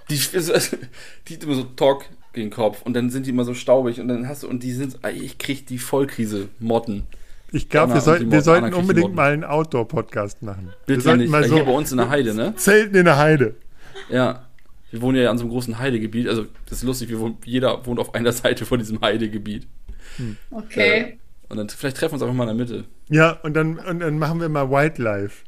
Die, 0.09 0.17
die 1.27 1.33
immer 1.35 1.55
so 1.55 1.63
Talk 1.63 2.05
gegen 2.33 2.49
den 2.49 2.53
Kopf 2.53 2.81
und 2.83 2.93
dann 2.93 3.09
sind 3.09 3.25
die 3.25 3.29
immer 3.31 3.45
so 3.45 3.53
staubig 3.53 3.99
und 3.99 4.07
dann 4.07 4.27
hast 4.27 4.43
du, 4.43 4.47
und 4.47 4.63
die 4.63 4.73
sind, 4.73 4.97
ich 5.13 5.37
krieg 5.37 5.67
die 5.67 5.77
Vollkrise, 5.77 6.49
Motten. 6.59 7.07
Ich 7.51 7.69
glaube, 7.69 7.93
Anna 7.93 8.05
wir, 8.05 8.19
die 8.19 8.31
wir 8.31 8.41
sollten 8.41 8.73
unbedingt 8.73 9.13
mal 9.13 9.33
einen 9.33 9.43
Outdoor-Podcast 9.43 10.41
machen. 10.41 10.67
wir 10.67 10.95
Bitte 10.95 11.01
sollten 11.01 11.19
nicht, 11.21 11.29
mal 11.29 11.43
äh, 11.43 11.47
so 11.47 11.55
hier 11.55 11.65
bei 11.65 11.71
uns 11.71 11.91
in 11.91 11.97
der 11.97 12.09
Heide, 12.09 12.33
ne? 12.33 12.55
Zelten 12.55 12.95
in 12.95 13.05
der 13.05 13.17
Heide. 13.17 13.55
Ja. 14.09 14.47
Wir 14.89 15.01
wohnen 15.01 15.17
ja 15.21 15.29
an 15.29 15.37
so 15.37 15.43
einem 15.43 15.51
großen 15.51 15.79
Heidegebiet, 15.79 16.27
also 16.27 16.45
das 16.65 16.79
ist 16.79 16.83
lustig, 16.83 17.09
wir 17.09 17.19
wohnen, 17.19 17.37
jeder 17.45 17.85
wohnt 17.85 17.99
auf 17.99 18.13
einer 18.13 18.31
Seite 18.33 18.65
von 18.65 18.79
diesem 18.79 18.99
Heidegebiet. 19.01 19.67
Okay. 20.49 21.17
Und 21.49 21.57
dann 21.57 21.69
vielleicht 21.69 21.97
treffen 21.97 22.11
wir 22.11 22.15
uns 22.15 22.23
einfach 22.23 22.35
mal 22.35 22.49
in 22.49 22.57
der 22.57 22.65
Mitte. 22.65 22.85
Ja, 23.09 23.31
und 23.43 23.53
dann, 23.55 23.77
und 23.79 23.99
dann 23.99 24.17
machen 24.19 24.39
wir 24.39 24.49
mal 24.49 24.69
Wildlife 24.69 25.43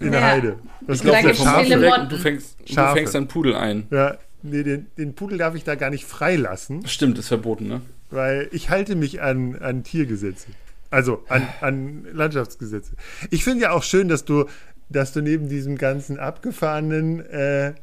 in 0.00 0.12
der 0.12 0.20
Ja. 0.20 0.26
Heide. 0.26 0.58
Das 0.86 0.98
Ich 0.98 1.10
der 1.10 1.20
viele 1.20 1.34
Schafe. 1.34 1.80
Weg 1.80 1.98
und 1.98 2.12
du 2.12 2.16
fängst, 2.16 2.56
du 2.66 2.72
Schafe. 2.74 2.96
fängst 2.96 3.14
deinen 3.14 3.28
Pudel 3.28 3.54
ein. 3.54 3.86
Ja, 3.90 4.16
nee, 4.42 4.62
den, 4.62 4.86
den 4.98 5.14
Pudel 5.14 5.38
darf 5.38 5.54
ich 5.54 5.64
da 5.64 5.74
gar 5.74 5.90
nicht 5.90 6.04
freilassen, 6.04 6.86
Stimmt, 6.86 7.18
ist 7.18 7.28
verboten, 7.28 7.68
ne? 7.68 7.80
weil 8.10 8.48
ich 8.52 8.70
halte 8.70 8.94
mich 8.96 9.20
an, 9.22 9.56
an 9.56 9.82
Tiergesetze. 9.84 10.48
Also 10.96 11.22
an, 11.28 11.46
an 11.60 12.06
Landschaftsgesetze. 12.10 12.94
Ich 13.30 13.44
finde 13.44 13.64
ja 13.64 13.72
auch 13.72 13.82
schön, 13.82 14.08
dass 14.08 14.24
du, 14.24 14.46
dass 14.88 15.12
du 15.12 15.20
neben 15.20 15.46
diesem 15.46 15.76
ganzen 15.76 16.18
abgefahrenen, 16.18 17.20
äh, 17.20 17.74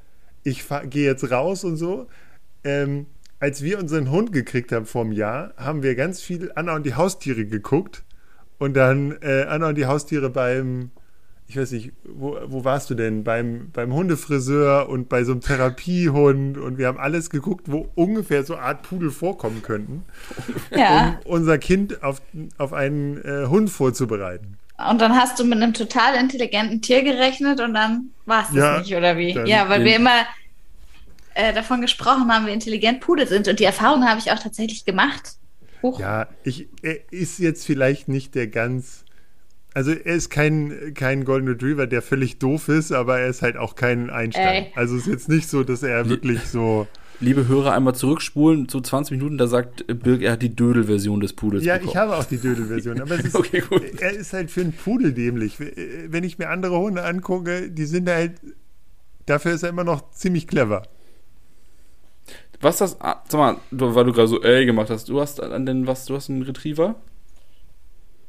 ich 0.41 0.65
gehe 0.89 1.05
jetzt 1.05 1.29
raus 1.29 1.63
und 1.63 1.77
so, 1.77 2.07
ähm, 2.63 3.05
als 3.39 3.61
wir 3.61 3.77
unseren 3.77 4.09
Hund 4.09 4.31
gekriegt 4.31 4.71
haben 4.71 4.87
vor 4.87 5.03
einem 5.03 5.11
Jahr, 5.11 5.53
haben 5.57 5.83
wir 5.83 5.93
ganz 5.93 6.21
viel 6.21 6.51
Anna 6.55 6.75
und 6.75 6.87
die 6.87 6.95
Haustiere 6.95 7.45
geguckt 7.45 8.03
und 8.57 8.73
dann 8.73 9.15
äh, 9.21 9.45
Anna 9.47 9.69
und 9.69 9.75
die 9.75 9.85
Haustiere 9.85 10.31
beim, 10.31 10.89
ich 11.53 11.59
weiß 11.59 11.71
nicht, 11.71 11.91
wo, 12.03 12.35
wo 12.47 12.63
warst 12.65 12.89
du 12.89 12.95
denn? 12.95 13.23
Beim, 13.23 13.69
beim 13.73 13.93
Hundefriseur 13.93 14.89
und 14.89 15.07
bei 15.07 15.23
so 15.23 15.33
einem 15.33 15.41
Therapiehund 15.41 16.57
und 16.57 16.79
wir 16.79 16.87
haben 16.87 16.97
alles 16.97 17.29
geguckt, 17.29 17.71
wo 17.71 17.87
ungefähr 17.93 18.43
so 18.43 18.57
Art 18.57 18.81
Pudel 18.81 19.11
vorkommen 19.11 19.61
könnten, 19.61 20.03
Ja. 20.75 21.19
um 21.25 21.31
unser 21.33 21.59
Kind 21.59 22.01
auf, 22.01 22.21
auf 22.57 22.73
einen 22.73 23.23
äh, 23.23 23.45
Hund 23.47 23.69
vorzubereiten. 23.69 24.57
Und 24.89 24.99
dann 24.99 25.15
hast 25.15 25.39
du 25.39 25.43
mit 25.43 25.61
einem 25.61 25.73
total 25.75 26.15
intelligenten 26.15 26.81
Tier 26.81 27.03
gerechnet 27.03 27.61
und 27.61 27.75
dann 27.75 28.09
war 28.25 28.41
es 28.41 28.47
das 28.47 28.55
Ja, 28.55 28.79
nicht, 28.79 28.95
oder 28.95 29.15
wie? 29.15 29.31
Ja, 29.47 29.69
weil 29.69 29.85
wir 29.85 29.95
immer 29.95 30.25
äh, 31.35 31.53
davon 31.53 31.81
gesprochen 31.81 32.31
haben, 32.33 32.47
wie 32.47 32.51
intelligent 32.51 32.99
Pudel 32.99 33.27
sind. 33.27 33.47
Und 33.47 33.59
die 33.59 33.63
Erfahrung 33.65 34.03
habe 34.03 34.19
ich 34.19 34.31
auch 34.31 34.39
tatsächlich 34.39 34.85
gemacht. 34.85 35.33
Huch. 35.83 35.99
Ja, 35.99 36.27
ich, 36.43 36.67
er 36.81 37.11
ist 37.11 37.39
jetzt 37.39 37.65
vielleicht 37.65 38.07
nicht 38.07 38.35
der 38.35 38.47
ganz. 38.47 39.02
Also 39.73 39.91
er 39.91 40.15
ist 40.15 40.29
kein, 40.29 40.93
kein 40.93 41.25
Golden 41.25 41.47
Retriever, 41.47 41.87
der 41.87 42.01
völlig 42.01 42.37
doof 42.39 42.67
ist, 42.69 42.91
aber 42.91 43.19
er 43.19 43.27
ist 43.27 43.41
halt 43.41 43.57
auch 43.57 43.75
kein 43.75 44.09
Einstein. 44.09 44.65
Ey. 44.65 44.71
Also 44.75 44.95
es 44.95 45.07
ist 45.07 45.11
jetzt 45.11 45.29
nicht 45.29 45.49
so, 45.49 45.63
dass 45.63 45.81
er 45.83 46.07
wirklich 46.09 46.41
so. 46.41 46.87
Liebe 47.19 47.47
Hörer, 47.47 47.73
einmal 47.73 47.95
zurückspulen, 47.95 48.67
so 48.67 48.81
20 48.81 49.17
Minuten, 49.17 49.37
da 49.37 49.47
sagt 49.47 49.87
äh, 49.89 49.93
Birg, 49.93 50.21
er 50.23 50.33
hat 50.33 50.41
die 50.41 50.53
Dödel-Version 50.53 51.21
des 51.21 51.31
Pudels 51.33 51.63
Ja, 51.63 51.75
bekommen. 51.75 51.91
ich 51.91 51.95
habe 51.97 52.15
auch 52.17 52.25
die 52.25 52.37
Dödel-Version, 52.37 52.99
aber 53.01 53.15
es 53.17 53.25
ist, 53.25 53.35
Okay, 53.35 53.61
gut. 53.61 53.81
er 54.01 54.11
ist 54.11 54.33
halt 54.33 54.51
für 54.51 54.61
einen 54.61 54.73
Pudel 54.73 55.13
dämlich. 55.13 55.57
Wenn 55.59 56.23
ich 56.23 56.37
mir 56.37 56.49
andere 56.49 56.77
Hunde 56.77 57.03
angucke, 57.03 57.69
die 57.69 57.85
sind 57.85 58.09
halt. 58.09 58.33
Dafür 59.25 59.53
ist 59.53 59.63
er 59.63 59.69
immer 59.69 59.85
noch 59.85 60.11
ziemlich 60.11 60.47
clever. 60.47 60.83
Was 62.61 62.77
das, 62.77 62.99
ah, 63.01 63.21
sag 63.29 63.37
mal, 63.39 63.57
du, 63.71 63.93
weil 63.95 64.05
du 64.05 64.11
gerade 64.13 64.27
so 64.27 64.41
ey 64.41 64.65
gemacht 64.65 64.89
hast, 64.89 65.07
du 65.09 65.19
hast 65.21 65.41
an 65.41 65.65
den, 65.65 65.87
was, 65.87 66.05
du 66.05 66.15
hast 66.15 66.29
einen 66.29 66.43
Retriever? 66.43 66.95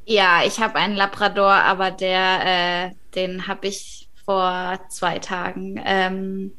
Ja, 0.06 0.42
ich 0.44 0.60
habe 0.60 0.74
einen 0.76 0.96
Labrador, 0.96 1.50
aber 1.52 1.90
der, 1.90 2.40
äh, 2.44 2.90
den 3.14 3.46
habe 3.46 3.68
ich 3.68 4.08
vor 4.24 4.78
zwei 4.90 5.18
Tagen 5.18 5.80
ähm, 5.84 6.52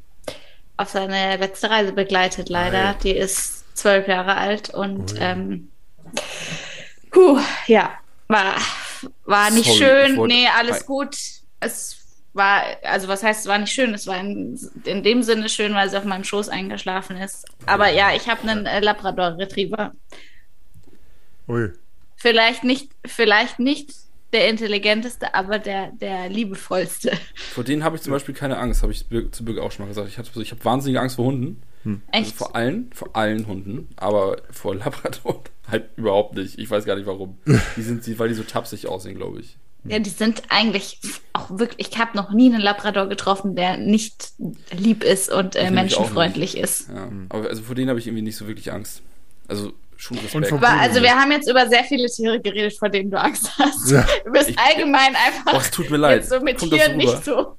auf 0.77 0.89
seine 0.89 1.37
letzte 1.37 1.69
Reise 1.69 1.93
begleitet, 1.93 2.49
leider. 2.49 2.89
Ei. 2.89 2.95
Die 3.03 3.11
ist 3.11 3.77
zwölf 3.77 4.07
Jahre 4.07 4.35
alt 4.35 4.69
und 4.71 5.13
Ui. 5.13 5.19
ähm, 5.19 5.69
puh, 7.11 7.39
ja, 7.67 7.91
war, 8.27 8.55
war 9.25 9.51
nicht 9.51 9.65
Sorry, 9.65 9.77
schön. 9.77 10.17
wollte- 10.17 10.33
Nee, 10.35 10.47
alles 10.57 10.81
Ei. 10.81 10.85
gut. 10.85 11.15
Es 11.59 11.97
war, 12.33 12.63
also 12.83 13.07
was 13.07 13.23
heißt, 13.23 13.41
es 13.41 13.47
war 13.47 13.57
nicht 13.59 13.71
schön? 13.73 13.93
Es 13.93 14.07
war 14.07 14.19
in, 14.19 14.59
in 14.83 15.03
dem 15.03 15.23
Sinne 15.23 15.49
schön, 15.49 15.73
weil 15.73 15.89
sie 15.89 15.97
auf 15.97 16.03
meinem 16.03 16.23
Schoß 16.23 16.49
eingeschlafen 16.49 17.15
ist. 17.17 17.45
Aber 17.65 17.89
ja, 17.89 18.13
ich 18.13 18.27
habe 18.27 18.41
einen 18.47 18.65
äh, 18.65 18.79
Labrador 18.79 19.37
Retriever. 19.37 19.93
Ui. 21.47 21.71
Vielleicht 22.25 22.63
nicht, 22.63 22.91
vielleicht 23.05 23.59
nicht 23.59 23.91
der 24.33 24.49
intelligenteste, 24.49 25.33
aber 25.35 25.59
der, 25.59 25.91
der 25.91 26.27
liebevollste. 26.29 27.11
Vor 27.53 27.63
denen 27.63 27.83
habe 27.83 27.95
ich 27.95 28.01
zum 28.01 28.11
Beispiel 28.11 28.33
keine 28.33 28.57
Angst, 28.57 28.81
habe 28.81 28.91
ich 28.91 29.05
zu 29.31 29.45
Birg 29.45 29.59
auch 29.59 29.71
schon 29.71 29.85
mal 29.85 29.89
gesagt. 29.89 30.09
Ich, 30.09 30.17
hatte- 30.17 30.41
ich 30.41 30.51
habe 30.51 30.65
wahnsinnige 30.65 30.99
Angst 30.99 31.17
vor 31.17 31.25
Hunden. 31.25 31.61
Also 32.11 32.29
Echt? 32.29 32.35
vor 32.35 32.55
allen, 32.55 32.89
vor 32.93 33.15
allen 33.15 33.45
Hunden, 33.45 33.89
aber 33.95 34.37
vor 34.49 34.73
Labrador 34.75 35.43
halt 35.69 35.85
überhaupt 35.97 36.35
nicht. 36.35 36.57
Ich 36.57 36.67
weiß 36.69 36.83
gar 36.85 36.95
nicht 36.95 37.05
warum. 37.05 37.37
Die 37.77 37.81
sind, 37.83 38.05
die- 38.07 38.17
weil 38.17 38.29
die 38.29 38.33
so 38.33 38.41
tapsig 38.43 38.87
aussehen, 38.87 39.15
glaube 39.17 39.39
ich. 39.39 39.57
Ja, 39.83 39.99
die 39.99 40.09
sind 40.09 40.41
eigentlich 40.49 40.99
auch 41.33 41.51
wirklich, 41.59 41.87
ich 41.91 41.99
habe 41.99 42.17
noch 42.17 42.31
nie 42.31 42.51
einen 42.51 42.59
Labrador 42.61 43.05
getroffen, 43.07 43.55
der 43.55 43.77
nicht 43.77 44.31
lieb 44.75 45.03
ist 45.03 45.31
und 45.31 45.55
äh, 45.55 45.69
menschenfreundlich 45.69 46.57
ist. 46.57 46.89
Ja. 46.89 47.07
Aber 47.29 47.47
also 47.49 47.61
vor 47.61 47.75
denen 47.75 47.89
habe 47.89 47.99
ich 47.99 48.07
irgendwie 48.07 48.23
nicht 48.23 48.35
so 48.37 48.47
wirklich 48.47 48.71
Angst. 48.71 49.03
Also 49.47 49.73
schon 49.97 50.17
Respekt. 50.17 50.51
Aber 50.53 50.67
also 50.69 51.01
wir 51.01 51.11
haben 51.11 51.31
jetzt 51.31 51.49
über 51.49 51.67
sehr 51.67 51.83
viele 51.83 52.07
Tiere 52.07 52.39
geredet, 52.41 52.77
vor 52.77 52.89
denen 52.89 53.11
du 53.11 53.19
Angst 53.19 53.49
hast. 53.57 53.91
Ja. 53.91 54.05
Du 54.25 54.31
bist 54.31 54.49
Ich- 54.49 54.59
allgemein 54.59 55.15
einfach 55.15 55.53
Oh, 55.53 55.57
es 55.57 55.71
tut 55.71 55.89
mir 55.89 55.97
leid. 55.97 56.21
jetzt 56.21 56.29
so 56.29 56.39
mit 56.39 56.57
Kommt 56.57 56.73
Tieren 56.73 56.97
nicht 56.97 57.23
so 57.25 57.55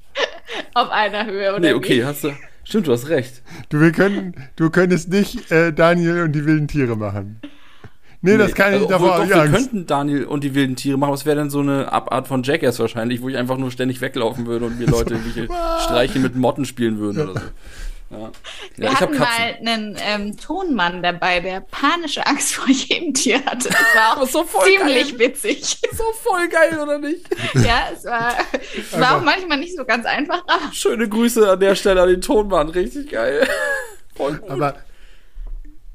auf 0.75 0.91
einer 0.91 1.27
Höhe, 1.27 1.51
oder 1.51 1.61
Nee, 1.61 1.71
wie? 1.71 1.75
okay, 1.75 2.05
hast 2.05 2.25
du. 2.25 2.33
Stimmt, 2.65 2.89
du 2.89 2.93
hast 2.93 3.09
recht. 3.09 3.43
Du, 3.69 3.81
wir 3.81 3.93
können, 3.93 4.35
du 4.57 4.71
könntest 4.71 5.09
nicht 5.09 5.51
äh, 5.53 5.73
Daniel 5.73 6.23
und 6.23 6.33
die 6.33 6.45
wilden 6.47 6.67
Tiere 6.69 6.97
machen. 6.97 7.41
Nee, 8.23 8.39
das 8.39 8.55
kann 8.55 8.71
ich 8.73 8.77
also, 8.81 8.89
davor 8.89 9.11
obwohl, 9.11 9.21
habe 9.21 9.29
doch, 9.29 9.37
Wir 9.37 9.43
Angst. 9.43 9.55
könnten 9.71 9.87
Daniel 9.87 10.25
und 10.25 10.43
die 10.43 10.55
wilden 10.55 10.75
Tiere 10.75 10.97
machen, 10.99 11.11
aber 11.11 11.15
es 11.17 11.27
wäre 11.27 11.37
dann 11.37 11.51
so 11.51 11.61
eine 11.61 11.93
Abart 11.93 12.27
von 12.27 12.43
Jackass 12.43 12.79
wahrscheinlich, 12.81 13.23
wo 13.23 13.29
ich 13.29 13.37
einfach 13.37 13.57
nur 13.57 13.71
ständig 13.71 14.01
weglaufen 14.01 14.47
würde 14.47 14.65
und 14.65 14.81
mir 14.81 14.87
Leute 14.87 15.15
irgendwelche 15.15 15.49
Streiche 15.85 16.19
mit 16.19 16.35
Motten 16.35 16.65
spielen 16.65 16.99
würden 16.99 17.29
oder 17.29 17.41
so. 17.41 17.47
Ja, 18.09 18.31
Wir 18.77 18.87
ja 18.87 18.93
ich 18.93 19.01
habe 19.01 19.19
hatten 19.19 19.25
Katzen. 19.59 19.65
mal 19.65 19.73
einen 19.73 19.97
ähm, 20.01 20.37
Tonmann 20.37 21.03
dabei, 21.03 21.41
der 21.41 21.61
panische 21.61 22.25
Angst 22.25 22.55
vor 22.55 22.69
jedem 22.69 23.13
Tier 23.15 23.45
hatte. 23.45 23.69
Das 23.69 23.95
war 23.97 24.17
auch 24.23 24.27
so 24.31 24.45
voll 24.45 24.65
ziemlich 24.65 25.19
geil. 25.19 25.29
witzig. 25.31 25.79
So 25.93 26.05
voll 26.23 26.47
geil, 26.49 26.79
oder 26.79 26.99
nicht? 26.99 27.27
Ja, 27.55 27.89
es 27.93 28.05
war, 28.05 28.37
es 28.77 28.99
war 29.01 29.17
auch 29.17 29.23
manchmal 29.23 29.59
nicht 29.59 29.77
so 29.77 29.85
ganz 29.85 30.07
einfach, 30.07 30.45
aber 30.47 30.73
Schöne 30.73 31.09
Grüße 31.09 31.51
an 31.51 31.59
der 31.59 31.75
Stelle 31.75 32.01
an 32.03 32.09
den 32.09 32.21
Tonmann, 32.21 32.69
richtig 32.69 33.11
geil. 33.11 33.47
Voll 34.15 34.35
gut. 34.37 34.51
Aber 34.51 34.77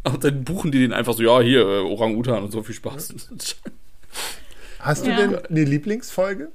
Und 0.04 0.24
dann 0.24 0.44
buchen 0.44 0.72
die 0.74 0.80
den 0.80 0.92
einfach 0.94 1.14
so, 1.14 1.24
ja, 1.24 1.40
hier, 1.40 1.62
äh, 1.62 1.80
Orang-Utan 1.80 2.44
und 2.44 2.52
so, 2.52 2.62
viel 2.62 2.76
Spaß. 2.76 3.14
hast 4.80 5.06
du 5.06 5.10
Ja. 5.12 5.16
denn 5.16 5.46
eine 5.46 5.64
Lieblingsfolge? 5.64 6.50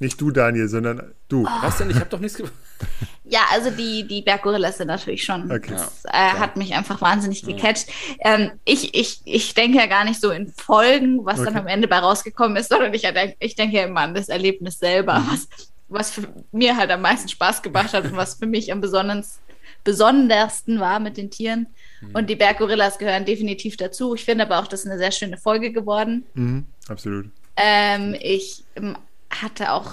Nicht 0.00 0.20
du, 0.20 0.30
Daniel, 0.30 0.68
sondern 0.68 1.14
du. 1.28 1.44
Was 1.62 1.78
denn? 1.78 1.88
Ich 1.90 1.96
habe 1.96 2.10
doch 2.10 2.18
nichts 2.20 2.36
gemacht. 2.36 2.52
ja, 3.24 3.40
also 3.52 3.70
die, 3.70 4.06
die 4.06 4.22
Berggorillas 4.22 4.78
sind 4.78 4.88
natürlich 4.88 5.24
schon. 5.24 5.50
Okay. 5.50 5.72
Das 5.72 6.04
äh, 6.04 6.12
hat 6.12 6.56
mich 6.56 6.74
einfach 6.74 7.00
wahnsinnig 7.00 7.42
gecatcht. 7.42 7.86
Ähm, 8.20 8.52
ich, 8.64 8.94
ich, 8.94 9.20
ich 9.24 9.54
denke 9.54 9.78
ja 9.78 9.86
gar 9.86 10.04
nicht 10.04 10.20
so 10.20 10.30
in 10.30 10.48
Folgen, 10.48 11.24
was 11.24 11.36
dann 11.38 11.48
Okay. 11.48 11.58
am 11.58 11.66
Ende 11.66 11.88
bei 11.88 11.98
rausgekommen 11.98 12.56
ist, 12.56 12.68
sondern 12.68 12.92
ich, 12.94 13.04
ich 13.40 13.54
denke 13.54 13.76
ja 13.76 13.84
immer 13.84 14.00
an 14.02 14.14
das 14.14 14.28
Erlebnis 14.28 14.78
selber, 14.78 15.22
was, 15.28 15.48
was 15.88 16.10
für 16.10 16.28
mir 16.52 16.76
halt 16.76 16.90
am 16.90 17.00
meisten 17.02 17.28
Spaß 17.28 17.62
gemacht 17.62 17.92
hat 17.92 18.04
und 18.04 18.16
was 18.16 18.34
für 18.34 18.46
mich 18.46 18.70
am 18.72 18.80
besonders, 18.80 19.40
besondersten 19.84 20.80
war 20.80 21.00
mit 21.00 21.16
den 21.16 21.30
Tieren. 21.30 21.66
Und 22.12 22.28
die 22.28 22.36
Berggorillas 22.36 22.98
gehören 22.98 23.24
definitiv 23.24 23.76
dazu. 23.76 24.14
Ich 24.14 24.24
finde 24.24 24.44
aber 24.44 24.58
auch, 24.60 24.66
das 24.66 24.80
ist 24.80 24.86
eine 24.86 24.98
sehr 24.98 25.12
schöne 25.12 25.38
Folge 25.38 25.72
geworden. 25.72 26.26
Mhm, 26.34 26.66
absolut. 26.88 27.30
Ähm, 27.56 28.14
ich 28.20 28.64
ähm, 28.76 28.96
hatte 29.30 29.72
auch 29.72 29.92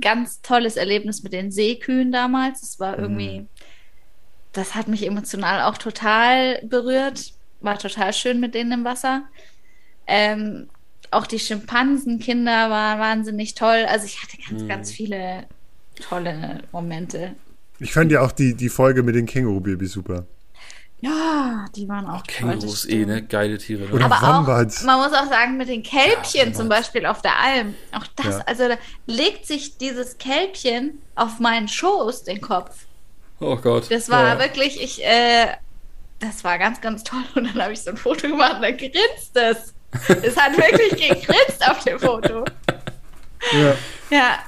ganz 0.00 0.42
tolles 0.42 0.76
Erlebnis 0.76 1.22
mit 1.22 1.32
den 1.32 1.50
Seekühen 1.50 2.12
damals. 2.12 2.62
Es 2.62 2.80
war 2.80 2.98
irgendwie, 2.98 3.46
das 4.52 4.74
hat 4.74 4.88
mich 4.88 5.06
emotional 5.06 5.62
auch 5.62 5.78
total 5.78 6.62
berührt. 6.64 7.32
War 7.60 7.78
total 7.78 8.12
schön 8.12 8.40
mit 8.40 8.54
denen 8.54 8.72
im 8.72 8.84
Wasser. 8.84 9.24
Ähm, 10.06 10.68
auch 11.10 11.26
die 11.26 11.38
Schimpansenkinder 11.38 12.70
waren 12.70 12.98
wahnsinnig 13.00 13.54
toll. 13.54 13.86
Also 13.88 14.06
ich 14.06 14.22
hatte 14.22 14.36
ganz, 14.48 14.68
ganz 14.68 14.92
viele 14.92 15.46
tolle 16.00 16.62
Momente. 16.72 17.34
Ich 17.78 17.92
fand 17.92 18.10
ja 18.10 18.22
auch 18.22 18.32
die, 18.32 18.54
die 18.54 18.68
Folge 18.68 19.02
mit 19.02 19.14
den 19.14 19.26
Känguru-Babys 19.26 19.92
super. 19.92 20.26
Ja, 21.00 21.66
die 21.76 21.88
waren 21.88 22.06
auch 22.06 22.20
Auch 22.20 22.26
Kängurus 22.26 22.86
eh, 22.88 23.04
ne? 23.04 23.22
Geile 23.22 23.58
Tiere. 23.58 23.84
Ne? 23.84 23.92
Oder 23.92 24.06
Aber 24.06 24.38
Wombats. 24.38 24.80
auch, 24.80 24.86
man 24.86 24.98
muss 24.98 25.12
auch 25.18 25.28
sagen, 25.28 25.56
mit 25.58 25.68
den 25.68 25.82
Kälbchen 25.82 26.48
Ja, 26.48 26.52
zum. 26.54 26.68
Beispiel 26.70 27.04
auf 27.06 27.20
der 27.22 27.38
Alm, 27.38 27.74
auch 27.92 28.06
das, 28.16 28.36
Ja. 28.38 28.44
also 28.46 28.68
da 28.68 28.76
legt 29.06 29.46
sich 29.46 29.76
dieses 29.76 30.16
Kälbchen 30.18 30.98
auf 31.14 31.38
meinen 31.38 31.68
Schoß, 31.68 32.24
den 32.24 32.40
Kopf. 32.40 32.74
Oh 33.40 33.56
Gott. 33.56 33.90
Das 33.90 34.08
war 34.08 34.26
Ja. 34.26 34.38
wirklich, 34.38 34.82
ich, 34.82 35.04
äh, 35.04 35.48
das 36.20 36.42
war 36.44 36.58
ganz, 36.58 36.80
ganz 36.80 37.04
toll. 37.04 37.22
Und 37.34 37.44
dann 37.54 37.62
habe 37.62 37.74
ich 37.74 37.82
so 37.82 37.90
ein 37.90 37.98
Foto 37.98 38.28
gemacht 38.28 38.54
und 38.56 38.62
dann 38.62 38.76
grinst 38.78 39.34
es. 39.34 39.74
Es 40.22 40.36
hat 40.36 40.56
wirklich 40.56 40.90
gegrinst 41.10 41.68
auf 41.70 41.84
dem 41.84 41.98
Foto. 42.00 42.44
Ja, 43.52 43.74
Ja, 44.10 44.38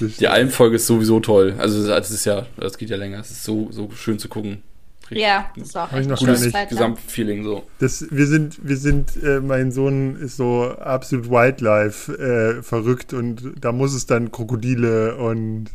Die 0.00 0.28
Almfolge 0.28 0.76
ist 0.76 0.86
sowieso 0.86 1.20
toll. 1.20 1.54
Also 1.58 1.86
das 1.86 2.10
ist 2.10 2.24
ja, 2.24 2.46
das 2.56 2.78
geht 2.78 2.88
ja 2.88 2.96
länger. 2.96 3.20
Es 3.20 3.30
ist 3.30 3.44
so, 3.44 3.68
so 3.70 3.90
schön 3.90 4.18
zu 4.18 4.28
gucken. 4.30 4.62
Richtig 5.10 5.22
ja, 5.26 5.50
das 5.56 5.74
war 5.74 5.84
auch 5.84 5.92
Hab 5.92 5.98
ich 5.98 6.00
echt 6.02 6.10
noch 6.10 6.18
eine 6.20 6.26
gar 6.26 6.34
schöne 6.36 6.46
nicht 6.46 6.52
Zeit. 6.54 6.70
lang. 6.70 6.78
Gesamtfeeling 6.94 7.44
so. 7.44 7.64
Das, 7.78 8.06
wir 8.10 8.26
sind, 8.26 8.58
wir 8.62 8.76
sind, 8.76 9.22
äh, 9.22 9.40
mein 9.40 9.72
Sohn 9.72 10.16
ist 10.16 10.36
so 10.36 10.70
absolut 10.78 11.28
Wildlife 11.30 12.12
äh, 12.12 12.62
verrückt 12.62 13.12
und 13.12 13.52
da 13.60 13.72
muss 13.72 13.92
es 13.94 14.06
dann 14.06 14.30
Krokodile 14.30 15.16
und 15.16 15.66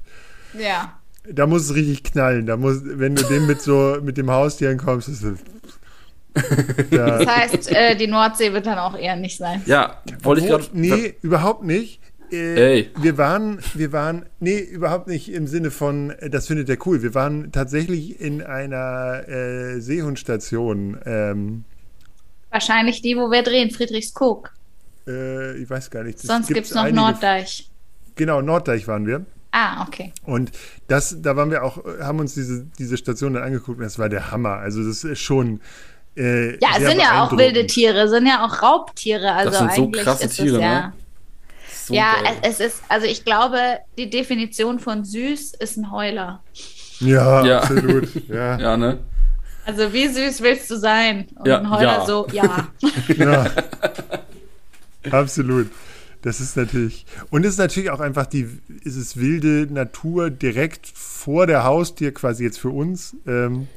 Ja. 0.57 0.93
da 1.29 1.47
muss 1.47 1.63
es 1.63 1.75
richtig 1.75 2.03
knallen. 2.03 2.45
Da 2.45 2.55
muss, 2.57 2.81
wenn 2.83 3.15
du 3.15 3.23
dem 3.23 3.45
mit 3.47 3.61
so 3.61 3.97
mit 4.01 4.17
dem 4.17 4.31
Haustier 4.31 4.75
kommst, 4.77 5.09
ist 5.09 5.23
es. 5.23 5.39
Das 6.91 7.23
Ja. 7.23 7.25
heißt, 7.25 7.71
äh, 7.71 7.95
die 7.95 8.07
Nordsee 8.07 8.51
wird 8.51 8.65
dann 8.65 8.77
auch 8.77 8.97
eher 8.97 9.15
nicht 9.15 9.37
sein. 9.37 9.61
Ja, 9.65 10.01
wollte 10.21 10.41
ich 10.41 10.47
gerade. 10.47 10.65
Nee, 10.73 11.15
überhaupt 11.21 11.63
nicht. 11.63 12.01
Äh, 12.31 12.55
Ey. 12.79 12.91
Wir 12.97 13.17
waren, 13.17 13.59
wir 13.73 13.91
waren, 13.91 14.25
nee, 14.39 14.59
überhaupt 14.59 15.07
nicht 15.07 15.31
im 15.31 15.47
Sinne 15.47 15.71
von, 15.71 16.11
äh, 16.11 16.29
das 16.29 16.47
findet 16.47 16.69
er 16.69 16.77
cool. 16.85 17.01
Wir 17.01 17.13
waren 17.13 17.51
tatsächlich 17.51 18.19
in 18.19 18.41
einer 18.41 19.27
äh, 19.27 19.79
Seehundstation. 19.79 20.97
Ähm, 21.05 21.63
Wahrscheinlich 22.51 23.01
die, 23.01 23.15
wo 23.17 23.29
wir 23.31 23.43
drehen, 23.43 23.69
Friedrichskoog. 23.71 24.51
äh, 25.07 25.57
ich 25.57 25.69
weiß 25.69 25.89
gar 25.91 26.03
nicht. 26.03 26.17
das 26.19 26.25
Sonst 26.27 26.47
gibt 26.47 26.65
es 26.67 26.73
noch 26.73 26.83
einige- 26.83 26.97
Norddeich. 26.97 27.69
Genau, 28.15 28.41
Norddeich 28.41 28.87
waren 28.87 29.05
wir. 29.05 29.25
Ah, 29.51 29.85
okay. 29.87 30.11
Und 30.23 30.51
das, 30.87 31.21
da 31.21 31.35
waren 31.37 31.49
wir 31.51 31.63
auch, 31.63 31.83
haben 32.01 32.19
uns 32.19 32.33
diese, 32.33 32.65
diese 32.77 32.97
Station 32.97 33.33
dann 33.35 33.43
angeguckt 33.43 33.77
und 33.77 33.83
das 33.85 33.99
war 33.99 34.09
der 34.09 34.31
Hammer. 34.31 34.57
Also 34.57 34.85
das 34.85 35.03
ist 35.03 35.19
schon. 35.21 35.61
Äh, 36.17 36.57
Ja, 36.59 36.69
es 36.77 36.85
sind 36.89 36.99
ja 36.99 37.23
auch 37.23 37.37
wilde 37.37 37.65
Tiere, 37.67 38.07
sind 38.09 38.25
ja 38.25 38.45
auch 38.45 38.61
Raubtiere. 38.61 39.31
Also 39.33 39.51
Das 39.51 39.59
sind 39.59 39.73
so 39.73 39.83
eigentlich 39.83 40.03
krasse 40.03 40.25
ist 40.25 40.35
Tiere, 40.35 40.55
es 40.55 40.61
ja. 40.61 40.87
ne? 40.87 40.93
So 41.85 41.93
ja, 41.93 42.15
geil. 42.23 42.33
es, 42.41 42.59
es 42.59 42.73
ist, 42.73 42.83
also 42.89 43.05
ich 43.05 43.25
glaube, 43.25 43.59
die 43.97 44.09
Definition 44.09 44.79
von 44.79 45.03
süß 45.05 45.53
ist 45.59 45.77
ein 45.77 45.91
Heuler. 45.91 46.43
Ja, 46.99 47.45
Ja. 47.45 47.59
absolut. 47.59 48.09
Ja. 48.27 48.59
Ja, 48.59 48.77
ne? 48.77 48.99
Also 49.65 49.93
wie 49.93 50.07
süß 50.07 50.41
willst 50.41 50.69
du 50.71 50.77
sein? 50.77 51.27
Und 51.35 51.47
Ja, 51.47 51.59
ein 51.59 51.69
Heuler 51.69 51.99
ja. 51.99 52.05
so, 52.05 52.27
ja. 52.31 52.67
Ja, 53.17 53.51
absolut. 55.11 55.67
Das 56.21 56.39
ist 56.39 56.57
natürlich. 56.57 57.05
Und 57.29 57.45
es 57.45 57.51
ist 57.53 57.57
natürlich 57.59 57.91
auch 57.91 57.99
einfach 57.99 58.25
die, 58.25 58.47
ist 58.83 58.95
es 58.95 59.17
wilde 59.17 59.71
Natur 59.71 60.31
direkt 60.31 60.87
vor 60.87 61.45
der 61.45 61.63
Haustür, 61.63 62.11
quasi 62.11 62.43
jetzt 62.43 62.59
für 62.59 62.69
uns. 62.69 63.15
Ähm, 63.27 63.67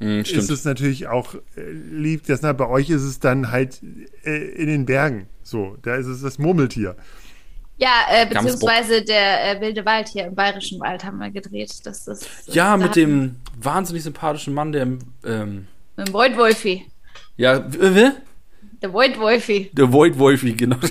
Mhm, 0.00 0.20
ist 0.20 0.50
es 0.50 0.64
natürlich 0.64 1.06
auch 1.06 1.34
äh, 1.34 1.70
lieb, 1.70 2.26
dass 2.26 2.42
na, 2.42 2.52
bei 2.52 2.66
euch 2.68 2.90
ist 2.90 3.02
es 3.02 3.20
dann 3.20 3.52
halt 3.52 3.80
äh, 4.24 4.36
in 4.36 4.66
den 4.66 4.86
Bergen. 4.86 5.28
So, 5.44 5.76
da 5.82 5.94
ist 5.94 6.06
es 6.06 6.20
das 6.20 6.38
Murmeltier. 6.38 6.96
Ja, 7.76 7.90
äh, 8.10 8.26
beziehungsweise 8.26 9.02
der 9.02 9.56
äh, 9.56 9.60
wilde 9.60 9.84
Wald 9.84 10.08
hier 10.08 10.26
im 10.26 10.34
Bayerischen 10.34 10.78
Wald 10.80 11.04
haben 11.04 11.18
wir 11.18 11.30
gedreht. 11.30 11.72
Das 11.84 12.06
ist, 12.06 12.28
ja, 12.46 12.76
da 12.76 12.84
mit 12.84 12.94
dem 12.96 13.36
wahnsinnig 13.58 14.02
sympathischen 14.04 14.54
Mann, 14.54 14.70
der. 14.72 14.86
Ähm, 15.24 15.66
Mit 15.96 16.08
dem 16.08 16.14
Void-Wolfi. 16.14 16.86
ja, 17.36 17.64
w- 17.72 17.94
w- 17.96 18.10
Der 18.82 18.92
Void-Wolfi. 18.92 19.70
der 19.72 19.92
Void 19.92 20.18
Wolfie, 20.18 20.54
genau. 20.56 20.76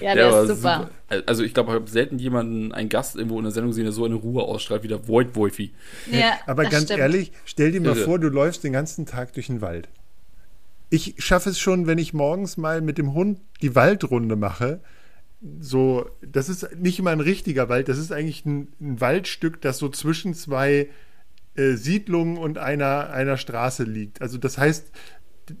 Ja, 0.00 0.14
der, 0.14 0.30
war 0.30 0.44
ist 0.44 0.48
super. 0.62 0.90
Also, 1.26 1.42
ich 1.42 1.54
glaube, 1.54 1.70
ich 1.72 1.74
habe 1.74 1.90
selten 1.90 2.16
jemanden, 2.20 2.70
einen 2.72 2.88
Gast 2.88 3.16
irgendwo 3.16 3.38
in 3.38 3.42
der 3.42 3.50
Sendung 3.50 3.70
gesehen, 3.72 3.82
der 3.82 3.92
so 3.92 4.04
eine 4.04 4.14
Ruhe 4.14 4.44
ausstrahlt 4.44 4.84
wie 4.84 4.88
der 4.88 5.08
Void 5.08 5.34
Wolfie. 5.34 5.72
Ja, 6.08 6.38
Aber 6.46 6.62
das 6.62 6.70
ganz 6.70 6.84
stimmt. 6.84 7.00
ehrlich, 7.00 7.32
stell 7.46 7.72
dir 7.72 7.80
mal 7.80 7.88
Irre. 7.96 8.04
vor, 8.04 8.20
du 8.20 8.28
läufst 8.28 8.62
den 8.62 8.72
ganzen 8.72 9.06
Tag 9.06 9.32
durch 9.32 9.48
den 9.48 9.60
Wald. 9.60 9.88
Ich 10.88 11.14
schaffe 11.18 11.50
es 11.50 11.58
schon, 11.58 11.88
wenn 11.88 11.98
ich 11.98 12.12
morgens 12.14 12.56
mal 12.56 12.80
mit 12.80 12.96
dem 12.96 13.12
Hund 13.12 13.40
die 13.60 13.74
Waldrunde 13.74 14.36
mache. 14.36 14.80
So, 15.60 16.08
das 16.20 16.48
ist 16.48 16.76
nicht 16.76 16.98
immer 16.98 17.10
ein 17.10 17.20
richtiger 17.20 17.68
Wald, 17.68 17.88
das 17.88 17.98
ist 17.98 18.12
eigentlich 18.12 18.46
ein, 18.46 18.68
ein 18.80 19.00
Waldstück, 19.00 19.60
das 19.60 19.78
so 19.78 19.88
zwischen 19.88 20.34
zwei 20.34 20.88
äh, 21.54 21.72
Siedlungen 21.72 22.38
und 22.38 22.58
einer, 22.58 23.10
einer 23.10 23.36
Straße 23.36 23.82
liegt. 23.82 24.22
Also 24.22 24.38
das 24.38 24.56
heißt, 24.56 24.92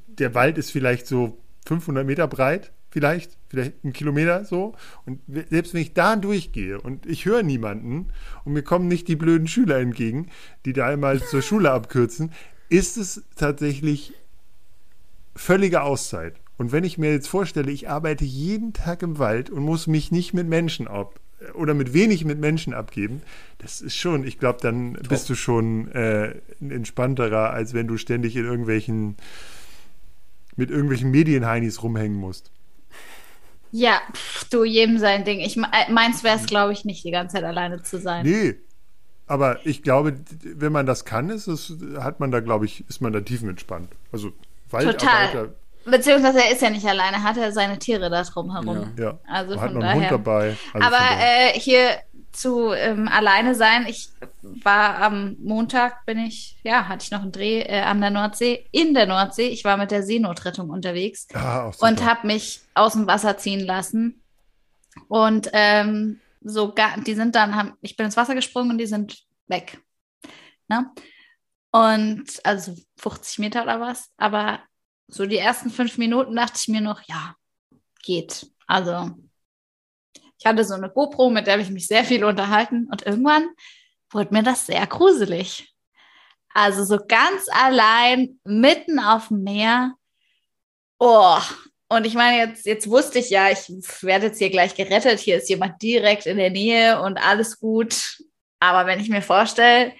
der 0.06 0.34
Wald 0.34 0.56
ist 0.56 0.70
vielleicht 0.70 1.06
so 1.06 1.38
500 1.66 2.06
Meter 2.06 2.28
breit, 2.28 2.72
vielleicht, 2.90 3.36
vielleicht 3.48 3.84
ein 3.84 3.92
Kilometer 3.92 4.44
so. 4.44 4.74
Und 5.04 5.20
selbst 5.50 5.74
wenn 5.74 5.82
ich 5.82 5.94
da 5.94 6.16
durchgehe 6.16 6.80
und 6.80 7.06
ich 7.06 7.24
höre 7.24 7.42
niemanden 7.42 8.08
und 8.44 8.52
mir 8.52 8.62
kommen 8.62 8.86
nicht 8.86 9.08
die 9.08 9.16
blöden 9.16 9.48
Schüler 9.48 9.78
entgegen, 9.78 10.28
die 10.64 10.72
da 10.72 10.86
einmal 10.86 11.20
zur 11.22 11.42
Schule 11.42 11.72
abkürzen, 11.72 12.32
ist 12.68 12.96
es 12.96 13.24
tatsächlich 13.36 14.14
völlige 15.34 15.82
Auszeit. 15.82 16.41
Und 16.62 16.70
wenn 16.70 16.84
ich 16.84 16.96
mir 16.96 17.10
jetzt 17.10 17.26
vorstelle, 17.26 17.72
ich 17.72 17.88
arbeite 17.88 18.24
jeden 18.24 18.72
Tag 18.72 19.02
im 19.02 19.18
Wald 19.18 19.50
und 19.50 19.64
muss 19.64 19.88
mich 19.88 20.12
nicht 20.12 20.32
mit 20.32 20.46
Menschen 20.46 20.86
ab 20.86 21.18
oder 21.54 21.74
mit 21.74 21.92
wenig 21.92 22.24
mit 22.24 22.38
Menschen 22.38 22.72
abgeben, 22.72 23.20
das 23.58 23.80
ist 23.80 23.96
schon, 23.96 24.24
ich 24.24 24.38
glaube, 24.38 24.60
dann 24.62 24.92
bist 24.92 25.28
du 25.28 25.34
schon 25.34 25.90
äh, 25.90 26.36
ein 26.60 26.70
entspannterer, 26.70 27.50
als 27.50 27.74
wenn 27.74 27.88
du 27.88 27.96
ständig 27.96 28.36
in 28.36 28.44
irgendwelchen 28.44 29.16
mit 30.54 30.70
irgendwelchen 30.70 31.10
Medienheinis 31.10 31.82
rumhängen 31.82 32.16
musst. 32.16 32.52
Ja, 33.72 34.00
pff, 34.12 34.44
du, 34.44 34.62
jedem 34.62 34.98
sein 34.98 35.24
Ding. 35.24 35.40
Ich, 35.40 35.56
äh, 35.56 35.90
meins 35.90 36.22
wäre 36.22 36.36
es, 36.36 36.46
glaube 36.46 36.72
ich, 36.74 36.84
nicht, 36.84 37.02
die 37.02 37.10
ganze 37.10 37.34
Zeit 37.34 37.44
alleine 37.44 37.82
zu 37.82 37.98
sein. 37.98 38.24
Nee. 38.24 38.54
Aber 39.26 39.66
ich 39.66 39.82
glaube, 39.82 40.14
wenn 40.44 40.70
man 40.70 40.86
das 40.86 41.04
kann, 41.04 41.28
ist 41.28 41.48
es, 41.48 41.74
hat 41.98 42.20
man 42.20 42.30
da, 42.30 42.38
glaube 42.38 42.66
ich, 42.66 42.88
ist 42.88 43.00
man 43.00 43.12
da 43.12 43.20
tiefenentspannt. 43.20 43.88
Also 44.12 44.32
Waldarbeiter, 44.70 45.54
Beziehungsweise 45.84 46.44
er 46.44 46.52
ist 46.52 46.62
ja 46.62 46.70
nicht 46.70 46.86
alleine, 46.86 47.22
hat 47.22 47.36
er 47.36 47.52
seine 47.52 47.78
Tiere 47.78 48.08
da 48.10 48.22
drumherum. 48.22 48.92
ja. 48.98 49.18
Also 49.26 49.60
hat 49.60 49.70
von 49.70 49.78
noch 49.78 49.82
einen 49.82 49.94
Hund 49.94 50.04
daher. 50.04 50.10
dabei. 50.10 50.56
Also 50.72 50.86
Aber 50.86 50.98
äh, 51.20 51.58
hier 51.58 51.98
zu 52.32 52.72
ähm, 52.72 53.08
alleine 53.08 53.54
sein, 53.54 53.86
ich 53.86 54.08
war 54.42 54.98
am 54.98 55.36
Montag, 55.40 56.06
bin 56.06 56.18
ich, 56.18 56.58
ja, 56.62 56.88
hatte 56.88 57.04
ich 57.04 57.10
noch 57.10 57.22
einen 57.22 57.32
Dreh 57.32 57.60
äh, 57.60 57.80
an 57.80 58.00
der 58.00 58.10
Nordsee, 58.10 58.66
in 58.72 58.94
der 58.94 59.06
Nordsee. 59.06 59.48
Ich 59.48 59.64
war 59.64 59.76
mit 59.76 59.90
der 59.90 60.02
Seenotrettung 60.02 60.70
unterwegs 60.70 61.26
ah, 61.34 61.70
und 61.80 62.04
habe 62.04 62.26
mich 62.26 62.60
aus 62.74 62.94
dem 62.94 63.06
Wasser 63.06 63.36
ziehen 63.36 63.60
lassen. 63.60 64.22
Und 65.08 65.50
ähm, 65.52 66.20
so 66.40 66.74
die 67.06 67.14
sind 67.14 67.34
dann, 67.34 67.54
haben, 67.54 67.74
ich 67.82 67.96
bin 67.96 68.06
ins 68.06 68.16
Wasser 68.16 68.34
gesprungen 68.34 68.70
und 68.70 68.78
die 68.78 68.86
sind 68.86 69.24
weg. 69.46 69.78
Ne? 70.68 70.90
Und 71.70 72.24
also 72.44 72.74
50 72.96 73.38
Meter 73.38 73.62
oder 73.62 73.80
was. 73.80 74.10
Aber 74.16 74.60
so 75.12 75.26
die 75.26 75.38
ersten 75.38 75.70
fünf 75.70 75.98
Minuten 75.98 76.34
dachte 76.34 76.58
ich 76.58 76.68
mir 76.68 76.80
noch, 76.80 77.02
ja, 77.06 77.36
geht. 78.02 78.46
Also 78.66 79.10
ich 80.38 80.46
hatte 80.46 80.64
so 80.64 80.74
eine 80.74 80.90
GoPro, 80.90 81.30
mit 81.30 81.46
der 81.46 81.54
habe 81.54 81.62
ich 81.62 81.70
mich 81.70 81.86
sehr 81.86 82.04
viel 82.04 82.24
unterhalten 82.24 82.88
und 82.90 83.06
irgendwann 83.06 83.48
wurde 84.10 84.32
mir 84.32 84.42
das 84.42 84.66
sehr 84.66 84.86
gruselig. 84.86 85.72
Also 86.54 86.84
so 86.84 86.98
ganz 87.06 87.46
allein 87.50 88.40
mitten 88.44 88.98
auf 88.98 89.28
dem 89.28 89.42
Meer. 89.42 89.94
Oh, 90.98 91.38
und 91.88 92.06
ich 92.06 92.14
meine, 92.14 92.38
jetzt, 92.38 92.66
jetzt 92.66 92.88
wusste 92.88 93.18
ich 93.18 93.30
ja, 93.30 93.50
ich 93.50 93.68
werde 94.02 94.26
jetzt 94.26 94.38
hier 94.38 94.50
gleich 94.50 94.74
gerettet. 94.74 95.20
Hier 95.20 95.36
ist 95.36 95.48
jemand 95.48 95.82
direkt 95.82 96.26
in 96.26 96.38
der 96.38 96.50
Nähe 96.50 97.00
und 97.02 97.18
alles 97.18 97.58
gut. 97.58 98.18
Aber 98.60 98.86
wenn 98.86 99.00
ich 99.00 99.08
mir 99.08 99.22
vorstelle, 99.22 99.92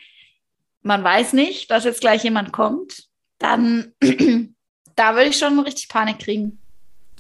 man 0.83 1.05
weiß 1.05 1.35
nicht, 1.35 1.71
dass 1.71 1.85
jetzt 1.85 2.01
gleich 2.01 2.25
jemand 2.25 2.53
kommt, 2.53 3.09
dann 3.39 3.95
da 4.97 5.15
würde 5.15 5.31
ich 5.31 5.39
schon 5.39 5.59
richtig 5.61 5.89
Panik 5.89 6.19
kriegen. 6.19 6.59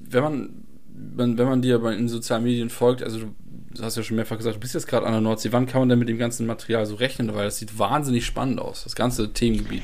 Wenn 0.00 0.22
man, 0.22 0.64
wenn, 0.88 1.38
wenn 1.38 1.48
man 1.48 1.62
dir 1.62 1.78
bei 1.78 1.94
in 1.94 2.08
sozialen 2.08 2.44
Medien 2.44 2.70
folgt, 2.70 3.02
also 3.02 3.18
du, 3.18 3.34
du 3.74 3.82
hast 3.82 3.96
ja 3.96 4.02
schon 4.02 4.16
mehrfach 4.16 4.36
gesagt, 4.36 4.56
du 4.56 4.60
bist 4.60 4.74
jetzt 4.74 4.86
gerade 4.86 5.06
an 5.06 5.12
der 5.12 5.20
Nordsee, 5.20 5.52
wann 5.52 5.66
kann 5.66 5.80
man 5.80 5.88
denn 5.88 5.98
mit 5.98 6.08
dem 6.08 6.18
ganzen 6.18 6.46
Material 6.46 6.86
so 6.86 6.96
rechnen? 6.96 7.34
Weil 7.34 7.44
das 7.44 7.58
sieht 7.58 7.78
wahnsinnig 7.78 8.26
spannend 8.26 8.60
aus, 8.60 8.84
das 8.84 8.94
ganze 8.94 9.32
Themengebiet. 9.32 9.82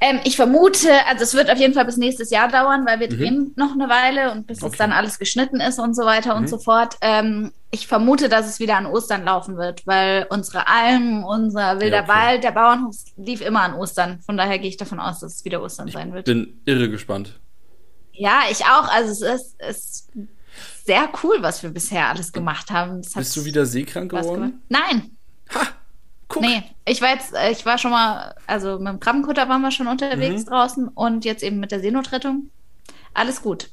Ähm, 0.00 0.20
ich 0.24 0.36
vermute, 0.36 0.90
also 1.06 1.22
es 1.22 1.34
wird 1.34 1.50
auf 1.50 1.58
jeden 1.58 1.72
Fall 1.74 1.84
bis 1.86 1.96
nächstes 1.96 2.30
Jahr 2.30 2.48
dauern, 2.48 2.84
weil 2.86 3.00
wir 3.00 3.10
Mhm. 3.10 3.16
drehen 3.18 3.52
noch 3.56 3.72
eine 3.72 3.88
Weile 3.88 4.30
und 4.32 4.46
bis 4.46 4.58
es 4.58 4.64
Okay. 4.64 4.76
dann 4.78 4.92
alles 4.92 5.18
geschnitten 5.18 5.60
ist 5.60 5.78
und 5.78 5.94
so 5.96 6.04
weiter 6.04 6.34
Mhm. 6.34 6.42
und 6.42 6.48
so 6.48 6.58
fort. 6.58 6.96
Ähm, 7.00 7.52
ich 7.70 7.86
vermute, 7.86 8.28
dass 8.28 8.46
es 8.46 8.60
wieder 8.60 8.76
an 8.76 8.86
Ostern 8.86 9.24
laufen 9.24 9.56
wird, 9.56 9.86
weil 9.86 10.26
unsere 10.28 10.66
Alm, 10.68 11.24
unser 11.24 11.80
wilder 11.80 11.98
Ja, 11.98 12.02
okay. 12.04 12.12
Wald, 12.12 12.44
der 12.44 12.52
Bauernhof 12.52 12.96
lief 13.16 13.40
immer 13.40 13.62
an 13.62 13.74
Ostern. 13.74 14.20
Von 14.20 14.36
daher 14.36 14.58
gehe 14.58 14.68
ich 14.68 14.76
davon 14.76 15.00
aus, 15.00 15.20
dass 15.20 15.36
es 15.36 15.44
wieder 15.44 15.62
Ostern 15.62 15.88
sein 15.88 16.12
wird. 16.12 16.26
Bin 16.26 16.60
irre 16.66 16.90
gespannt. 16.90 17.38
Ja, 18.12 18.40
ich 18.50 18.64
auch. 18.64 18.88
Also 18.92 19.10
es 19.10 19.20
ist, 19.42 19.54
es 19.58 19.76
ist 19.76 20.08
sehr 20.84 21.08
cool, 21.22 21.38
was 21.40 21.62
wir 21.62 21.70
bisher 21.70 22.06
alles 22.08 22.32
gemacht 22.32 22.70
haben. 22.70 23.02
Das 23.02 23.12
Bist 23.14 23.36
du 23.36 23.44
wieder 23.44 23.66
seekrank 23.66 24.10
geworden? 24.10 24.34
gemacht. 24.34 24.54
Nein, 24.68 25.10
guck. 26.28 26.42
Nee, 26.42 26.62
ich 26.86 27.00
war 27.02 27.10
jetzt, 27.10 27.34
äh, 27.34 27.50
ich 27.50 27.64
war 27.66 27.78
schon 27.78 27.90
mal, 27.90 28.34
also 28.46 28.78
mit 28.78 28.88
dem 28.88 29.00
Krabbenkutter 29.00 29.48
waren 29.48 29.62
wir 29.62 29.70
schon 29.70 29.86
unterwegs 29.86 30.42
Mhm. 30.44 30.48
draußen 30.48 30.88
und 30.88 31.24
jetzt 31.24 31.42
eben 31.42 31.60
mit 31.60 31.72
der 31.72 31.80
Seenotrettung. 31.80 32.50
Alles 33.14 33.42
gut. 33.42 33.70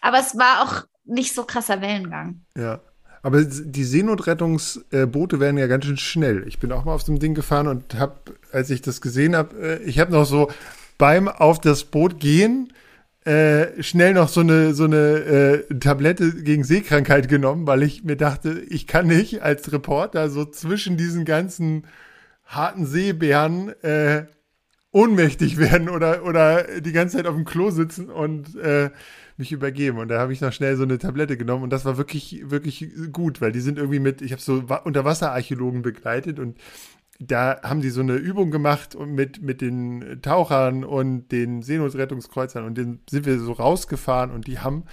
Aber 0.00 0.18
es 0.18 0.36
war 0.38 0.62
auch 0.62 0.84
nicht 1.04 1.34
so 1.34 1.44
krasser 1.44 1.80
Wellengang. 1.80 2.42
Ja. 2.56 2.80
Aber 3.22 3.42
die 3.42 3.84
Seenotrettungsboote 3.84 5.40
werden 5.40 5.58
ja 5.58 5.66
ganz 5.66 5.84
schön 5.84 5.96
schnell. 5.96 6.46
Ich 6.46 6.58
bin 6.60 6.70
auch 6.70 6.84
mal 6.84 6.94
auf 6.94 7.08
einem 7.08 7.18
Ding 7.18 7.34
gefahren 7.34 7.66
und 7.66 7.94
habe, 7.94 8.14
als 8.52 8.70
ich 8.70 8.80
das 8.80 9.00
gesehen 9.00 9.34
habe, 9.34 9.80
ich 9.84 9.98
habe 9.98 10.12
noch 10.12 10.24
so 10.24 10.50
beim 10.98 11.28
auf 11.28 11.60
das 11.60 11.84
Boot 11.84 12.20
gehen 12.20 12.72
äh, 13.28 13.82
schnell 13.82 14.14
noch 14.14 14.28
so 14.28 14.40
eine 14.40 14.72
so 14.74 14.84
eine 14.84 14.96
äh, 15.70 15.74
Tablette 15.78 16.32
gegen 16.42 16.64
Seekrankheit 16.64 17.28
genommen, 17.28 17.66
weil 17.66 17.82
ich 17.82 18.02
mir 18.04 18.16
dachte, 18.16 18.60
ich 18.68 18.86
kann 18.86 19.06
nicht 19.06 19.42
als 19.42 19.70
Reporter 19.70 20.30
so 20.30 20.44
zwischen 20.46 20.96
diesen 20.96 21.24
ganzen 21.24 21.86
harten 22.44 22.86
Seebären 22.86 23.68
äh, 23.82 24.26
ohnmächtig 24.92 25.58
werden 25.58 25.88
oder 25.90 26.24
oder 26.24 26.80
die 26.80 26.92
ganze 26.92 27.18
Zeit 27.18 27.26
auf 27.26 27.34
dem 27.34 27.44
Klo 27.44 27.70
sitzen 27.70 28.08
und 28.08 28.56
äh, 28.56 28.90
mich 29.36 29.52
übergeben. 29.52 29.98
Und 29.98 30.08
da 30.08 30.18
habe 30.18 30.32
ich 30.32 30.40
noch 30.40 30.52
schnell 30.52 30.76
so 30.76 30.82
eine 30.82 30.98
Tablette 30.98 31.36
genommen 31.36 31.64
und 31.64 31.70
das 31.70 31.84
war 31.84 31.96
wirklich, 31.96 32.50
wirklich 32.50 32.90
gut, 33.12 33.40
weil 33.40 33.52
die 33.52 33.60
sind 33.60 33.78
irgendwie 33.78 34.00
mit, 34.00 34.22
ich 34.22 34.32
habe 34.32 34.42
so 34.42 34.68
Wa- 34.68 34.76
Unterwasserarchäologen 34.76 35.82
begleitet 35.82 36.38
und 36.38 36.56
da 37.18 37.60
haben 37.62 37.80
die 37.80 37.90
so 37.90 38.00
eine 38.00 38.14
Übung 38.14 38.50
gemacht 38.50 38.96
mit, 38.98 39.42
mit 39.42 39.60
den 39.60 40.20
Tauchern 40.22 40.84
und 40.84 41.32
den 41.32 41.62
Seenotrettungskreuzern 41.62 42.64
und 42.64 42.78
den 42.78 43.00
sind 43.10 43.26
wir 43.26 43.38
so 43.40 43.52
rausgefahren 43.52 44.30
und 44.30 44.46
die 44.46 44.60
haben, 44.60 44.84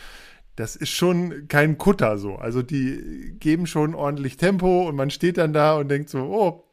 das 0.56 0.76
ist 0.76 0.90
schon 0.90 1.48
kein 1.48 1.78
Kutter 1.78 2.18
so. 2.18 2.36
Also 2.36 2.64
die 2.64 3.36
geben 3.40 3.68
schon 3.68 3.94
ordentlich 3.94 4.38
Tempo 4.38 4.88
und 4.88 4.96
man 4.96 5.12
steht 5.12 5.38
dann 5.38 5.54
da 5.54 5.76
und 5.78 5.90
denkt 5.90 6.10
so, 6.10 6.20
oh, 6.20 6.64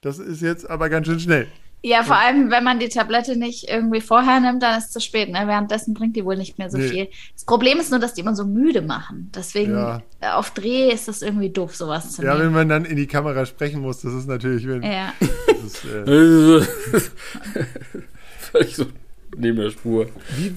das 0.00 0.18
ist 0.18 0.40
jetzt 0.40 0.68
aber 0.68 0.88
ganz 0.88 1.06
schön 1.06 1.20
schnell. 1.20 1.46
Ja, 1.82 2.02
vor 2.02 2.16
allem, 2.16 2.50
wenn 2.50 2.62
man 2.62 2.78
die 2.78 2.88
Tablette 2.90 3.36
nicht 3.38 3.68
irgendwie 3.70 4.02
vorher 4.02 4.38
nimmt, 4.40 4.62
dann 4.62 4.78
ist 4.78 4.86
es 4.86 4.90
zu 4.90 5.00
spät. 5.00 5.30
Ne? 5.30 5.42
Währenddessen 5.46 5.94
bringt 5.94 6.14
die 6.14 6.24
wohl 6.26 6.36
nicht 6.36 6.58
mehr 6.58 6.68
so 6.70 6.76
Nee. 6.76 6.88
viel. 6.88 7.08
Das 7.34 7.44
Problem 7.46 7.78
ist 7.78 7.90
nur, 7.90 7.98
dass 8.00 8.12
die 8.12 8.20
immer 8.20 8.34
so 8.36 8.44
müde 8.44 8.82
machen. 8.82 9.30
Deswegen 9.34 9.72
Ja. 9.72 10.02
äh, 10.20 10.28
auf 10.28 10.50
Dreh 10.50 10.90
ist 10.92 11.08
das 11.08 11.22
irgendwie 11.22 11.48
doof, 11.48 11.74
sowas 11.74 12.12
zu 12.12 12.22
Ja, 12.22 12.34
wenn 12.34 12.40
nehmen. 12.42 12.52
man 12.54 12.68
dann 12.68 12.84
in 12.84 12.96
die 12.96 13.06
Kamera 13.06 13.46
sprechen 13.46 13.80
muss, 13.80 14.00
das 14.02 14.12
ist 14.12 14.28
natürlich, 14.28 14.66
wenn, 14.68 14.82
Ja. 14.82 15.14
das 15.46 15.64
ist, 15.64 15.84
äh, 15.86 16.60
Völlig 18.38 18.76
so 18.76 18.86
neben 19.36 19.58
der 19.58 19.70
Spur. 19.70 20.06
Wie, 20.36 20.52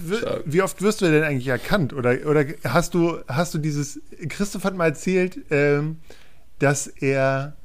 wie 0.46 0.62
oft 0.62 0.82
wirst 0.82 1.02
du 1.02 1.06
denn 1.06 1.24
eigentlich 1.24 1.48
erkannt? 1.48 1.94
Oder, 1.94 2.18
oder 2.28 2.44
hast 2.66 2.94
du, 2.96 3.20
hast 3.28 3.54
du 3.54 3.60
dieses, 3.60 4.02
Christoph 4.30 4.64
hat 4.64 4.76
mal 4.76 4.88
erzählt, 4.88 5.38
ähm, 5.52 5.98
dass 6.60 6.88
er, 6.88 7.56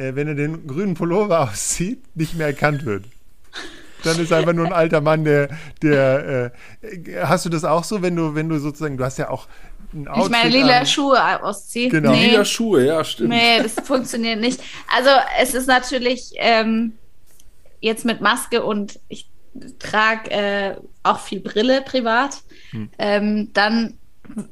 äh, 0.00 0.16
wenn 0.16 0.28
er 0.28 0.34
den 0.34 0.66
grünen 0.66 0.94
Pullover 0.94 1.40
auszieht, 1.50 2.02
nicht 2.16 2.36
mehr 2.36 2.48
erkannt 2.48 2.84
wird. 2.84 3.04
Dann 4.02 4.18
ist 4.18 4.30
er 4.30 4.38
einfach 4.38 4.54
nur 4.54 4.66
ein 4.66 4.72
alter 4.72 5.02
Mann, 5.02 5.24
der, 5.24 5.50
der, 5.82 6.52
äh, 6.82 7.16
hast 7.22 7.44
du 7.44 7.50
das 7.50 7.64
auch 7.64 7.84
so, 7.84 8.00
wenn 8.00 8.16
du, 8.16 8.34
wenn 8.34 8.48
du 8.48 8.58
sozusagen, 8.58 8.96
du 8.96 9.04
hast 9.04 9.18
ja 9.18 9.28
auch 9.28 9.46
ein 9.92 10.08
Outfit 10.08 10.24
Ich 10.24 10.30
meine, 10.30 10.50
lila 10.50 10.78
an. 10.78 10.86
Schuhe 10.86 11.42
ausziehen. 11.42 11.90
Genau. 11.90 12.12
Nee, 12.12 12.30
Lila 12.30 12.44
Schuhe, 12.44 12.86
ja, 12.86 13.04
stimmt. 13.04 13.30
nee, 13.30 13.62
das 13.62 13.74
funktioniert 13.86 14.40
nicht. 14.40 14.60
Also 14.96 15.10
es 15.40 15.52
ist 15.52 15.66
natürlich 15.66 16.32
ähm, 16.36 16.94
jetzt 17.80 18.06
mit 18.06 18.20
Maske 18.20 18.64
und 18.64 19.00
ich 19.08 19.28
trage 19.78 20.30
äh, 20.30 20.76
auch 21.02 21.20
viel 21.20 21.40
Brille 21.40 21.82
privat. 21.82 22.38
Hm. 22.70 22.88
Ähm, 22.98 23.50
dann 23.52 23.98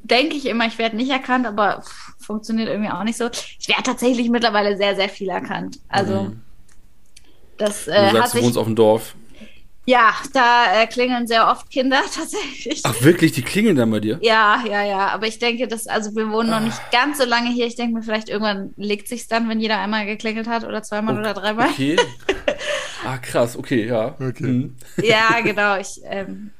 denke 0.03 0.35
ich 0.35 0.45
immer, 0.45 0.65
ich 0.67 0.77
werde 0.77 0.95
nicht 0.95 1.09
erkannt, 1.11 1.45
aber 1.47 1.81
pff, 1.81 2.13
funktioniert 2.25 2.69
irgendwie 2.69 2.91
auch 2.91 3.03
nicht 3.03 3.17
so. 3.17 3.29
Ich 3.59 3.67
werde 3.67 3.83
tatsächlich 3.83 4.29
mittlerweile 4.29 4.77
sehr, 4.77 4.95
sehr 4.95 5.09
viel 5.09 5.29
erkannt. 5.29 5.79
Also 5.89 6.23
Mhm. 6.23 6.41
das 7.57 7.85
Du 7.85 7.91
äh, 7.91 8.07
hat 8.07 8.13
sagst, 8.13 8.33
du 8.33 8.37
sich 8.37 8.45
wohnst 8.45 8.57
auf 8.57 8.65
dem 8.65 8.75
Dorf. 8.75 9.15
Ja, 9.85 10.13
da 10.33 10.81
äh, 10.83 10.85
klingeln 10.87 11.25
sehr 11.25 11.47
oft 11.49 11.69
Kinder 11.71 12.01
tatsächlich. 12.15 12.81
Ach, 12.83 13.01
wirklich? 13.01 13.31
Die 13.31 13.41
klingeln 13.41 13.75
dann 13.75 13.89
bei 13.89 13.99
dir? 13.99 14.19
Ja, 14.21 14.63
ja, 14.69 14.83
ja. 14.83 15.07
Aber 15.07 15.25
ich 15.25 15.39
denke, 15.39 15.67
dass, 15.67 15.87
also 15.87 16.15
wir 16.15 16.29
wohnen 16.29 16.49
noch 16.51 16.57
Ah. 16.57 16.61
nicht 16.61 16.79
ganz 16.91 17.17
so 17.17 17.25
lange 17.25 17.49
hier. 17.49 17.65
Ich 17.65 17.75
denke 17.75 17.95
mir, 17.95 18.03
vielleicht 18.03 18.29
irgendwann 18.29 18.73
legt 18.77 19.07
sich's 19.07 19.27
dann, 19.27 19.49
wenn 19.49 19.59
jeder 19.59 19.79
einmal 19.79 20.05
geklingelt 20.05 20.47
hat 20.47 20.63
oder 20.63 20.83
zweimal 20.83 21.17
oder 21.17 21.33
dreimal. 21.33 21.69
Okay. 21.69 21.95
Ah, 23.05 23.17
krass, 23.17 23.55
okay, 23.57 23.87
ja. 23.87 24.13
Okay. 24.19 24.43
Mhm. 24.43 24.75
Ja, 25.01 25.39
genau. 25.43 25.77
Ich, 25.79 26.01
ähm, 26.03 26.51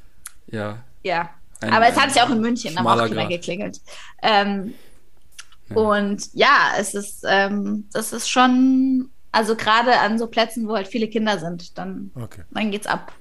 Ja. 0.49 0.77
ja. 1.03 1.29
Ein- 1.61 1.73
aber 1.73 1.87
es 1.87 1.95
hat 1.97 2.11
sich 2.11 2.21
auch 2.21 2.29
in 2.29 2.41
München, 2.41 2.71
haben 2.75 2.83
schmaler 2.83 3.03
auch 3.03 3.07
Kinder 3.07 3.27
geklingelt. 3.27 3.81
Ähm, 4.21 4.73
Ja. 5.69 5.75
Und 5.75 6.33
ja, 6.33 6.71
es 6.79 6.95
ist, 6.95 7.23
ähm, 7.27 7.87
das 7.93 8.11
ist 8.11 8.27
schon, 8.27 9.11
also 9.31 9.55
gerade 9.55 9.99
an 9.99 10.17
so 10.17 10.25
Plätzen, 10.25 10.67
wo 10.67 10.75
halt 10.75 10.87
viele 10.87 11.07
Kinder 11.07 11.37
sind, 11.37 11.77
dann 11.77 12.09
Okay. 12.15 12.41
dann 12.49 12.71
geht's 12.71 12.87
ab. 12.87 13.11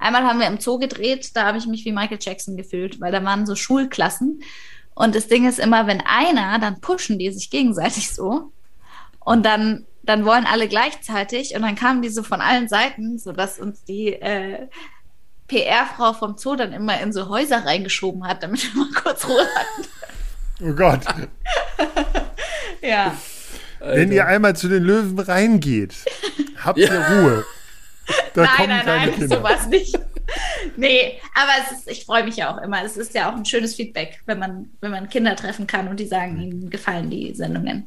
Einmal 0.00 0.24
haben 0.24 0.40
wir 0.40 0.48
im 0.48 0.58
Zoo 0.58 0.78
gedreht, 0.80 1.30
da 1.36 1.44
habe 1.46 1.58
ich 1.58 1.66
mich 1.68 1.84
wie 1.84 1.92
Michael 1.92 2.18
Jackson 2.20 2.56
gefühlt, 2.56 3.00
weil 3.00 3.12
da 3.12 3.22
waren 3.22 3.46
so 3.46 3.54
Schulklassen. 3.54 4.42
Und 4.96 5.14
das 5.14 5.28
Ding 5.28 5.48
ist 5.48 5.60
immer, 5.60 5.86
wenn 5.86 6.00
einer, 6.00 6.58
dann 6.58 6.80
pushen 6.80 7.20
die 7.20 7.30
sich 7.30 7.50
gegenseitig 7.50 8.10
so. 8.12 8.50
Und 9.20 9.46
dann, 9.46 9.86
dann 10.02 10.24
wollen 10.24 10.44
alle 10.44 10.66
gleichzeitig. 10.66 11.54
Und 11.54 11.62
dann 11.62 11.76
kamen 11.76 12.02
die 12.02 12.08
so 12.08 12.24
von 12.24 12.40
allen 12.40 12.66
Seiten, 12.66 13.16
sodass 13.20 13.60
uns 13.60 13.84
die 13.84 14.08
äh, 14.14 14.66
PR-Frau 15.52 16.14
vom 16.14 16.38
Zoo 16.38 16.56
dann 16.56 16.72
immer 16.72 16.98
in 17.00 17.12
so 17.12 17.28
Häuser 17.28 17.64
reingeschoben 17.64 18.26
hat, 18.26 18.42
damit 18.42 18.62
wir 18.74 18.84
mal 18.84 18.90
kurz 18.92 19.26
Ruhe 19.26 19.46
hatten. 19.54 19.88
Oh 20.64 20.72
Gott. 20.74 21.00
Ja. 22.84 23.16
Wenn 23.78 24.10
ihr 24.10 24.26
einmal 24.26 24.56
zu 24.56 24.66
den 24.68 24.82
Löwen 24.82 25.16
reingeht, 25.16 25.94
habt 26.64 26.78
ihr 26.78 26.92
Ja. 26.92 27.08
Ruhe. 27.08 27.44
Da 28.34 28.42
nein, 28.42 28.50
kommen 28.56 28.68
nein, 28.70 28.84
keine 28.84 29.06
nein, 29.06 29.14
Kinder. 29.14 29.36
sowas 29.36 29.66
nicht. 29.68 29.96
Nee, 30.76 31.20
aber 31.34 31.50
es 31.64 31.78
ist, 31.78 31.88
ich 31.88 32.04
freue 32.04 32.24
mich 32.24 32.36
ja 32.36 32.52
auch 32.52 32.60
immer. 32.60 32.82
Es 32.84 32.96
ist 32.96 33.14
ja 33.14 33.30
auch 33.30 33.36
ein 33.36 33.44
schönes 33.44 33.76
Feedback, 33.76 34.20
wenn 34.26 34.40
man, 34.40 34.70
wenn 34.80 34.90
man 34.90 35.08
Kinder 35.08 35.36
treffen 35.36 35.68
kann 35.68 35.86
und 35.86 36.00
die 36.00 36.06
sagen, 36.08 36.40
ihnen 36.40 36.68
gefallen 36.70 37.08
die 37.10 37.32
Sendungen. 37.34 37.86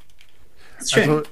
Ist 0.80 0.94
schön. 0.94 1.10
Also, 1.10 1.24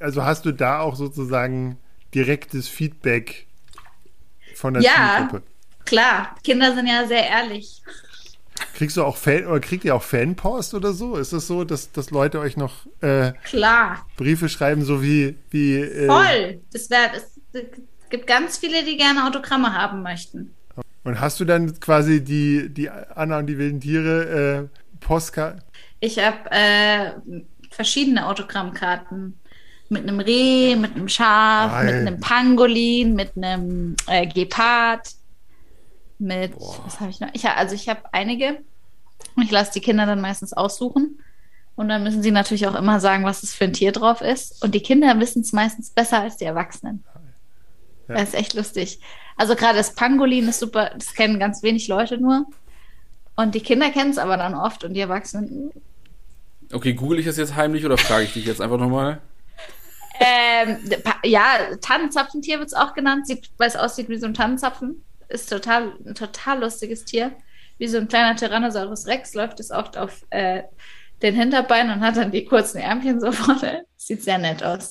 also 0.00 0.24
hast 0.24 0.44
du 0.44 0.52
da 0.52 0.78
auch 0.78 0.94
sozusagen 0.94 1.78
direktes 2.14 2.68
Feedback 2.68 3.48
von 4.56 4.74
der 4.74 4.82
Ja. 4.82 5.16
Zielgruppe? 5.18 5.42
Klar, 5.84 6.34
Kinder 6.42 6.74
sind 6.74 6.86
ja 6.88 7.06
sehr 7.06 7.26
ehrlich. 7.28 7.82
Kriegst 8.74 8.96
du 8.96 9.04
auch 9.04 9.16
Fan 9.16 9.46
oder 9.46 9.60
kriegt 9.60 9.84
ihr 9.84 9.94
auch 9.94 10.02
Fanpost 10.02 10.74
oder 10.74 10.92
so? 10.92 11.16
Ist 11.16 11.32
es 11.32 11.46
so, 11.46 11.64
dass, 11.64 11.92
dass 11.92 12.10
Leute 12.10 12.40
euch 12.40 12.56
noch 12.56 12.86
äh, 13.02 13.32
Klar, 13.44 14.06
Briefe 14.16 14.48
schreiben, 14.48 14.84
so 14.84 15.02
wie, 15.02 15.36
wie 15.50 15.76
äh, 15.76 16.06
voll. 16.06 16.60
Das 16.72 16.88
wär, 16.90 17.10
es 17.14 17.38
gibt 18.10 18.26
ganz 18.26 18.56
viele, 18.58 18.82
die 18.84 18.96
gerne 18.96 19.26
Autogramme 19.26 19.74
haben 19.74 20.02
möchten. 20.02 20.54
und 21.04 21.20
hast 21.20 21.38
du 21.38 21.44
dann 21.44 21.78
quasi 21.80 22.24
die, 22.24 22.68
die 22.70 22.88
Anna 22.90 23.38
und 23.38 23.46
die 23.46 23.58
wilden 23.58 23.80
Tiere 23.80 24.68
äh, 24.72 24.98
Postkarte? 25.00 25.62
Ich 26.00 26.18
habe 26.18 26.50
äh, 26.50 27.12
verschiedene 27.70 28.26
Autogrammkarten. 28.26 29.38
Mit 29.88 30.02
einem 30.02 30.20
Reh, 30.20 30.74
mit 30.76 30.96
einem 30.96 31.08
Schaf, 31.08 31.70
Geil. 31.70 31.84
mit 31.84 31.94
einem 31.94 32.20
Pangolin, 32.20 33.14
mit 33.14 33.36
einem 33.36 33.96
äh, 34.08 34.26
Gepard, 34.26 35.08
mit, 36.18 36.52
was 36.84 37.00
habe 37.00 37.10
ich 37.10 37.20
noch? 37.20 37.28
Ich, 37.34 37.48
also 37.48 37.74
ich 37.74 37.88
habe 37.88 38.00
einige 38.12 38.58
und 39.36 39.42
ich 39.44 39.50
lasse 39.50 39.72
die 39.72 39.80
Kinder 39.80 40.06
dann 40.06 40.20
meistens 40.20 40.52
aussuchen. 40.52 41.20
Und 41.76 41.88
dann 41.88 42.02
müssen 42.02 42.22
sie 42.22 42.30
natürlich 42.30 42.66
auch 42.66 42.74
immer 42.74 43.00
sagen, 43.00 43.24
was 43.24 43.42
es 43.42 43.54
für 43.54 43.64
ein 43.64 43.74
Tier 43.74 43.92
drauf 43.92 44.22
ist. 44.22 44.62
Und 44.64 44.74
die 44.74 44.80
Kinder 44.80 45.18
wissen 45.20 45.42
es 45.42 45.52
meistens 45.52 45.90
besser 45.90 46.22
als 46.22 46.38
die 46.38 46.46
Erwachsenen. 46.46 47.04
Ja. 48.08 48.14
Das 48.14 48.30
ist 48.30 48.34
echt 48.34 48.54
lustig. 48.54 48.98
Also 49.36 49.54
gerade 49.56 49.76
das 49.76 49.94
Pangolin 49.94 50.48
ist 50.48 50.58
super, 50.58 50.90
das 50.94 51.12
kennen 51.12 51.38
ganz 51.38 51.62
wenig 51.62 51.86
Leute 51.88 52.18
nur. 52.18 52.46
Und 53.36 53.54
die 53.54 53.60
Kinder 53.60 53.90
kennen 53.90 54.10
es 54.10 54.16
aber 54.18 54.38
dann 54.38 54.54
oft 54.54 54.84
und 54.84 54.94
die 54.94 55.00
Erwachsenen, 55.00 55.70
Okay, 56.72 56.94
google 56.94 57.18
ich 57.20 57.26
das 57.26 57.36
jetzt 57.36 57.54
heimlich 57.54 57.84
oder 57.84 57.96
frage 57.96 58.24
ich 58.24 58.32
dich 58.32 58.44
jetzt 58.44 58.60
einfach 58.60 58.78
nochmal? 58.78 59.20
Ähm, 60.20 60.78
ja, 61.24 61.58
Tannenzapfentier 61.80 62.58
wird 62.58 62.68
es 62.68 62.74
auch 62.74 62.94
genannt, 62.94 63.26
sieht, 63.26 63.50
weil 63.58 63.68
es 63.68 63.76
aussieht 63.76 64.08
wie 64.08 64.18
so 64.18 64.26
ein 64.26 64.34
Tannenzapfen. 64.34 65.02
Ist 65.28 65.50
total, 65.50 65.92
ein 66.06 66.14
total 66.14 66.60
lustiges 66.60 67.04
Tier. 67.04 67.32
Wie 67.78 67.88
so 67.88 67.98
ein 67.98 68.08
kleiner 68.08 68.36
Tyrannosaurus 68.36 69.06
Rex 69.06 69.34
läuft 69.34 69.60
es 69.60 69.70
oft 69.70 69.98
auf 69.98 70.24
äh, 70.30 70.62
den 71.22 71.34
Hinterbeinen 71.34 71.98
und 71.98 72.00
hat 72.00 72.16
dann 72.16 72.30
die 72.30 72.44
kurzen 72.44 72.78
Ärmchen 72.78 73.20
so 73.20 73.32
vorne. 73.32 73.84
Sieht 73.96 74.22
sehr 74.22 74.38
nett 74.38 74.62
aus. 74.62 74.90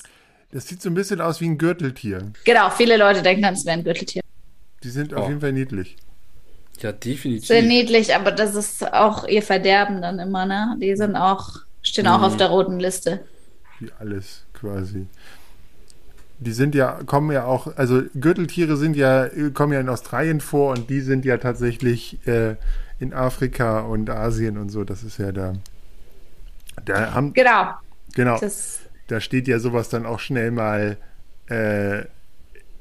Das 0.52 0.68
sieht 0.68 0.80
so 0.80 0.88
ein 0.90 0.94
bisschen 0.94 1.20
aus 1.20 1.40
wie 1.40 1.46
ein 1.48 1.58
Gürteltier. 1.58 2.32
Genau, 2.44 2.70
viele 2.70 2.96
Leute 2.96 3.22
denken 3.22 3.42
dann, 3.42 3.54
es 3.54 3.64
wäre 3.64 3.78
ein 3.78 3.84
Gürteltier. 3.84 4.22
Die 4.82 4.90
sind 4.90 5.12
Oh. 5.12 5.16
auf 5.18 5.28
jeden 5.28 5.40
Fall 5.40 5.52
niedlich. 5.52 5.96
Ja, 6.80 6.92
definitiv. 6.92 7.48
Sehr 7.48 7.62
niedlich, 7.62 8.14
aber 8.14 8.30
das 8.30 8.54
ist 8.54 8.92
auch 8.92 9.26
ihr 9.26 9.42
Verderben 9.42 10.02
dann 10.02 10.18
immer, 10.18 10.44
ne? 10.46 10.76
Die 10.80 10.94
sind 10.94 11.16
auch, 11.16 11.56
stehen 11.82 12.06
auch 12.06 12.18
Mhm. 12.18 12.24
auf 12.24 12.36
der 12.36 12.48
roten 12.48 12.78
Liste. 12.78 13.24
Wie 13.80 13.90
alles 13.98 14.45
quasi. 14.56 15.06
Die 16.38 16.52
sind 16.52 16.74
ja, 16.74 17.00
kommen 17.06 17.30
ja 17.30 17.44
auch, 17.44 17.76
also 17.76 18.02
Gürteltiere 18.14 18.76
sind 18.76 18.96
ja, 18.96 19.28
kommen 19.54 19.72
ja 19.72 19.80
in 19.80 19.88
Australien 19.88 20.40
vor 20.40 20.72
und 20.72 20.90
die 20.90 21.00
sind 21.00 21.24
ja 21.24 21.38
tatsächlich 21.38 22.26
äh, 22.26 22.56
in 22.98 23.14
Afrika 23.14 23.80
und 23.80 24.10
Asien 24.10 24.58
und 24.58 24.68
so. 24.68 24.84
Das 24.84 25.02
ist 25.02 25.18
ja 25.18 25.32
da. 25.32 25.54
Da 26.84 27.14
haben, 27.14 27.32
Genau. 27.32 27.74
genau. 28.14 28.38
Das, 28.38 28.80
da 29.06 29.20
steht 29.20 29.48
ja 29.48 29.58
sowas 29.58 29.88
dann 29.88 30.04
auch 30.04 30.20
schnell 30.20 30.50
mal 30.50 30.98
äh, 31.48 32.04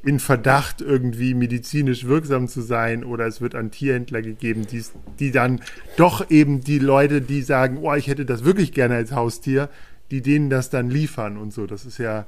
in 0.03 0.19
Verdacht, 0.19 0.81
irgendwie 0.81 1.33
medizinisch 1.33 2.05
wirksam 2.05 2.47
zu 2.47 2.61
sein 2.61 3.03
oder 3.03 3.25
es 3.25 3.41
wird 3.41 3.55
an 3.55 3.71
Tierhändler 3.71 4.21
gegeben, 4.21 4.67
die, 4.67 4.83
die 5.19 5.31
dann 5.31 5.61
doch 5.97 6.29
eben 6.29 6.61
die 6.61 6.77
Leute, 6.79 7.21
die 7.21 7.41
sagen, 7.41 7.79
oh, 7.81 7.93
ich 7.95 8.07
hätte 8.07 8.25
das 8.25 8.43
wirklich 8.43 8.71
gerne 8.71 8.95
als 8.95 9.13
Haustier, 9.13 9.69
die 10.11 10.21
denen 10.21 10.49
das 10.49 10.69
dann 10.69 10.89
liefern 10.89 11.37
und 11.37 11.53
so. 11.53 11.67
Das 11.67 11.85
ist 11.85 11.97
ja, 11.97 12.25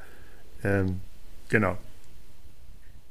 ähm, 0.64 1.02
genau. 1.50 1.78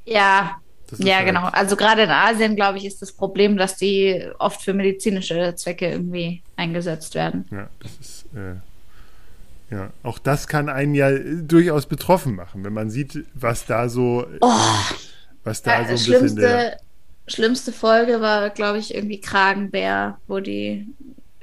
Ja, 0.05 0.61
ja, 0.99 1.17
halt 1.17 1.27
genau. 1.27 1.47
Also 1.47 1.77
gerade 1.77 2.03
in 2.03 2.11
Asien, 2.11 2.55
glaube 2.57 2.79
ich, 2.79 2.85
ist 2.85 3.03
das 3.03 3.12
Problem, 3.12 3.57
dass 3.57 3.77
die 3.77 4.29
oft 4.39 4.62
für 4.62 4.73
medizinische 4.73 5.55
Zwecke 5.57 5.91
irgendwie 5.91 6.43
eingesetzt 6.57 7.14
werden. 7.14 7.47
Ja, 7.51 7.69
das 7.81 7.93
ist, 8.01 8.27
äh, 8.35 9.75
ja, 9.75 9.91
auch 10.05 10.19
das 10.19 10.47
kann 10.47 10.69
einen 10.69 10.95
ja 10.95 11.11
durchaus 11.19 11.87
betroffen 11.87 12.37
machen, 12.37 12.64
wenn 12.64 12.73
man 12.73 12.89
sieht, 12.91 13.25
was 13.35 13.67
da 13.67 13.89
so, 13.89 14.27
oh, 14.41 14.61
was 15.43 15.62
da 15.62 15.81
ja, 15.81 15.85
so 15.87 15.93
ein 15.93 15.99
schlimmste, 15.99 16.23
bisschen 16.23 16.41
der 16.41 16.77
schlimmste 17.27 17.73
Folge 17.73 18.21
war, 18.21 18.51
glaube 18.51 18.79
ich, 18.79 18.95
irgendwie 18.95 19.21
Kragenbär, 19.21 20.19
wo 20.29 20.39
die 20.39 20.87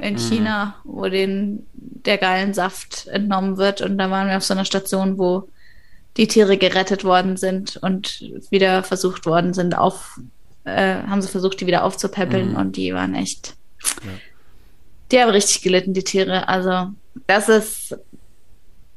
in 0.03 0.15
mhm. 0.15 0.19
China, 0.19 0.75
wo 0.83 1.07
den 1.07 1.65
der 1.73 2.17
geilen 2.17 2.53
Saft 2.53 3.07
entnommen 3.07 3.57
wird 3.57 3.81
und 3.81 3.97
da 3.97 4.11
waren 4.11 4.27
wir 4.27 4.37
auf 4.37 4.43
so 4.43 4.53
einer 4.53 4.65
Station, 4.65 5.17
wo 5.17 5.47
die 6.17 6.27
Tiere 6.27 6.57
gerettet 6.57 7.03
worden 7.03 7.37
sind 7.37 7.77
und 7.77 8.21
wieder 8.49 8.83
versucht 8.83 9.25
worden 9.25 9.53
sind, 9.53 9.77
auf, 9.77 10.19
äh, 10.65 10.95
haben 10.95 11.21
sie 11.21 11.29
versucht, 11.29 11.61
die 11.61 11.67
wieder 11.67 11.83
aufzupäppeln 11.83 12.51
mhm. 12.51 12.55
und 12.57 12.75
die 12.75 12.93
waren 12.93 13.15
echt, 13.15 13.55
ja. 14.03 14.11
die 15.11 15.19
haben 15.19 15.29
richtig 15.29 15.61
gelitten, 15.61 15.93
die 15.93 16.03
Tiere. 16.03 16.47
Also 16.49 16.89
das 17.25 17.49
ist 17.49 17.97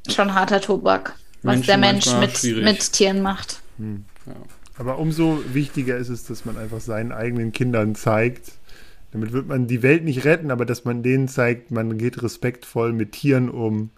schon 0.09 0.35
harter 0.35 0.61
Tobak, 0.61 1.15
was 1.43 1.57
Menschen 1.57 1.67
der 1.67 1.79
Mensch 1.79 2.13
mit, 2.15 2.65
mit 2.65 2.93
Tieren 2.93 3.23
macht. 3.23 3.61
Mhm. 3.79 4.05
Ja. 4.27 4.35
Aber 4.79 4.99
umso 4.99 5.43
wichtiger 5.55 5.97
ist 5.97 6.11
es, 6.11 6.25
dass 6.25 6.45
man 6.45 6.59
einfach 6.59 6.81
seinen 6.81 7.13
eigenen 7.13 7.53
Kindern 7.53 7.95
zeigt, 7.95 8.53
damit 9.11 9.33
wird 9.33 9.47
man 9.47 9.67
die 9.67 9.83
Welt 9.83 10.05
nicht 10.05 10.25
retten, 10.25 10.51
aber 10.51 10.67
dass 10.67 10.85
man 10.85 11.03
denen 11.03 11.29
zeigt, 11.29 11.71
man 11.71 11.99
geht 11.99 12.23
respektvoll 12.23 12.93
mit 12.93 13.13
Tieren 13.13 13.49
um. 13.49 13.91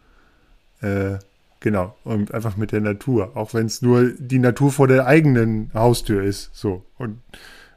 Äh, 0.81 1.19
Genau, 1.61 1.97
und 2.05 2.33
einfach 2.35 2.57
mit 2.57 2.71
der 2.71 2.81
Natur, 2.81 3.37
auch 3.37 3.53
wenn 3.53 3.67
es 3.67 3.83
nur 3.83 4.13
die 4.13 4.39
Natur 4.39 4.71
vor 4.71 4.87
der 4.87 5.07
eigenen 5.07 5.73
Haustür 5.75 6.23
ist, 6.23 6.51
so. 6.55 6.85
Und 6.97 7.21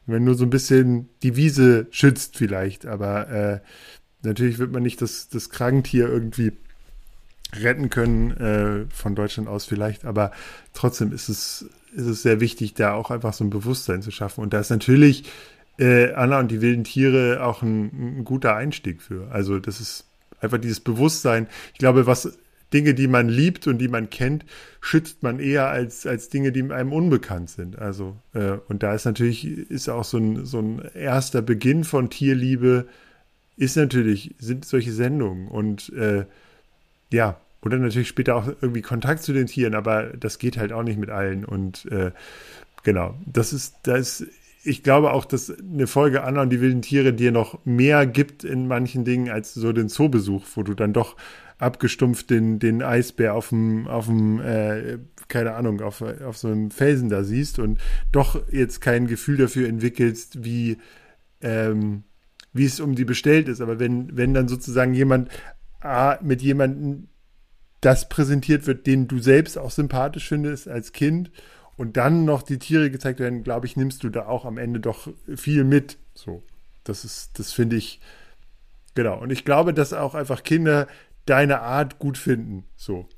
wenn 0.05 0.23
nur 0.23 0.35
so 0.35 0.43
ein 0.43 0.51
bisschen 0.51 1.09
die 1.23 1.35
Wiese 1.35 1.87
schützt 1.89 2.37
vielleicht, 2.37 2.85
aber 2.85 3.29
äh, 3.29 3.59
natürlich 4.21 4.59
wird 4.59 4.71
man 4.71 4.83
nicht 4.83 5.01
das, 5.01 5.29
das 5.29 5.49
Kranktier 5.49 6.07
irgendwie 6.07 6.51
retten 7.53 7.89
können, 7.89 8.31
äh, 8.37 8.85
von 8.93 9.15
Deutschland 9.15 9.49
aus 9.49 9.65
vielleicht, 9.65 10.05
aber 10.05 10.31
trotzdem 10.73 11.11
ist 11.11 11.27
es, 11.27 11.65
ist 11.95 12.05
es 12.05 12.21
sehr 12.21 12.39
wichtig, 12.39 12.75
da 12.75 12.93
auch 12.93 13.09
einfach 13.09 13.33
so 13.33 13.43
ein 13.43 13.49
Bewusstsein 13.49 14.03
zu 14.03 14.11
schaffen. 14.11 14.41
Und 14.41 14.53
da 14.53 14.59
ist 14.59 14.69
natürlich 14.69 15.23
äh, 15.81 16.13
Anna 16.13 16.39
und 16.39 16.51
die 16.51 16.61
wilden 16.61 16.83
Tiere 16.83 17.43
auch 17.43 17.63
ein, 17.63 18.19
ein 18.19 18.23
guter 18.23 18.55
Einstieg 18.55 19.01
für. 19.01 19.29
Also 19.31 19.59
das 19.59 19.81
ist 19.81 20.05
einfach 20.39 20.59
dieses 20.59 20.79
Bewusstsein. 20.79 21.47
Ich 21.73 21.79
glaube, 21.79 22.05
was 22.05 22.37
Dinge, 22.71 22.93
die 22.93 23.07
man 23.07 23.27
liebt 23.27 23.67
und 23.67 23.79
die 23.79 23.87
man 23.87 24.09
kennt, 24.09 24.45
schützt 24.79 25.23
man 25.23 25.39
eher 25.39 25.67
als, 25.69 26.05
als 26.05 26.29
Dinge, 26.29 26.51
die 26.51 26.71
einem 26.71 26.93
unbekannt 26.93 27.49
sind. 27.49 27.77
Also, 27.77 28.15
äh, 28.33 28.57
und 28.69 28.83
da 28.83 28.93
ist 28.93 29.05
natürlich, 29.05 29.45
ist 29.45 29.89
auch 29.89 30.05
so 30.05 30.17
ein, 30.17 30.45
so 30.45 30.59
ein 30.59 30.81
erster 30.93 31.41
Beginn 31.41 31.83
von 31.83 32.09
Tierliebe, 32.09 32.87
ist 33.57 33.75
natürlich, 33.75 34.35
sind 34.39 34.63
solche 34.63 34.93
Sendungen 34.93 35.47
und 35.47 35.91
äh, 35.93 36.25
ja, 37.11 37.41
oder 37.61 37.77
natürlich 37.77 38.07
später 38.07 38.35
auch 38.35 38.47
irgendwie 38.47 38.81
Kontakt 38.81 39.23
zu 39.23 39.33
den 39.33 39.47
Tieren, 39.47 39.75
aber 39.75 40.13
das 40.17 40.39
geht 40.39 40.57
halt 40.57 40.71
auch 40.71 40.83
nicht 40.83 40.97
mit 40.97 41.09
allen. 41.09 41.43
Und 41.45 41.85
äh, 41.91 42.11
genau, 42.83 43.15
das 43.25 43.53
ist, 43.53 43.75
das 43.83 44.25
ich 44.63 44.83
glaube 44.83 45.11
auch, 45.11 45.25
dass 45.25 45.51
eine 45.51 45.87
Folge 45.87 46.23
Anna 46.23 46.43
und 46.43 46.49
die 46.49 46.61
wilden 46.61 46.81
Tiere 46.81 47.13
dir 47.13 47.31
noch 47.31 47.65
mehr 47.65 48.05
gibt 48.05 48.43
in 48.43 48.67
manchen 48.67 49.05
Dingen 49.05 49.29
als 49.29 49.53
so 49.53 49.73
den 49.73 49.89
Zoobesuch, 49.89 50.45
wo 50.55 50.63
du 50.63 50.73
dann 50.73 50.93
doch 50.93 51.17
abgestumpft 51.57 52.29
den, 52.29 52.59
den 52.59 52.81
Eisbär 52.81 53.35
auf 53.35 53.49
dem, 53.49 53.87
auf 53.87 54.05
dem 54.07 54.39
äh, 54.39 54.99
keine 55.27 55.53
Ahnung, 55.53 55.81
auf, 55.81 56.01
auf 56.01 56.37
so 56.37 56.47
einem 56.47 56.71
Felsen 56.71 57.09
da 57.09 57.23
siehst 57.23 57.59
und 57.59 57.79
doch 58.11 58.41
jetzt 58.51 58.81
kein 58.81 59.07
Gefühl 59.07 59.37
dafür 59.37 59.67
entwickelst, 59.67 60.43
wie, 60.43 60.77
ähm, 61.41 62.03
wie 62.51 62.65
es 62.65 62.79
um 62.79 62.95
die 62.95 63.05
bestellt 63.05 63.47
ist. 63.47 63.61
Aber 63.61 63.79
wenn, 63.79 64.15
wenn 64.17 64.33
dann 64.33 64.47
sozusagen 64.47 64.93
jemand 64.93 65.29
ah, 65.79 66.17
mit 66.21 66.41
jemandem 66.41 67.07
das 67.79 68.09
präsentiert 68.09 68.67
wird, 68.67 68.85
den 68.85 69.07
du 69.07 69.19
selbst 69.19 69.57
auch 69.57 69.71
sympathisch 69.71 70.27
findest 70.27 70.67
als 70.67 70.91
Kind 70.91 71.31
und 71.81 71.97
dann 71.97 72.25
noch 72.25 72.43
die 72.43 72.59
Tiere 72.59 72.91
gezeigt 72.91 73.19
werden, 73.19 73.43
glaube 73.43 73.65
ich, 73.65 73.75
nimmst 73.75 74.03
du 74.03 74.09
da 74.09 74.27
auch 74.27 74.45
am 74.45 74.59
Ende 74.59 74.79
doch 74.79 75.07
viel 75.35 75.63
mit. 75.63 75.97
So, 76.13 76.43
das 76.83 77.03
ist, 77.03 77.39
das 77.39 77.53
finde 77.53 77.75
ich, 77.75 77.99
genau. 78.93 79.17
Und 79.19 79.31
ich 79.31 79.45
glaube, 79.45 79.73
dass 79.73 79.91
auch 79.91 80.13
einfach 80.13 80.43
Kinder 80.43 80.87
deine 81.25 81.61
Art 81.61 81.97
gut 81.97 82.19
finden. 82.19 82.67
So. 82.75 83.09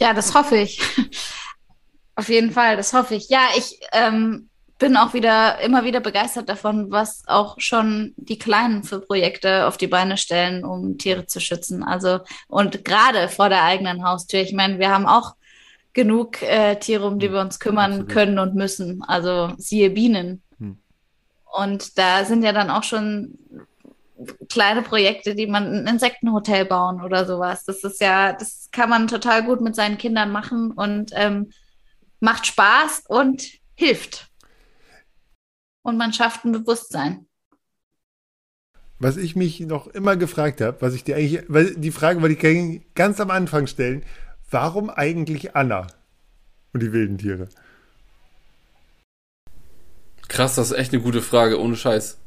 Ja, 0.00 0.12
das 0.12 0.34
hoffe 0.34 0.56
ich. 0.56 0.82
Auf 2.16 2.28
jeden 2.28 2.50
Fall, 2.50 2.76
das 2.76 2.92
hoffe 2.92 3.14
ich. 3.14 3.28
Ja, 3.28 3.42
ich 3.56 3.78
ähm, 3.92 4.48
bin 4.80 4.96
auch 4.96 5.14
wieder 5.14 5.60
immer 5.60 5.84
wieder 5.84 6.00
begeistert 6.00 6.48
davon, 6.48 6.90
was 6.90 7.22
auch 7.28 7.54
schon 7.58 8.12
die 8.16 8.40
Kleinen 8.40 8.82
für 8.82 9.00
Projekte 9.00 9.68
auf 9.68 9.76
die 9.76 9.86
Beine 9.86 10.16
stellen, 10.16 10.64
um 10.64 10.98
Tiere 10.98 11.26
zu 11.26 11.38
schützen. 11.38 11.84
Also 11.84 12.18
und 12.48 12.84
gerade 12.84 13.28
vor 13.28 13.48
der 13.48 13.62
eigenen 13.62 14.04
Haustür. 14.04 14.40
Ich 14.40 14.52
meine, 14.52 14.80
wir 14.80 14.90
haben 14.90 15.06
auch 15.06 15.36
genug 15.92 16.42
äh, 16.42 16.76
Tiere, 16.76 17.06
um 17.06 17.18
die 17.18 17.30
wir 17.30 17.40
uns 17.40 17.58
kümmern 17.58 17.92
Absolut. 17.92 18.10
können 18.10 18.38
und 18.38 18.54
müssen. 18.54 19.02
Also 19.02 19.52
siehe 19.58 19.90
Bienen. 19.90 20.42
Hm. 20.58 20.78
Und 21.52 21.98
da 21.98 22.24
sind 22.24 22.42
ja 22.42 22.52
dann 22.52 22.70
auch 22.70 22.82
schon 22.82 23.38
kleine 24.48 24.82
Projekte, 24.82 25.34
die 25.34 25.46
man 25.46 25.72
ein 25.72 25.86
Insektenhotel 25.86 26.64
bauen 26.64 27.02
oder 27.02 27.26
sowas. 27.26 27.64
Das 27.64 27.82
ist 27.84 28.00
ja, 28.00 28.32
das 28.32 28.68
kann 28.72 28.88
man 28.90 29.08
total 29.08 29.44
gut 29.44 29.60
mit 29.60 29.74
seinen 29.74 29.98
Kindern 29.98 30.30
machen 30.30 30.70
und 30.72 31.10
ähm, 31.14 31.50
macht 32.20 32.46
Spaß 32.46 33.04
und 33.08 33.44
hilft. 33.74 34.28
Und 35.82 35.96
man 35.96 36.12
schafft 36.12 36.44
ein 36.44 36.52
Bewusstsein. 36.52 37.26
Was 38.98 39.16
ich 39.16 39.34
mich 39.34 39.58
noch 39.58 39.88
immer 39.88 40.16
gefragt 40.16 40.60
habe, 40.60 40.80
was 40.80 40.94
ich 40.94 41.02
dir 41.02 41.16
eigentlich, 41.16 41.42
weil 41.48 41.74
die 41.74 41.90
Frage 41.90 42.22
wollte 42.22 42.46
ich 42.46 42.94
ganz 42.94 43.18
am 43.18 43.32
Anfang 43.32 43.66
stellen, 43.66 44.04
warum 44.52 44.90
eigentlich 44.90 45.56
Anna 45.56 45.86
und 46.72 46.80
die 46.82 46.92
wilden 46.92 47.18
Tiere? 47.18 47.48
Krass, 50.28 50.54
das 50.54 50.70
ist 50.70 50.78
echt 50.78 50.92
eine 50.92 51.02
gute 51.02 51.22
Frage, 51.22 51.60
ohne 51.60 51.76
Scheiß. 51.76 52.18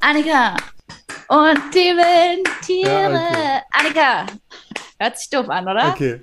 Annika 0.00 0.56
und 1.28 1.74
die 1.74 1.94
wilden 1.96 2.44
Tiere. 2.62 3.12
Ja, 3.12 3.28
okay. 3.28 3.60
Annika. 3.70 4.26
Hört 4.98 5.18
sich 5.18 5.30
doof 5.30 5.48
an, 5.48 5.68
oder? 5.68 5.90
Okay. 5.90 6.20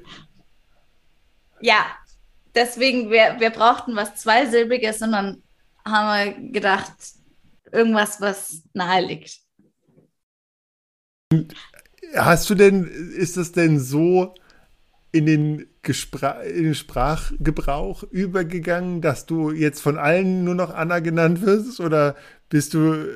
Ja, 1.61 1.85
deswegen, 2.53 3.09
wir, 3.09 3.37
wir 3.39 3.49
brauchten 3.49 3.95
was 3.95 4.15
Zweisilbiges 4.15 5.01
und 5.01 5.13
dann 5.13 5.43
haben 5.85 6.41
wir 6.41 6.51
gedacht, 6.51 6.93
irgendwas, 7.71 8.19
was 8.19 8.63
nahe 8.73 9.05
liegt. 9.05 9.39
Hast 12.15 12.49
du 12.49 12.55
denn, 12.55 12.85
ist 12.85 13.37
das 13.37 13.51
denn 13.51 13.79
so 13.79 14.33
in 15.11 15.25
den, 15.25 15.67
in 15.83 16.63
den 16.63 16.75
Sprachgebrauch 16.75 18.03
übergegangen, 18.03 19.01
dass 19.01 19.25
du 19.25 19.51
jetzt 19.51 19.81
von 19.81 19.97
allen 19.97 20.43
nur 20.43 20.55
noch 20.55 20.73
Anna 20.73 20.99
genannt 20.99 21.41
wirst? 21.41 21.79
Oder 21.79 22.15
bist 22.49 22.73
du 22.73 23.07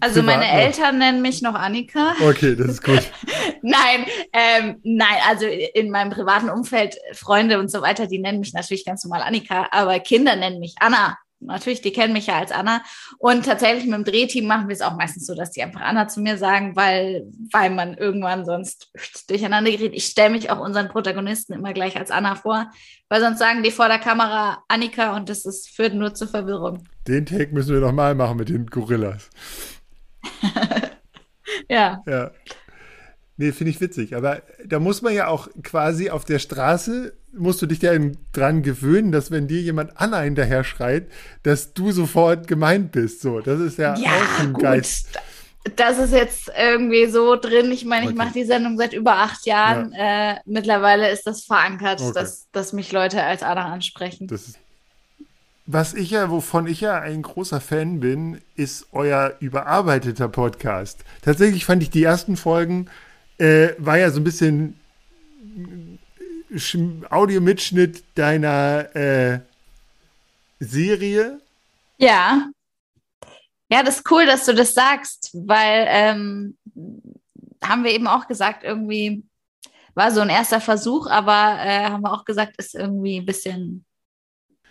also 0.00 0.22
meine 0.22 0.46
Eltern 0.46 0.98
nennen 0.98 1.22
mich 1.22 1.42
noch 1.42 1.54
Annika. 1.54 2.14
Okay, 2.20 2.54
das 2.54 2.68
ist 2.68 2.84
gut. 2.84 3.02
nein, 3.62 4.06
ähm, 4.32 4.80
nein, 4.84 5.16
also 5.28 5.46
in 5.46 5.90
meinem 5.90 6.10
privaten 6.10 6.48
Umfeld, 6.48 6.96
Freunde 7.12 7.58
und 7.58 7.70
so 7.70 7.82
weiter, 7.82 8.06
die 8.06 8.18
nennen 8.18 8.40
mich 8.40 8.52
natürlich 8.52 8.84
ganz 8.84 9.04
normal 9.04 9.22
Annika, 9.22 9.68
aber 9.70 9.98
Kinder 10.00 10.36
nennen 10.36 10.60
mich 10.60 10.74
Anna. 10.80 11.16
Natürlich, 11.40 11.82
die 11.82 11.92
kennen 11.92 12.12
mich 12.12 12.28
ja 12.28 12.38
als 12.38 12.52
Anna. 12.52 12.82
Und 13.18 13.44
tatsächlich 13.44 13.84
mit 13.84 13.94
dem 13.94 14.04
Drehteam 14.04 14.46
machen 14.46 14.68
wir 14.68 14.72
es 14.72 14.80
auch 14.80 14.96
meistens 14.96 15.26
so, 15.26 15.34
dass 15.34 15.50
die 15.50 15.62
einfach 15.62 15.80
Anna 15.80 16.08
zu 16.08 16.20
mir 16.20 16.38
sagen, 16.38 16.74
weil, 16.76 17.26
weil 17.52 17.70
man 17.70 17.94
irgendwann 17.94 18.44
sonst 18.44 18.90
durcheinander 19.28 19.70
gerät. 19.70 19.92
Ich 19.94 20.06
stelle 20.06 20.30
mich 20.30 20.50
auch 20.50 20.60
unseren 20.60 20.88
Protagonisten 20.88 21.52
immer 21.52 21.72
gleich 21.72 21.96
als 21.96 22.10
Anna 22.10 22.34
vor, 22.34 22.70
weil 23.08 23.20
sonst 23.20 23.38
sagen 23.38 23.62
die 23.62 23.70
vor 23.70 23.88
der 23.88 23.98
Kamera 23.98 24.62
Annika 24.68 25.16
und 25.16 25.28
das 25.28 25.44
ist, 25.44 25.68
führt 25.68 25.94
nur 25.94 26.14
zur 26.14 26.28
Verwirrung. 26.28 26.84
Den 27.06 27.26
Take 27.26 27.52
müssen 27.52 27.74
wir 27.74 27.80
nochmal 27.80 28.14
machen 28.14 28.38
mit 28.38 28.48
den 28.48 28.66
Gorillas. 28.66 29.28
ja. 31.68 32.02
Ja. 32.06 32.30
Nee, 33.36 33.50
finde 33.52 33.70
ich 33.70 33.80
witzig. 33.80 34.14
Aber 34.14 34.42
da 34.64 34.78
muss 34.78 35.02
man 35.02 35.12
ja 35.12 35.26
auch 35.26 35.48
quasi 35.62 36.10
auf 36.10 36.24
der 36.24 36.38
Straße, 36.38 37.12
musst 37.32 37.60
du 37.62 37.66
dich 37.66 37.82
ja 37.82 37.92
dran 38.32 38.62
gewöhnen, 38.62 39.10
dass 39.10 39.30
wenn 39.32 39.48
dir 39.48 39.60
jemand 39.60 39.92
Anna 39.96 40.20
hinterher 40.20 40.62
schreit, 40.62 41.08
dass 41.42 41.74
du 41.74 41.90
sofort 41.90 42.46
gemeint 42.46 42.92
bist. 42.92 43.22
So, 43.22 43.40
das 43.40 43.58
ist 43.60 43.78
ja, 43.78 43.96
ja 43.96 44.10
auch 44.10 44.38
ein 44.40 44.52
gut. 44.52 44.62
Geist. 44.62 45.08
das 45.76 45.98
ist 45.98 46.12
jetzt 46.12 46.52
irgendwie 46.56 47.06
so 47.06 47.34
drin. 47.34 47.72
Ich 47.72 47.84
meine, 47.84 48.02
ich 48.04 48.10
Okay. 48.10 48.18
mache 48.18 48.34
die 48.34 48.44
Sendung 48.44 48.76
seit 48.78 48.92
über 48.92 49.14
acht 49.16 49.46
Jahren. 49.46 49.92
Äh, 49.94 50.36
mittlerweile 50.44 51.10
ist 51.10 51.26
das 51.26 51.42
verankert, 51.44 52.00
Okay. 52.02 52.12
dass, 52.14 52.46
dass 52.52 52.72
mich 52.72 52.92
Leute 52.92 53.20
als 53.22 53.42
Anna 53.42 53.72
ansprechen. 53.72 54.28
Was 55.66 55.94
ich 55.94 56.10
ja, 56.10 56.30
wovon 56.30 56.66
ich 56.66 56.82
ja 56.82 57.00
ein 57.00 57.22
großer 57.22 57.60
Fan 57.60 57.98
bin, 57.98 58.40
ist 58.54 58.86
euer 58.92 59.34
überarbeiteter 59.40 60.28
Podcast. 60.28 61.00
Tatsächlich 61.22 61.64
fand 61.64 61.82
ich 61.82 61.88
die 61.90 62.04
ersten 62.04 62.36
Folgen, 62.36 62.90
äh, 63.38 63.74
war 63.78 63.98
ja 63.98 64.10
so 64.10 64.20
ein 64.20 64.24
bisschen 64.24 64.78
Sch- 66.52 67.10
Audiomitschnitt 67.10 68.04
deiner 68.14 68.94
äh, 68.94 69.40
Serie. 70.60 71.40
Ja. 71.98 72.50
Ja, 73.70 73.82
das 73.82 73.96
ist 73.96 74.10
cool, 74.10 74.26
dass 74.26 74.44
du 74.46 74.54
das 74.54 74.74
sagst, 74.74 75.30
weil 75.34 75.86
ähm, 75.88 76.56
haben 77.62 77.82
wir 77.84 77.92
eben 77.92 78.06
auch 78.06 78.28
gesagt, 78.28 78.62
irgendwie 78.62 79.24
war 79.94 80.10
so 80.10 80.20
ein 80.20 80.28
erster 80.28 80.60
Versuch, 80.60 81.06
aber 81.08 81.56
äh, 81.60 81.84
haben 81.84 82.02
wir 82.02 82.12
auch 82.12 82.24
gesagt, 82.24 82.56
ist 82.58 82.74
irgendwie 82.74 83.18
ein 83.18 83.26
bisschen 83.26 83.84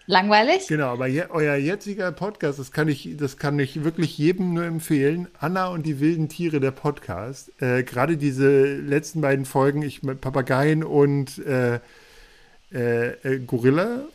langweilig. 0.05 0.67
Genau, 0.67 0.87
aber 0.87 1.07
je, 1.07 1.25
euer 1.29 1.55
jetziger 1.55 2.11
Podcast, 2.11 2.59
das 2.59 2.71
kann 2.71 2.87
ich, 2.87 3.15
das 3.17 3.37
kann 3.37 3.57
ich 3.59 3.83
wirklich 3.83 4.17
jedem 4.17 4.53
nur 4.53 4.65
empfehlen. 4.65 5.27
Anna 5.39 5.67
und 5.67 5.85
die 5.85 5.99
wilden 5.99 6.29
Tiere, 6.29 6.59
der 6.59 6.71
Podcast. 6.71 7.51
Äh, 7.61 7.83
Gerade 7.83 8.17
diese 8.17 8.75
letzten 8.75 9.21
beiden 9.21 9.45
Folgen, 9.45 9.81
ich 9.81 10.03
mit 10.03 10.21
Papageien 10.21 10.83
und 10.83 11.37
äh, 11.45 11.79
äh, 12.73 13.07
äh, 13.23 13.39
Gorilla, 13.39 14.05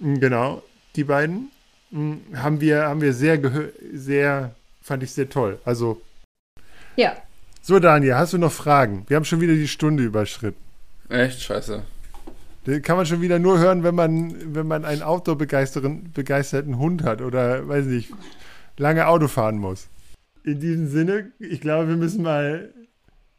Mm, 0.00 0.14
genau, 0.18 0.62
die 0.96 1.04
beiden, 1.04 1.50
mm, 1.90 2.14
haben 2.36 2.60
wir, 2.62 2.84
haben 2.84 3.02
wir 3.02 3.12
sehr 3.12 3.36
gehört, 3.36 3.74
sehr, 3.92 4.54
fand 4.80 5.02
ich 5.02 5.12
sehr 5.12 5.28
toll. 5.28 5.58
Also, 5.66 6.00
Ja. 6.96 7.16
so 7.60 7.78
Daniel, 7.78 8.14
hast 8.14 8.32
du 8.32 8.38
noch 8.38 8.50
Fragen? 8.50 9.04
Wir 9.08 9.16
haben 9.16 9.26
schon 9.26 9.42
wieder 9.42 9.52
die 9.52 9.68
Stunde 9.68 10.02
überschritten. 10.02 10.56
Echt 11.10 11.42
scheiße. 11.42 11.82
Den 12.66 12.82
kann 12.82 12.96
man 12.96 13.06
schon 13.06 13.20
wieder 13.22 13.38
nur 13.38 13.58
hören, 13.58 13.82
wenn 13.82 13.94
man, 13.94 14.54
wenn 14.54 14.66
man 14.66 14.84
einen 14.84 15.02
Outdoor-begeisterten 15.02 16.12
begeisterten 16.12 16.78
Hund 16.78 17.02
hat 17.02 17.22
oder, 17.22 17.66
weiß 17.66 17.86
nicht, 17.86 18.12
lange 18.76 19.06
Auto 19.06 19.28
fahren 19.28 19.56
muss. 19.58 19.88
In 20.44 20.60
diesem 20.60 20.88
Sinne, 20.88 21.32
ich 21.38 21.60
glaube, 21.60 21.88
wir 21.88 21.96
müssen 21.96 22.22
mal, 22.22 22.72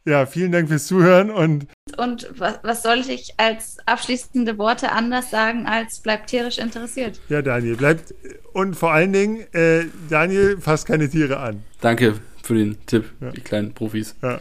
ja, 0.05 0.25
vielen 0.25 0.51
Dank 0.51 0.69
fürs 0.69 0.87
Zuhören 0.87 1.29
und 1.29 1.67
Und 1.97 2.27
was, 2.37 2.59
was 2.63 2.81
soll 2.81 2.99
ich 3.07 3.33
als 3.37 3.77
abschließende 3.85 4.57
Worte 4.57 4.91
anders 4.91 5.29
sagen, 5.29 5.67
als 5.67 5.99
bleibt 5.99 6.27
tierisch 6.31 6.57
interessiert? 6.57 7.19
ja, 7.29 7.43
Daniel, 7.43 7.75
bleibt, 7.75 8.15
und 8.53 8.75
vor 8.75 8.91
allen 8.91 9.13
Dingen, 9.13 9.41
äh, 9.53 9.85
Daniel, 10.09 10.57
fasst 10.59 10.87
keine 10.87 11.07
Tiere 11.09 11.37
an. 11.39 11.63
Danke 11.81 12.15
für 12.41 12.55
den 12.55 12.77
Tipp, 12.87 13.05
Ja. 13.21 13.29
die 13.31 13.41
kleinen 13.41 13.73
Profis. 13.73 14.15
Ja. 14.23 14.39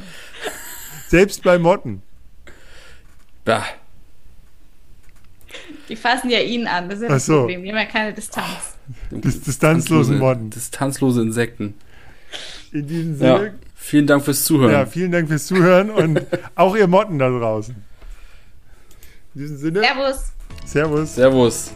Selbst 1.08 1.42
bei 1.42 1.58
Motten. 1.58 2.00
Bah. 3.44 3.64
Die 5.90 5.96
fassen 5.96 6.30
ja 6.30 6.38
ihn 6.38 6.66
an, 6.68 6.88
das 6.88 6.98
ist 6.98 7.02
ja 7.02 7.08
das 7.08 7.26
so. 7.26 7.40
Problem. 7.40 7.62
Die 7.64 7.68
haben 7.70 7.76
ja 7.78 7.84
keine 7.84 8.12
Distanz. 8.14 8.76
Dis 9.10 9.40
distanzlosen 9.42 10.18
Motten. 10.18 10.48
Distanzlose 10.50 11.20
Insekten. 11.20 11.74
In 12.72 12.86
diesem 12.86 13.20
Ja. 13.20 13.38
Sinne, 13.38 13.54
Vielen 13.74 14.06
Dank 14.06 14.24
fürs 14.24 14.44
Zuhören. 14.44 14.72
ja, 14.72 14.86
vielen 14.86 15.10
Dank 15.10 15.28
fürs 15.28 15.46
Zuhören 15.46 15.90
und 15.90 16.20
auch 16.54 16.76
ihr 16.76 16.86
Motten 16.86 17.18
da 17.18 17.28
draußen. 17.28 17.74
In 19.34 19.40
diesem 19.40 19.56
Sinne, 19.56 19.80
Servus. 19.80 20.32
Servus. 20.64 21.14
Servus. 21.16 21.70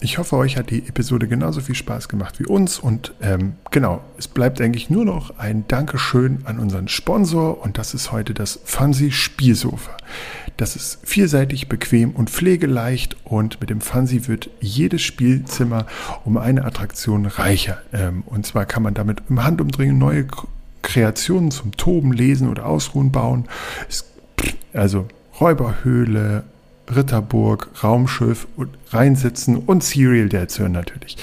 Ich 0.00 0.18
hoffe, 0.18 0.36
euch 0.36 0.56
hat 0.56 0.70
die 0.70 0.86
Episode 0.86 1.26
genauso 1.26 1.60
viel 1.60 1.74
Spaß 1.74 2.08
gemacht 2.08 2.38
wie 2.38 2.46
uns. 2.46 2.78
Und 2.78 3.14
ähm, 3.20 3.54
genau, 3.72 4.00
es 4.16 4.28
bleibt 4.28 4.60
eigentlich 4.60 4.90
nur 4.90 5.04
noch 5.04 5.38
ein 5.38 5.64
Dankeschön 5.66 6.42
an 6.44 6.60
unseren 6.60 6.86
Sponsor. 6.86 7.60
Und 7.60 7.78
das 7.78 7.94
ist 7.94 8.12
heute 8.12 8.32
das 8.34 8.60
Fancy 8.64 9.10
Spielsofa. 9.10 9.96
Das 10.58 10.74
ist 10.74 10.98
vielseitig, 11.04 11.68
bequem 11.68 12.10
und 12.10 12.30
pflegeleicht. 12.30 13.16
Und 13.24 13.60
mit 13.60 13.70
dem 13.70 13.80
Fancy 13.80 14.26
wird 14.26 14.50
jedes 14.60 15.02
Spielzimmer 15.02 15.86
um 16.24 16.36
eine 16.36 16.64
Attraktion 16.64 17.26
reicher. 17.26 17.78
Ähm, 17.92 18.24
und 18.26 18.44
zwar 18.44 18.66
kann 18.66 18.82
man 18.82 18.92
damit 18.92 19.22
im 19.30 19.42
Handumdrehen 19.42 19.96
neue 19.96 20.26
Kreationen 20.82 21.52
zum 21.52 21.76
Toben, 21.76 22.12
Lesen 22.12 22.48
oder 22.48 22.66
Ausruhen 22.66 23.12
bauen. 23.12 23.44
Also 24.72 25.06
Räuberhöhle, 25.40 26.42
Ritterburg, 26.94 27.70
Raumschiff 27.84 28.48
und 28.56 28.70
reinsitzen 28.90 29.56
und 29.56 29.84
Serial 29.84 30.28
Dads 30.28 30.58
hören 30.58 30.72
natürlich. 30.72 31.18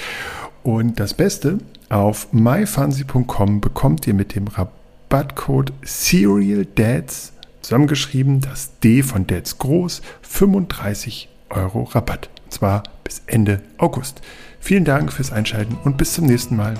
Und 0.62 0.98
das 0.98 1.12
Beste, 1.12 1.58
auf 1.90 2.32
myfancy.com 2.32 3.60
bekommt 3.60 4.06
ihr 4.06 4.14
mit 4.14 4.34
dem 4.34 4.48
Rabattcode 4.48 5.74
Serial 5.82 6.66
Dads, 6.74 7.34
zusammengeschrieben, 7.66 8.40
das 8.40 8.78
D 8.78 9.02
von 9.02 9.26
Dads 9.26 9.58
groß, 9.58 10.00
35 10.22 11.28
Euro 11.50 11.82
Rabatt. 11.82 12.30
Und 12.44 12.52
zwar 12.52 12.84
bis 13.02 13.22
Ende 13.26 13.60
August. 13.76 14.20
Vielen 14.60 14.84
Dank 14.84 15.12
fürs 15.12 15.32
Einschalten 15.32 15.76
und 15.84 15.96
bis 15.96 16.12
zum 16.12 16.26
nächsten 16.26 16.54
Mal. 16.54 16.74